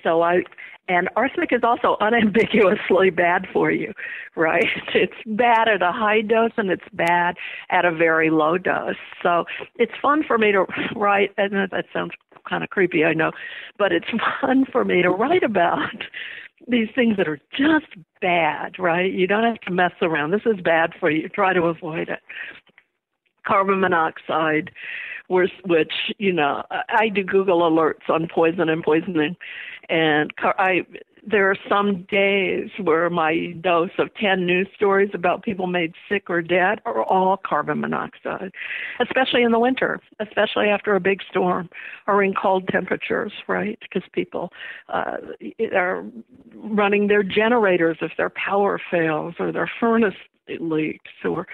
So 0.04 0.22
I, 0.22 0.44
and 0.88 1.10
arsenic 1.16 1.52
is 1.52 1.62
also 1.64 1.98
unambiguously 2.02 3.10
bad 3.10 3.48
for 3.52 3.72
you, 3.72 3.94
right? 4.36 4.66
It's 4.94 5.14
bad 5.26 5.68
at 5.68 5.82
a 5.82 5.92
high 5.92 6.22
dose 6.22 6.52
and 6.58 6.72
it's 6.72 6.88
bad 6.94 7.36
at 7.70 7.86
a 7.86 7.92
very 7.92 8.30
low 8.30 8.58
dose. 8.58 8.96
So 9.22 9.46
it's 9.76 9.92
fun 10.02 10.24
for 10.26 10.38
me 10.38 10.52
to 10.54 10.66
write, 10.96 11.32
and 11.38 11.54
that 11.54 11.86
sounds 11.94 12.14
kind 12.48 12.64
of 12.64 12.70
creepy, 12.70 13.06
I 13.06 13.14
know, 13.14 13.32
but 13.78 13.92
it's 13.92 14.08
fun 14.42 14.66
for 14.72 14.86
me 14.86 15.02
to 15.02 15.10
write 15.10 15.44
about 15.44 16.04
these 16.68 16.88
things 16.96 17.18
that 17.18 17.28
are 17.28 17.40
just 17.58 17.88
bad, 18.22 18.78
right? 18.80 19.12
You 19.12 19.28
don't 19.28 19.44
have 19.44 19.62
to 19.62 19.72
mess 19.72 19.94
around. 20.02 20.32
This 20.32 20.42
is 20.46 20.60
bad 20.62 20.92
for 21.00 21.10
you. 21.10 21.30
Try 21.30 21.54
to 21.54 21.64
avoid 21.64 22.10
it. 22.10 22.20
Carbon 23.46 23.80
monoxide, 23.80 24.72
which, 25.30 25.94
you 26.18 26.34
know, 26.34 26.64
I 26.72 27.10
do 27.10 27.24
Google 27.24 27.62
alerts 27.62 28.10
on 28.10 28.28
poison 28.34 28.68
and 28.70 28.84
poisoning, 28.84 29.38
and 29.88 30.32
I 30.42 30.86
there 31.30 31.52
are 31.52 31.58
some 31.68 32.04
days 32.10 32.70
where 32.82 33.10
my 33.10 33.54
dose 33.60 33.92
of 34.00 34.14
10 34.16 34.46
news 34.46 34.68
stories 34.76 35.10
about 35.14 35.44
people 35.44 35.68
made 35.68 35.94
sick 36.08 36.30
or 36.30 36.42
dead 36.42 36.80
are 36.86 37.04
all 37.04 37.36
carbon 37.36 37.82
monoxide, 37.82 38.52
especially 39.02 39.44
in 39.44 39.52
the 39.52 39.60
winter, 39.60 40.00
especially 40.22 40.68
after 40.68 40.96
a 40.96 41.02
big 41.02 41.20
storm 41.30 41.70
or 42.08 42.24
in 42.24 42.34
cold 42.34 42.68
temperatures, 42.70 43.34
right? 43.48 43.78
Because 43.82 44.08
people 44.14 44.54
uh, 44.88 45.18
are 45.76 46.06
running 46.56 47.08
their 47.08 47.24
generators 47.24 47.98
if 48.02 48.12
their 48.18 48.32
power 48.32 48.80
fails 48.90 49.36
or 49.38 49.52
their 49.52 49.70
furnace 49.82 50.16
leaks 50.60 51.12
or 51.24 51.48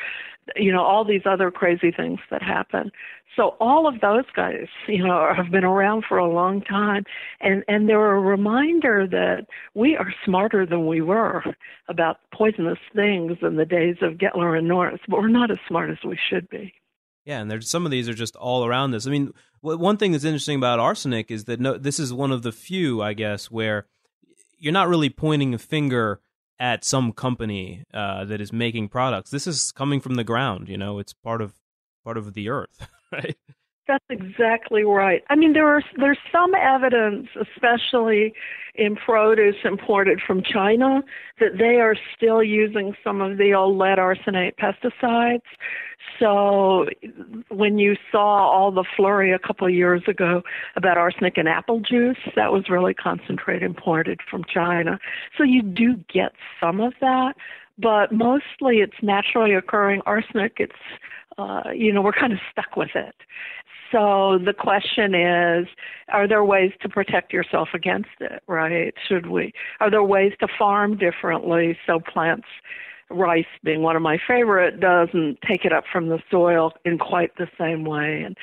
you 0.56 0.72
know 0.72 0.84
all 0.84 1.06
these 1.06 1.22
other 1.26 1.52
crazy 1.52 1.92
things 1.92 2.20
that 2.30 2.42
happen 2.42 2.92
so 3.36 3.56
all 3.60 3.88
of 3.88 4.00
those 4.02 4.26
guys, 4.36 4.68
you 4.88 5.04
know, 5.04 5.34
have 5.36 5.52
been 5.52 5.64
around 5.64 6.06
for 6.08 6.18
a 6.18 6.32
long 6.32 6.62
time, 6.62 7.04
and 7.42 7.64
and 7.68 7.90
they're 7.90 8.16
a 8.16 8.20
reminder 8.20 9.08
that 9.08 9.48
we 9.74 9.96
are 9.96 10.14
smarter 10.24 10.66
than 10.66 10.88
we 10.88 11.02
were 11.02 11.44
about 11.88 12.18
poisonous 12.34 12.80
things 12.96 13.38
in 13.42 13.56
the 13.56 13.66
days 13.66 13.98
of 14.02 14.14
Gettler 14.14 14.58
and 14.58 14.68
Norris, 14.68 15.02
but 15.08 15.20
we're 15.20 15.28
not 15.28 15.52
as 15.52 15.58
smart 15.68 15.90
as 15.90 15.98
we 16.06 16.18
should 16.30 16.50
be. 16.50 16.74
Yeah, 17.26 17.40
and 17.40 17.50
there's 17.50 17.70
some 17.70 17.86
of 17.86 17.92
these 17.92 18.10
are 18.10 18.14
just 18.14 18.36
all 18.36 18.66
around 18.66 18.92
this. 18.92 19.08
I 19.08 19.10
mean, 19.12 19.34
one 19.62 19.98
thing 19.98 20.12
that's 20.12 20.26
interesting 20.26 20.58
about 20.58 20.80
arsenic 20.80 21.32
is 21.32 21.46
that 21.46 21.60
no, 21.60 21.78
this 21.78 22.00
is 22.00 22.14
one 22.14 22.32
of 22.32 22.44
the 22.44 22.52
few, 22.52 23.02
I 23.02 23.14
guess, 23.14 23.50
where 23.50 23.88
you're 24.58 24.74
not 24.74 24.90
really 24.90 25.10
pointing 25.10 25.54
a 25.54 25.58
finger 25.58 26.22
at 26.64 26.86
some 26.86 27.12
company 27.12 27.84
uh, 27.94 28.24
that 28.24 28.40
is 28.40 28.54
making 28.54 28.88
products. 28.88 29.30
This 29.30 29.48
is 29.48 29.74
coming 29.74 30.00
from 30.00 30.16
the 30.16 30.24
ground. 30.24 30.70
You 30.70 30.78
know, 30.78 30.98
it's 30.98 31.12
part 31.12 31.42
of 31.42 31.56
part 32.06 32.16
of 32.16 32.34
the 32.36 32.48
earth. 32.48 32.88
right? 33.12 33.36
That's 33.88 34.06
exactly 34.10 34.84
right. 34.86 35.24
I 35.30 35.36
mean, 35.36 35.52
there 35.52 35.68
are 35.68 35.82
there's 35.98 36.18
some 36.32 36.56
evidence, 36.56 37.28
especially 37.36 38.34
in 38.76 38.96
produce 38.96 39.58
imported 39.66 40.22
from 40.26 40.42
China, 40.42 41.02
that 41.40 41.58
they 41.60 41.82
are 41.82 41.96
still 42.16 42.42
using 42.42 42.96
some 43.04 43.20
of 43.22 43.38
the 43.38 43.54
old 43.54 43.78
lead 43.78 44.00
arsenate 44.00 44.54
pesticides. 44.58 45.42
So, 46.18 46.86
when 47.50 47.78
you 47.78 47.96
saw 48.10 48.50
all 48.50 48.72
the 48.72 48.86
flurry 48.96 49.34
a 49.34 49.40
couple 49.40 49.68
of 49.68 49.74
years 49.74 50.04
ago 50.08 50.44
about 50.78 50.98
arsenic 50.98 51.38
in 51.38 51.48
apple 51.48 51.82
juice, 51.82 52.18
that 52.38 52.54
was 52.54 52.70
really 52.70 52.94
concentrated 52.94 53.64
imported 53.64 54.22
from 54.30 54.44
China. 54.46 54.98
So 55.38 55.44
you 55.44 55.62
do 55.62 55.96
get 56.12 56.32
some 56.60 56.80
of 56.80 56.94
that, 57.02 57.34
but 57.78 58.12
mostly 58.12 58.78
it's 58.78 59.02
naturally 59.02 59.54
occurring 59.54 60.02
arsenic. 60.06 60.54
It's 60.60 60.74
uh, 61.38 61.64
you 61.76 61.92
know, 61.92 62.02
we're 62.02 62.12
kind 62.14 62.34
of 62.34 62.40
stuck 62.52 62.76
with 62.78 62.92
it. 62.96 63.16
So 63.94 64.40
the 64.44 64.54
question 64.54 65.14
is, 65.14 65.68
are 66.10 66.28
there 66.28 66.44
ways 66.44 66.72
to 66.82 66.90
protect 66.90 67.32
yourself 67.32 67.70
against 67.76 68.10
it, 68.20 68.42
right? 68.48 68.94
Should 69.08 69.28
we? 69.28 69.54
Are 69.80 69.92
there 69.92 70.04
ways 70.04 70.34
to 70.40 70.48
farm 70.58 70.98
differently 70.98 71.78
so 71.86 72.00
plants, 72.00 72.48
rice 73.12 73.46
being 73.64 73.84
one 73.84 73.96
of 73.96 74.02
my 74.02 74.18
favorite, 74.28 74.80
doesn't 74.80 75.38
take 75.48 75.64
it 75.64 75.72
up 75.72 75.84
from 75.92 76.10
the 76.10 76.18
soil 76.32 76.74
in 76.86 76.98
quite 76.98 77.38
the 77.38 77.48
same 77.60 77.86
way? 77.86 78.24
And 78.26 78.36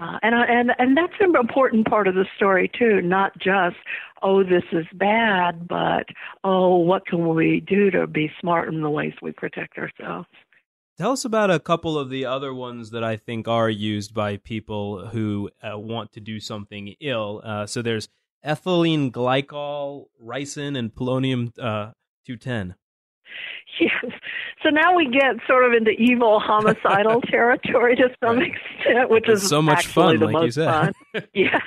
uh, 0.00 0.18
and 0.22 0.34
and 0.34 0.72
and 0.78 0.96
that's 0.96 1.14
an 1.20 1.34
important 1.34 1.86
part 1.86 2.06
of 2.06 2.14
the 2.14 2.26
story 2.36 2.70
too. 2.78 3.00
Not 3.00 3.38
just 3.38 3.76
oh 4.22 4.42
this 4.42 4.64
is 4.70 4.86
bad, 4.92 5.66
but 5.66 6.08
oh 6.44 6.76
what 6.76 7.06
can 7.06 7.34
we 7.34 7.60
do 7.60 7.90
to 7.90 8.06
be 8.06 8.30
smart 8.38 8.68
in 8.68 8.82
the 8.82 8.90
ways 8.90 9.14
we 9.22 9.32
protect 9.32 9.78
ourselves. 9.78 10.28
Tell 11.00 11.12
us 11.12 11.24
about 11.24 11.50
a 11.50 11.58
couple 11.58 11.98
of 11.98 12.10
the 12.10 12.26
other 12.26 12.52
ones 12.52 12.90
that 12.90 13.02
I 13.02 13.16
think 13.16 13.48
are 13.48 13.70
used 13.70 14.12
by 14.12 14.36
people 14.36 15.06
who 15.06 15.48
uh, 15.62 15.78
want 15.78 16.12
to 16.12 16.20
do 16.20 16.38
something 16.38 16.94
ill. 17.00 17.40
Uh, 17.42 17.64
so 17.64 17.80
there's 17.80 18.10
ethylene 18.44 19.10
glycol, 19.10 20.08
ricin, 20.22 20.76
and 20.76 20.94
polonium 20.94 21.58
uh, 21.58 21.92
210. 22.26 22.74
Yes. 23.80 24.12
So 24.62 24.68
now 24.68 24.94
we 24.94 25.06
get 25.06 25.36
sort 25.48 25.64
of 25.64 25.72
into 25.72 25.92
evil 25.92 26.38
homicidal 26.38 27.22
territory 27.30 27.96
to 27.96 28.10
some 28.22 28.36
right. 28.36 28.48
extent, 28.48 29.08
which 29.08 29.24
it's 29.26 29.44
is 29.44 29.48
so 29.48 29.62
much 29.62 29.86
fun, 29.86 30.20
like 30.20 30.34
most 30.34 30.44
you 30.44 30.50
said. 30.50 30.92
fun. 31.14 31.22
yeah. 31.32 31.60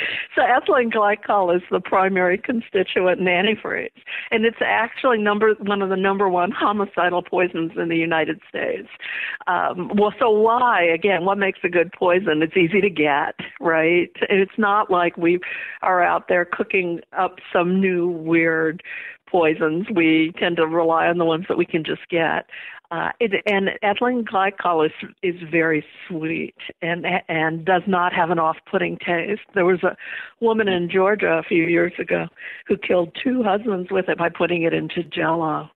So 0.36 0.42
ethylene 0.42 0.92
glycol 0.92 1.54
is 1.54 1.62
the 1.70 1.80
primary 1.80 2.38
constituent 2.38 3.20
in 3.20 3.26
antifreeze, 3.26 3.90
and 4.30 4.44
it's 4.44 4.60
actually 4.64 5.18
number 5.18 5.54
one 5.58 5.82
of 5.82 5.88
the 5.88 5.96
number 5.96 6.28
one 6.28 6.52
homicidal 6.52 7.22
poisons 7.22 7.72
in 7.76 7.88
the 7.88 7.96
United 7.96 8.40
States. 8.48 8.88
Um, 9.48 9.90
well, 9.96 10.14
so 10.18 10.30
why? 10.30 10.82
Again, 10.82 11.24
what 11.24 11.36
makes 11.36 11.58
a 11.64 11.68
good 11.68 11.92
poison? 11.92 12.42
It's 12.42 12.56
easy 12.56 12.80
to 12.80 12.90
get, 12.90 13.34
right? 13.60 14.10
It's 14.28 14.56
not 14.56 14.90
like 14.90 15.16
we 15.16 15.40
are 15.82 16.02
out 16.02 16.28
there 16.28 16.44
cooking 16.44 17.00
up 17.16 17.38
some 17.52 17.80
new 17.80 18.08
weird 18.08 18.82
poisons. 19.30 19.86
We 19.94 20.32
tend 20.38 20.56
to 20.56 20.66
rely 20.66 21.06
on 21.06 21.18
the 21.18 21.24
ones 21.24 21.46
that 21.48 21.58
we 21.58 21.66
can 21.66 21.84
just 21.84 22.08
get. 22.08 22.46
Uh, 22.90 23.10
it, 23.20 23.30
and 23.46 23.70
ethylene 23.84 24.24
glycol 24.24 24.84
is 24.84 24.92
is 25.22 25.36
very 25.48 25.84
sweet 26.08 26.56
and 26.82 27.06
and 27.28 27.64
does 27.64 27.82
not 27.86 28.12
have 28.12 28.30
an 28.30 28.38
off-putting 28.40 28.98
taste. 28.98 29.42
There 29.54 29.64
was 29.64 29.82
a 29.84 29.96
woman 30.40 30.66
in 30.66 30.90
Georgia 30.90 31.34
a 31.38 31.42
few 31.44 31.64
years 31.64 31.92
ago 32.00 32.26
who 32.66 32.76
killed 32.76 33.16
two 33.22 33.44
husbands 33.44 33.92
with 33.92 34.08
it 34.08 34.18
by 34.18 34.28
putting 34.28 34.62
it 34.64 34.74
into 34.74 35.04
Jello, 35.04 35.70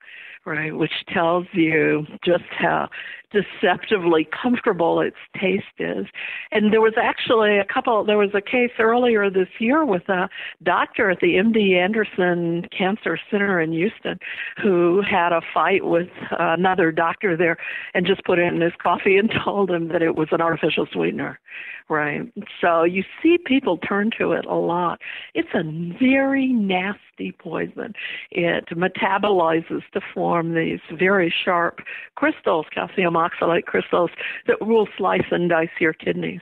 right? 0.44 0.76
Which 0.76 1.04
tells 1.12 1.46
you 1.52 2.04
just 2.24 2.42
how 2.58 2.88
deceptively 3.34 4.26
comfortable 4.42 5.00
its 5.00 5.16
taste 5.38 5.64
is. 5.78 6.06
And 6.52 6.72
there 6.72 6.80
was 6.80 6.94
actually 6.96 7.58
a 7.58 7.64
couple, 7.64 8.04
there 8.04 8.18
was 8.18 8.30
a 8.34 8.40
case 8.40 8.70
earlier 8.78 9.28
this 9.28 9.48
year 9.58 9.84
with 9.84 10.08
a 10.08 10.28
doctor 10.62 11.10
at 11.10 11.20
the 11.20 11.34
MD 11.34 11.76
Anderson 11.76 12.66
Cancer 12.76 13.18
Center 13.30 13.60
in 13.60 13.72
Houston 13.72 14.18
who 14.62 15.02
had 15.02 15.32
a 15.32 15.40
fight 15.52 15.84
with 15.84 16.08
another 16.38 16.92
doctor 16.92 17.36
there 17.36 17.56
and 17.94 18.06
just 18.06 18.24
put 18.24 18.38
it 18.38 18.52
in 18.52 18.60
his 18.60 18.72
coffee 18.82 19.18
and 19.18 19.30
told 19.44 19.70
him 19.70 19.88
that 19.88 20.02
it 20.02 20.14
was 20.14 20.28
an 20.30 20.40
artificial 20.40 20.86
sweetener. 20.92 21.40
Right. 21.88 22.32
So 22.62 22.84
you 22.84 23.04
see 23.22 23.36
people 23.36 23.76
turn 23.76 24.10
to 24.18 24.32
it 24.32 24.46
a 24.46 24.54
lot. 24.54 25.00
It's 25.34 25.50
a 25.52 25.62
very 25.98 26.46
nasty 26.46 27.32
poison. 27.38 27.92
It 28.30 28.66
metabolizes 28.70 29.82
to 29.92 30.00
form 30.14 30.54
these 30.54 30.80
very 30.98 31.32
sharp 31.44 31.80
crystals, 32.14 32.64
calcium 32.74 33.16
oxalate 33.28 33.64
crystals, 33.64 34.10
that 34.46 34.66
will 34.66 34.88
slice 34.96 35.26
and 35.30 35.48
dice 35.48 35.68
your 35.80 35.92
kidneys. 35.92 36.40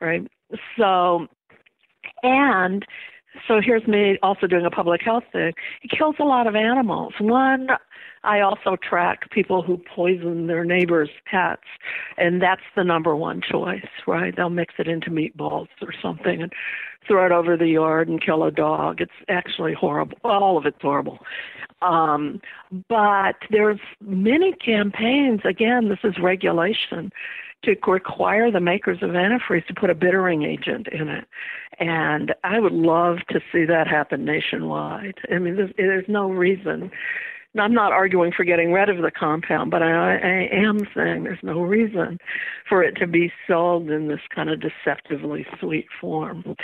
Right. 0.00 0.26
So, 0.78 1.26
and 2.22 2.84
so 3.48 3.60
here's 3.64 3.86
me 3.86 4.18
also 4.22 4.46
doing 4.46 4.66
a 4.66 4.70
public 4.70 5.00
health 5.02 5.24
thing. 5.32 5.52
It 5.82 5.90
kills 5.96 6.16
a 6.18 6.24
lot 6.24 6.46
of 6.46 6.54
animals. 6.54 7.14
One, 7.18 7.68
I 8.24 8.40
also 8.40 8.76
track 8.76 9.30
people 9.30 9.62
who 9.62 9.80
poison 9.94 10.46
their 10.46 10.64
neighbors' 10.64 11.10
pets, 11.26 11.62
and 12.18 12.40
that's 12.40 12.62
the 12.76 12.84
number 12.84 13.16
one 13.16 13.40
choice, 13.40 13.86
right? 14.06 14.34
They'll 14.36 14.50
mix 14.50 14.74
it 14.78 14.86
into 14.86 15.10
meatballs 15.10 15.68
or 15.80 15.92
something 16.00 16.42
and 16.42 16.52
throw 17.06 17.26
it 17.26 17.32
over 17.32 17.56
the 17.56 17.68
yard 17.68 18.08
and 18.08 18.22
kill 18.22 18.44
a 18.44 18.50
dog. 18.50 19.00
It's 19.00 19.10
actually 19.28 19.74
horrible. 19.74 20.18
All 20.24 20.56
of 20.56 20.66
it's 20.66 20.80
horrible. 20.80 21.18
Um, 21.82 22.40
but 22.88 23.36
there's 23.50 23.80
many 24.00 24.52
campaigns. 24.52 25.40
Again, 25.44 25.88
this 25.88 25.98
is 26.04 26.18
regulation 26.18 27.10
to 27.64 27.76
require 27.86 28.50
the 28.50 28.60
makers 28.60 28.98
of 29.02 29.10
antifreeze 29.10 29.66
to 29.66 29.74
put 29.74 29.90
a 29.90 29.94
bittering 29.94 30.42
agent 30.42 30.88
in 30.88 31.08
it. 31.08 31.24
And 31.78 32.34
I 32.44 32.58
would 32.58 32.72
love 32.72 33.18
to 33.30 33.40
see 33.52 33.64
that 33.64 33.86
happen 33.86 34.24
nationwide. 34.24 35.18
I 35.32 35.38
mean, 35.38 35.56
there's, 35.56 35.70
there's 35.76 36.08
no 36.08 36.30
reason. 36.30 36.90
I'm 37.58 37.74
not 37.74 37.92
arguing 37.92 38.32
for 38.32 38.44
getting 38.44 38.72
rid 38.72 38.88
of 38.88 39.02
the 39.02 39.10
compound, 39.10 39.70
but 39.70 39.82
I, 39.82 40.16
I 40.16 40.48
am 40.52 40.80
saying 40.94 41.24
there's 41.24 41.42
no 41.42 41.60
reason 41.60 42.18
for 42.68 42.82
it 42.82 42.92
to 42.92 43.06
be 43.06 43.32
sold 43.46 43.90
in 43.90 44.08
this 44.08 44.20
kind 44.34 44.48
of 44.48 44.60
deceptively 44.60 45.46
sweet 45.60 45.86
form. 46.00 46.56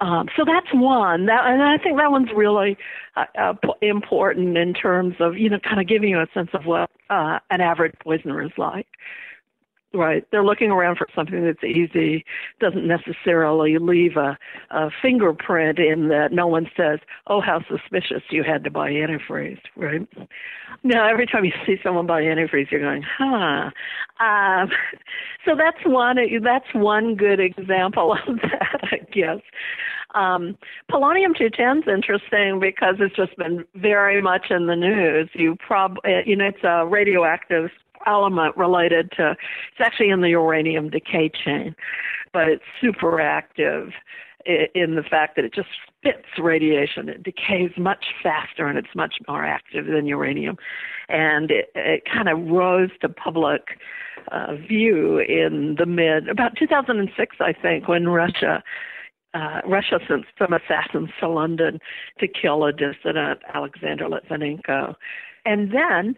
Um, 0.00 0.28
so 0.34 0.44
that's 0.46 0.72
one, 0.72 1.26
that, 1.26 1.46
and 1.46 1.62
I 1.62 1.76
think 1.76 1.98
that 1.98 2.10
one's 2.10 2.30
really 2.34 2.78
uh, 3.16 3.26
uh, 3.38 3.54
important 3.82 4.56
in 4.56 4.72
terms 4.72 5.16
of 5.20 5.36
you 5.36 5.50
know 5.50 5.58
kind 5.58 5.78
of 5.78 5.86
giving 5.86 6.08
you 6.08 6.20
a 6.20 6.26
sense 6.32 6.50
of 6.54 6.64
what 6.64 6.90
uh, 7.10 7.38
an 7.50 7.60
average 7.60 7.94
poisoner 8.02 8.42
is 8.42 8.52
like. 8.56 8.86
Right. 9.92 10.24
They're 10.30 10.44
looking 10.44 10.70
around 10.70 10.98
for 10.98 11.08
something 11.16 11.44
that's 11.44 11.64
easy, 11.64 12.24
doesn't 12.60 12.86
necessarily 12.86 13.76
leave 13.78 14.16
a, 14.16 14.38
a 14.70 14.88
fingerprint 15.02 15.80
in 15.80 16.08
that 16.08 16.28
no 16.30 16.46
one 16.46 16.70
says, 16.76 17.00
oh, 17.26 17.40
how 17.40 17.60
suspicious 17.68 18.22
you 18.30 18.44
had 18.44 18.62
to 18.64 18.70
buy 18.70 18.90
antifreeze, 18.90 19.58
right? 19.76 20.06
Now, 20.84 21.10
every 21.10 21.26
time 21.26 21.44
you 21.44 21.50
see 21.66 21.74
someone 21.82 22.06
buy 22.06 22.22
antifreeze, 22.22 22.70
you're 22.70 22.80
going, 22.80 23.02
huh. 23.02 23.70
Um, 24.24 24.70
so 25.44 25.56
that's 25.56 25.84
one, 25.84 26.18
that's 26.40 26.72
one 26.72 27.16
good 27.16 27.40
example 27.40 28.16
of 28.28 28.36
that, 28.36 28.80
I 28.92 28.98
guess. 29.12 29.40
Um, 30.14 30.56
polonium 30.88 31.36
210 31.36 31.78
is 31.78 31.84
interesting 31.92 32.60
because 32.60 32.96
it's 33.00 33.16
just 33.16 33.36
been 33.36 33.64
very 33.74 34.22
much 34.22 34.46
in 34.50 34.66
the 34.66 34.76
news. 34.76 35.30
You 35.34 35.56
prob, 35.56 35.96
you 36.24 36.36
know, 36.36 36.46
it's 36.46 36.62
a 36.62 36.86
radioactive 36.86 37.70
element 38.06 38.56
related 38.56 39.12
to 39.12 39.30
it's 39.30 39.80
actually 39.80 40.10
in 40.10 40.20
the 40.20 40.30
uranium 40.30 40.90
decay 40.90 41.30
chain, 41.30 41.74
but 42.32 42.48
it's 42.48 42.64
super 42.80 43.20
active 43.20 43.90
in 44.46 44.94
the 44.94 45.02
fact 45.02 45.36
that 45.36 45.44
it 45.44 45.52
just 45.52 45.68
spits 45.86 46.26
radiation. 46.38 47.08
It 47.08 47.22
decays 47.22 47.72
much 47.76 48.06
faster 48.22 48.66
and 48.66 48.78
it's 48.78 48.94
much 48.94 49.16
more 49.28 49.44
active 49.44 49.86
than 49.86 50.06
uranium. 50.06 50.56
And 51.08 51.50
it, 51.50 51.70
it 51.74 52.04
kind 52.10 52.28
of 52.28 52.48
rose 52.48 52.90
to 53.02 53.08
public 53.08 53.78
uh, 54.32 54.54
view 54.56 55.18
in 55.18 55.76
the 55.78 55.86
mid, 55.86 56.28
about 56.28 56.56
2006, 56.56 57.36
I 57.40 57.52
think, 57.52 57.88
when 57.88 58.08
Russia. 58.08 58.62
Uh, 59.32 59.60
Russia 59.64 60.00
sent 60.08 60.24
some 60.36 60.52
assassins 60.52 61.10
to 61.20 61.28
London 61.28 61.78
to 62.18 62.26
kill 62.26 62.64
a 62.64 62.72
dissident, 62.72 63.38
Alexander 63.54 64.06
Litvinenko. 64.06 64.96
And 65.46 65.72
then 65.72 66.16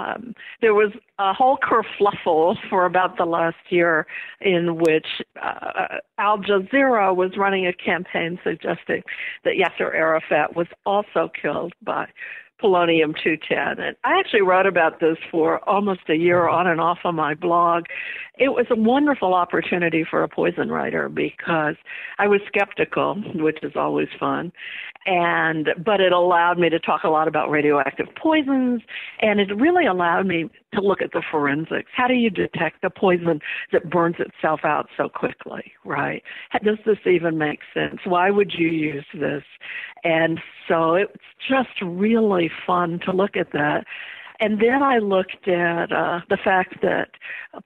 um, 0.00 0.34
there 0.60 0.74
was 0.74 0.92
a 1.18 1.32
whole 1.32 1.58
kerfluffle 1.58 2.56
for 2.68 2.86
about 2.86 3.16
the 3.16 3.24
last 3.24 3.56
year 3.68 4.06
in 4.40 4.76
which 4.76 5.06
uh, 5.42 5.98
Al 6.18 6.38
Jazeera 6.38 7.14
was 7.14 7.36
running 7.36 7.66
a 7.66 7.72
campaign 7.72 8.38
suggesting 8.42 9.02
that 9.44 9.54
Yasser 9.54 9.94
Arafat 9.94 10.56
was 10.56 10.66
also 10.86 11.30
killed 11.40 11.72
by 11.82 12.06
polonium 12.62 13.14
210. 13.22 13.84
And 13.84 13.96
I 14.04 14.18
actually 14.18 14.42
wrote 14.42 14.66
about 14.66 15.00
this 15.00 15.16
for 15.30 15.66
almost 15.68 16.00
a 16.08 16.14
year 16.14 16.48
on 16.48 16.66
and 16.66 16.80
off 16.80 16.98
on 17.04 17.14
my 17.14 17.34
blog. 17.34 17.84
It 18.40 18.48
was 18.48 18.64
a 18.70 18.74
wonderful 18.74 19.34
opportunity 19.34 20.02
for 20.08 20.22
a 20.22 20.28
poison 20.28 20.70
writer 20.70 21.10
because 21.10 21.76
I 22.18 22.26
was 22.26 22.40
skeptical, 22.48 23.16
which 23.34 23.58
is 23.62 23.72
always 23.76 24.08
fun. 24.18 24.50
And, 25.04 25.68
but 25.84 26.00
it 26.00 26.12
allowed 26.12 26.58
me 26.58 26.70
to 26.70 26.78
talk 26.78 27.04
a 27.04 27.08
lot 27.08 27.28
about 27.28 27.50
radioactive 27.50 28.06
poisons 28.20 28.80
and 29.20 29.40
it 29.40 29.54
really 29.54 29.84
allowed 29.84 30.26
me 30.26 30.48
to 30.74 30.80
look 30.80 31.02
at 31.02 31.12
the 31.12 31.22
forensics. 31.30 31.90
How 31.94 32.06
do 32.06 32.14
you 32.14 32.30
detect 32.30 32.82
a 32.82 32.90
poison 32.90 33.40
that 33.72 33.90
burns 33.90 34.16
itself 34.18 34.60
out 34.64 34.88
so 34.96 35.10
quickly, 35.10 35.72
right? 35.84 36.22
Does 36.64 36.78
this 36.86 36.98
even 37.06 37.36
make 37.36 37.60
sense? 37.74 38.00
Why 38.04 38.30
would 38.30 38.52
you 38.56 38.68
use 38.68 39.06
this? 39.12 39.42
And 40.02 40.40
so 40.66 40.94
it's 40.94 41.12
just 41.46 41.80
really 41.82 42.50
fun 42.66 43.00
to 43.04 43.12
look 43.12 43.36
at 43.36 43.52
that. 43.52 43.84
And 44.40 44.58
then 44.58 44.82
I 44.82 44.98
looked 44.98 45.46
at 45.48 45.92
uh, 45.92 46.20
the 46.30 46.38
fact 46.42 46.80
that 46.80 47.10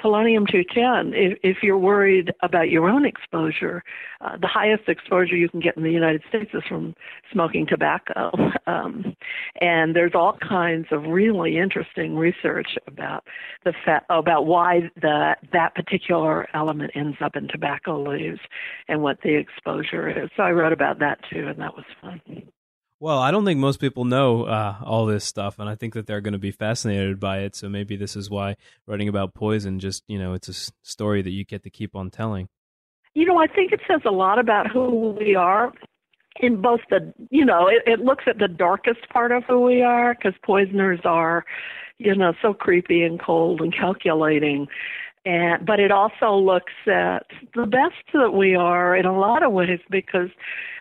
polonium 0.03 0.45
210, 0.51 1.15
if, 1.15 1.39
if 1.45 1.63
you're 1.63 1.79
worried 1.79 2.33
about 2.43 2.69
your 2.69 2.89
own 2.89 3.07
exposure, 3.07 3.85
uh, 4.21 4.37
the 4.39 4.49
highest 4.49 4.89
exposure 4.89 5.37
you 5.37 5.49
can 5.49 5.61
get 5.61 5.77
in 5.77 5.85
the 5.85 5.93
United 5.93 6.23
States 6.29 6.51
is 6.53 6.65
from 6.69 6.95
smoking 7.33 7.67
tobacco. 7.67 8.33
Um, 8.67 9.15
and 9.61 9.95
there's 9.95 10.15
all 10.15 10.39
kinds 10.39 10.87
of 10.91 11.05
really 11.05 11.59
interesting 11.59 12.17
research 12.17 12.79
about 12.87 13.25
the 13.65 13.75
fa- 13.85 14.05
about 14.09 14.47
why 14.47 14.91
the 15.03 15.37
that 15.53 15.75
particular 15.75 16.49
element 16.55 16.93
ends 16.95 17.19
up 17.21 17.37
in 17.37 17.47
tobacco 17.47 18.03
leaves 18.03 18.41
and 18.89 19.03
what 19.03 19.19
the 19.23 19.35
exposure 19.35 20.09
is. 20.09 20.31
So 20.35 20.45
I 20.45 20.53
wrote 20.53 20.73
about 20.73 20.99
that 21.01 21.19
too, 21.31 21.47
and 21.47 21.59
that 21.61 21.77
was 21.77 21.85
fun. 22.01 22.23
Well, 23.05 23.19
I 23.19 23.33
don't 23.33 23.45
think 23.45 23.61
most 23.61 23.81
people 23.81 24.07
know 24.07 24.45
uh, 24.45 24.77
all 24.83 25.05
this 25.05 25.27
stuff, 25.27 25.59
and 25.59 25.69
I 25.69 25.75
think 25.75 25.93
that 25.93 26.07
they're 26.07 26.23
going 26.23 26.33
to 26.33 26.39
be 26.39 26.53
fascinated 26.53 27.21
by 27.21 27.41
it. 27.41 27.55
So 27.55 27.69
maybe 27.69 27.97
this 27.97 28.17
is 28.17 28.31
why 28.31 28.57
writing 28.87 29.09
about 29.09 29.35
poison 29.35 29.79
just, 29.79 30.05
you 30.09 30.19
know, 30.19 30.33
it's 30.33 30.49
a 30.49 30.73
story 30.83 31.21
that 31.21 31.31
you 31.31 31.45
get 31.45 31.65
to 31.65 31.71
keep 31.71 31.95
on 31.95 32.09
telling. 32.09 32.49
You 33.13 33.27
know, 33.27 33.37
I 33.37 33.47
think 33.47 33.73
it 33.73 33.81
says 33.87 34.01
a 34.07 34.11
lot 34.11 34.39
about 34.39 34.71
who 34.71 35.11
we 35.21 35.35
are 35.35 35.71
in 36.41 36.63
both 36.63 36.81
the, 36.89 37.13
you 37.29 37.45
know, 37.45 37.69
it, 37.69 37.83
it 37.87 38.01
looks 38.01 38.25
at 38.27 38.39
the 38.39 38.49
darkest 38.49 39.07
part 39.13 39.33
of 39.33 39.45
who 39.45 39.61
we 39.61 39.83
are 39.83 40.15
because 40.15 40.33
poisoners 40.43 41.01
are, 41.05 41.45
you 41.99 42.15
know, 42.15 42.33
so 42.41 42.55
creepy 42.55 43.03
and 43.03 43.21
cold 43.21 43.61
and 43.61 43.77
calculating 43.77 44.67
and 45.25 45.65
but 45.65 45.81
it 45.81 45.91
also 45.91 46.35
looks 46.35 46.73
at 46.87 47.27
the 47.55 47.67
best 47.67 48.05
that 48.13 48.33
we 48.33 48.55
are 48.55 48.95
in 48.95 49.07
a 49.07 49.19
lot 49.19 49.43
of 49.43 49.53
ways 49.53 49.81
because 49.91 50.29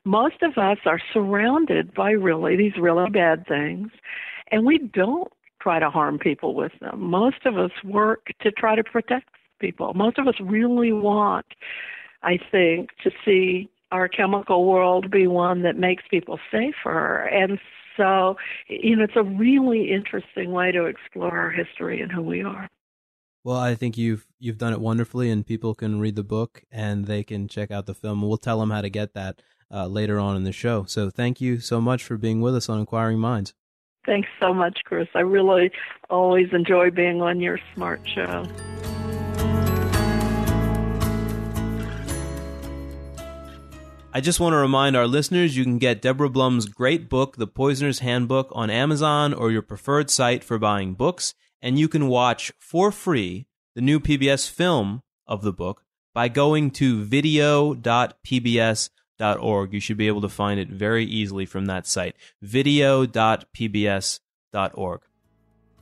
most 0.03 0.41
of 0.41 0.57
us 0.57 0.77
are 0.85 0.99
surrounded 1.13 1.93
by 1.93 2.11
really 2.11 2.55
these 2.55 2.77
really 2.77 3.09
bad 3.09 3.47
things. 3.47 3.89
And 4.51 4.65
we 4.65 4.79
don't 4.79 5.31
try 5.61 5.79
to 5.79 5.89
harm 5.89 6.19
people 6.19 6.55
with 6.55 6.73
them. 6.81 6.99
Most 7.01 7.45
of 7.45 7.57
us 7.57 7.71
work 7.85 8.27
to 8.41 8.51
try 8.51 8.75
to 8.75 8.83
protect 8.83 9.29
people. 9.59 9.93
Most 9.93 10.17
of 10.17 10.27
us 10.27 10.35
really 10.41 10.91
want 10.91 11.45
i 12.23 12.37
think 12.51 12.89
to 13.03 13.11
see 13.25 13.69
our 13.91 14.07
chemical 14.07 14.65
world 14.65 15.11
be 15.11 15.27
one 15.27 15.61
that 15.61 15.77
makes 15.77 16.03
people 16.09 16.39
safer. 16.51 17.19
And 17.19 17.59
so 17.95 18.35
you 18.67 18.95
know 18.95 19.03
it's 19.03 19.15
a 19.15 19.23
really 19.23 19.91
interesting 19.91 20.51
way 20.51 20.71
to 20.71 20.85
explore 20.85 21.37
our 21.37 21.51
history 21.51 22.01
and 22.01 22.11
who 22.11 22.21
we 22.21 22.43
are 22.43 22.69
well, 23.43 23.57
I 23.57 23.75
think 23.75 23.97
you've 23.97 24.25
you've 24.39 24.57
done 24.57 24.73
it 24.73 24.79
wonderfully, 24.79 25.29
and 25.29 25.45
people 25.45 25.75
can 25.75 25.99
read 25.99 26.15
the 26.15 26.23
book 26.23 26.63
and 26.71 27.05
they 27.05 27.23
can 27.23 27.47
check 27.47 27.71
out 27.71 27.85
the 27.85 27.93
film. 27.93 28.21
We'll 28.21 28.37
tell 28.37 28.59
them 28.59 28.71
how 28.71 28.81
to 28.81 28.89
get 28.89 29.13
that 29.13 29.41
uh, 29.69 29.87
later 29.87 30.19
on 30.19 30.37
in 30.37 30.43
the 30.43 30.53
show. 30.53 30.85
So, 30.85 31.09
thank 31.09 31.41
you 31.41 31.59
so 31.59 31.81
much 31.81 32.03
for 32.03 32.17
being 32.17 32.39
with 32.41 32.55
us 32.55 32.69
on 32.69 32.79
Inquiring 32.79 33.19
Minds. 33.19 33.53
Thanks 34.05 34.29
so 34.39 34.53
much, 34.53 34.79
Chris. 34.85 35.07
I 35.15 35.21
really 35.21 35.71
always 36.09 36.47
enjoy 36.53 36.91
being 36.91 37.21
on 37.21 37.39
your 37.39 37.59
smart 37.73 38.01
show. 38.07 38.45
I 44.15 44.21
just 44.21 44.39
want 44.39 44.53
to 44.53 44.57
remind 44.57 44.95
our 44.95 45.07
listeners 45.07 45.57
you 45.57 45.63
can 45.63 45.79
get 45.79 46.01
Deborah 46.01 46.29
Blum's 46.29 46.67
great 46.67 47.09
book, 47.09 47.37
The 47.37 47.47
Poisoner's 47.47 47.99
Handbook, 47.99 48.49
on 48.51 48.69
Amazon 48.69 49.33
or 49.33 49.51
your 49.51 49.63
preferred 49.63 50.11
site 50.11 50.43
for 50.43 50.59
buying 50.59 50.93
books 50.93 51.33
and 51.63 51.79
you 51.79 51.87
can 51.87 52.07
watch 52.07 52.51
for 52.59 52.91
free 52.91 53.47
the 53.73 53.81
new 53.81 53.99
PBS 53.99 54.47
film 54.47 55.01
of 55.25 55.41
the 55.41 55.53
book 55.53 55.83
by 56.13 56.27
going 56.27 56.69
to 56.69 57.03
video.pbs.org. 57.03 59.73
You 59.73 59.79
should 59.79 59.97
be 59.97 60.07
able 60.07 60.21
to 60.21 60.29
find 60.29 60.59
it 60.59 60.67
very 60.67 61.05
easily 61.05 61.47
from 61.47 61.65
that 61.65 61.87
site, 61.87 62.15
video.pbs.org. 62.41 65.01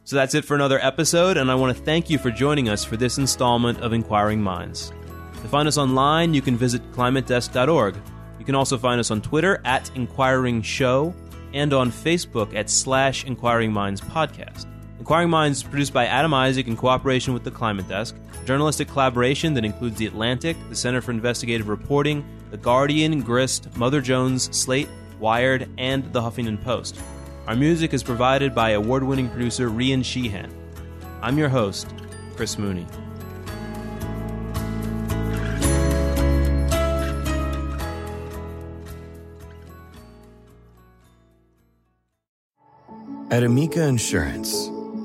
So 0.03 0.15
that's 0.15 0.33
it 0.33 0.45
for 0.45 0.55
another 0.55 0.79
episode, 0.79 1.37
and 1.37 1.51
I 1.51 1.55
want 1.55 1.75
to 1.75 1.83
thank 1.83 2.09
you 2.09 2.17
for 2.17 2.31
joining 2.31 2.69
us 2.69 2.85
for 2.85 2.95
this 2.97 3.17
installment 3.17 3.81
of 3.81 3.93
Inquiring 3.93 4.41
Minds. 4.41 4.91
To 5.41 5.47
find 5.47 5.67
us 5.67 5.77
online, 5.77 6.33
you 6.33 6.41
can 6.41 6.57
visit 6.57 6.81
climatedesk.org. 6.91 7.97
You 8.39 8.45
can 8.45 8.55
also 8.55 8.77
find 8.77 8.99
us 8.99 9.11
on 9.11 9.21
Twitter 9.21 9.61
at 9.65 9.93
Inquiring 9.95 10.61
Show 10.61 11.13
and 11.53 11.73
on 11.73 11.91
Facebook 11.91 12.55
at 12.55 12.69
slash 12.69 13.25
Inquiring 13.25 13.73
Minds 13.73 13.99
Podcast. 14.01 14.70
Inquiring 15.01 15.31
Minds 15.31 15.57
is 15.57 15.63
produced 15.63 15.93
by 15.93 16.05
Adam 16.05 16.31
Isaak 16.31 16.67
in 16.67 16.77
cooperation 16.77 17.33
with 17.33 17.43
the 17.43 17.49
Climate 17.49 17.87
Desk, 17.87 18.15
a 18.39 18.45
journalistic 18.45 18.87
collaboration 18.87 19.55
that 19.55 19.65
includes 19.65 19.97
The 19.97 20.05
Atlantic, 20.05 20.55
the 20.69 20.75
Center 20.75 21.01
for 21.01 21.09
Investigative 21.09 21.69
Reporting, 21.69 22.23
The 22.51 22.57
Guardian, 22.57 23.19
Grist, 23.21 23.75
Mother 23.75 23.99
Jones, 23.99 24.55
Slate, 24.55 24.89
Wired, 25.19 25.67
and 25.79 26.03
The 26.13 26.21
Huffington 26.21 26.63
Post. 26.63 27.01
Our 27.47 27.55
music 27.55 27.95
is 27.95 28.03
provided 28.03 28.53
by 28.53 28.69
award 28.73 29.01
winning 29.01 29.27
producer 29.27 29.71
Rian 29.71 30.05
Sheehan. 30.05 30.53
I'm 31.23 31.35
your 31.35 31.49
host, 31.49 31.91
Chris 32.35 32.59
Mooney. 32.59 32.85
At 43.31 43.43
Amica 43.43 43.81
Insurance, 43.87 44.69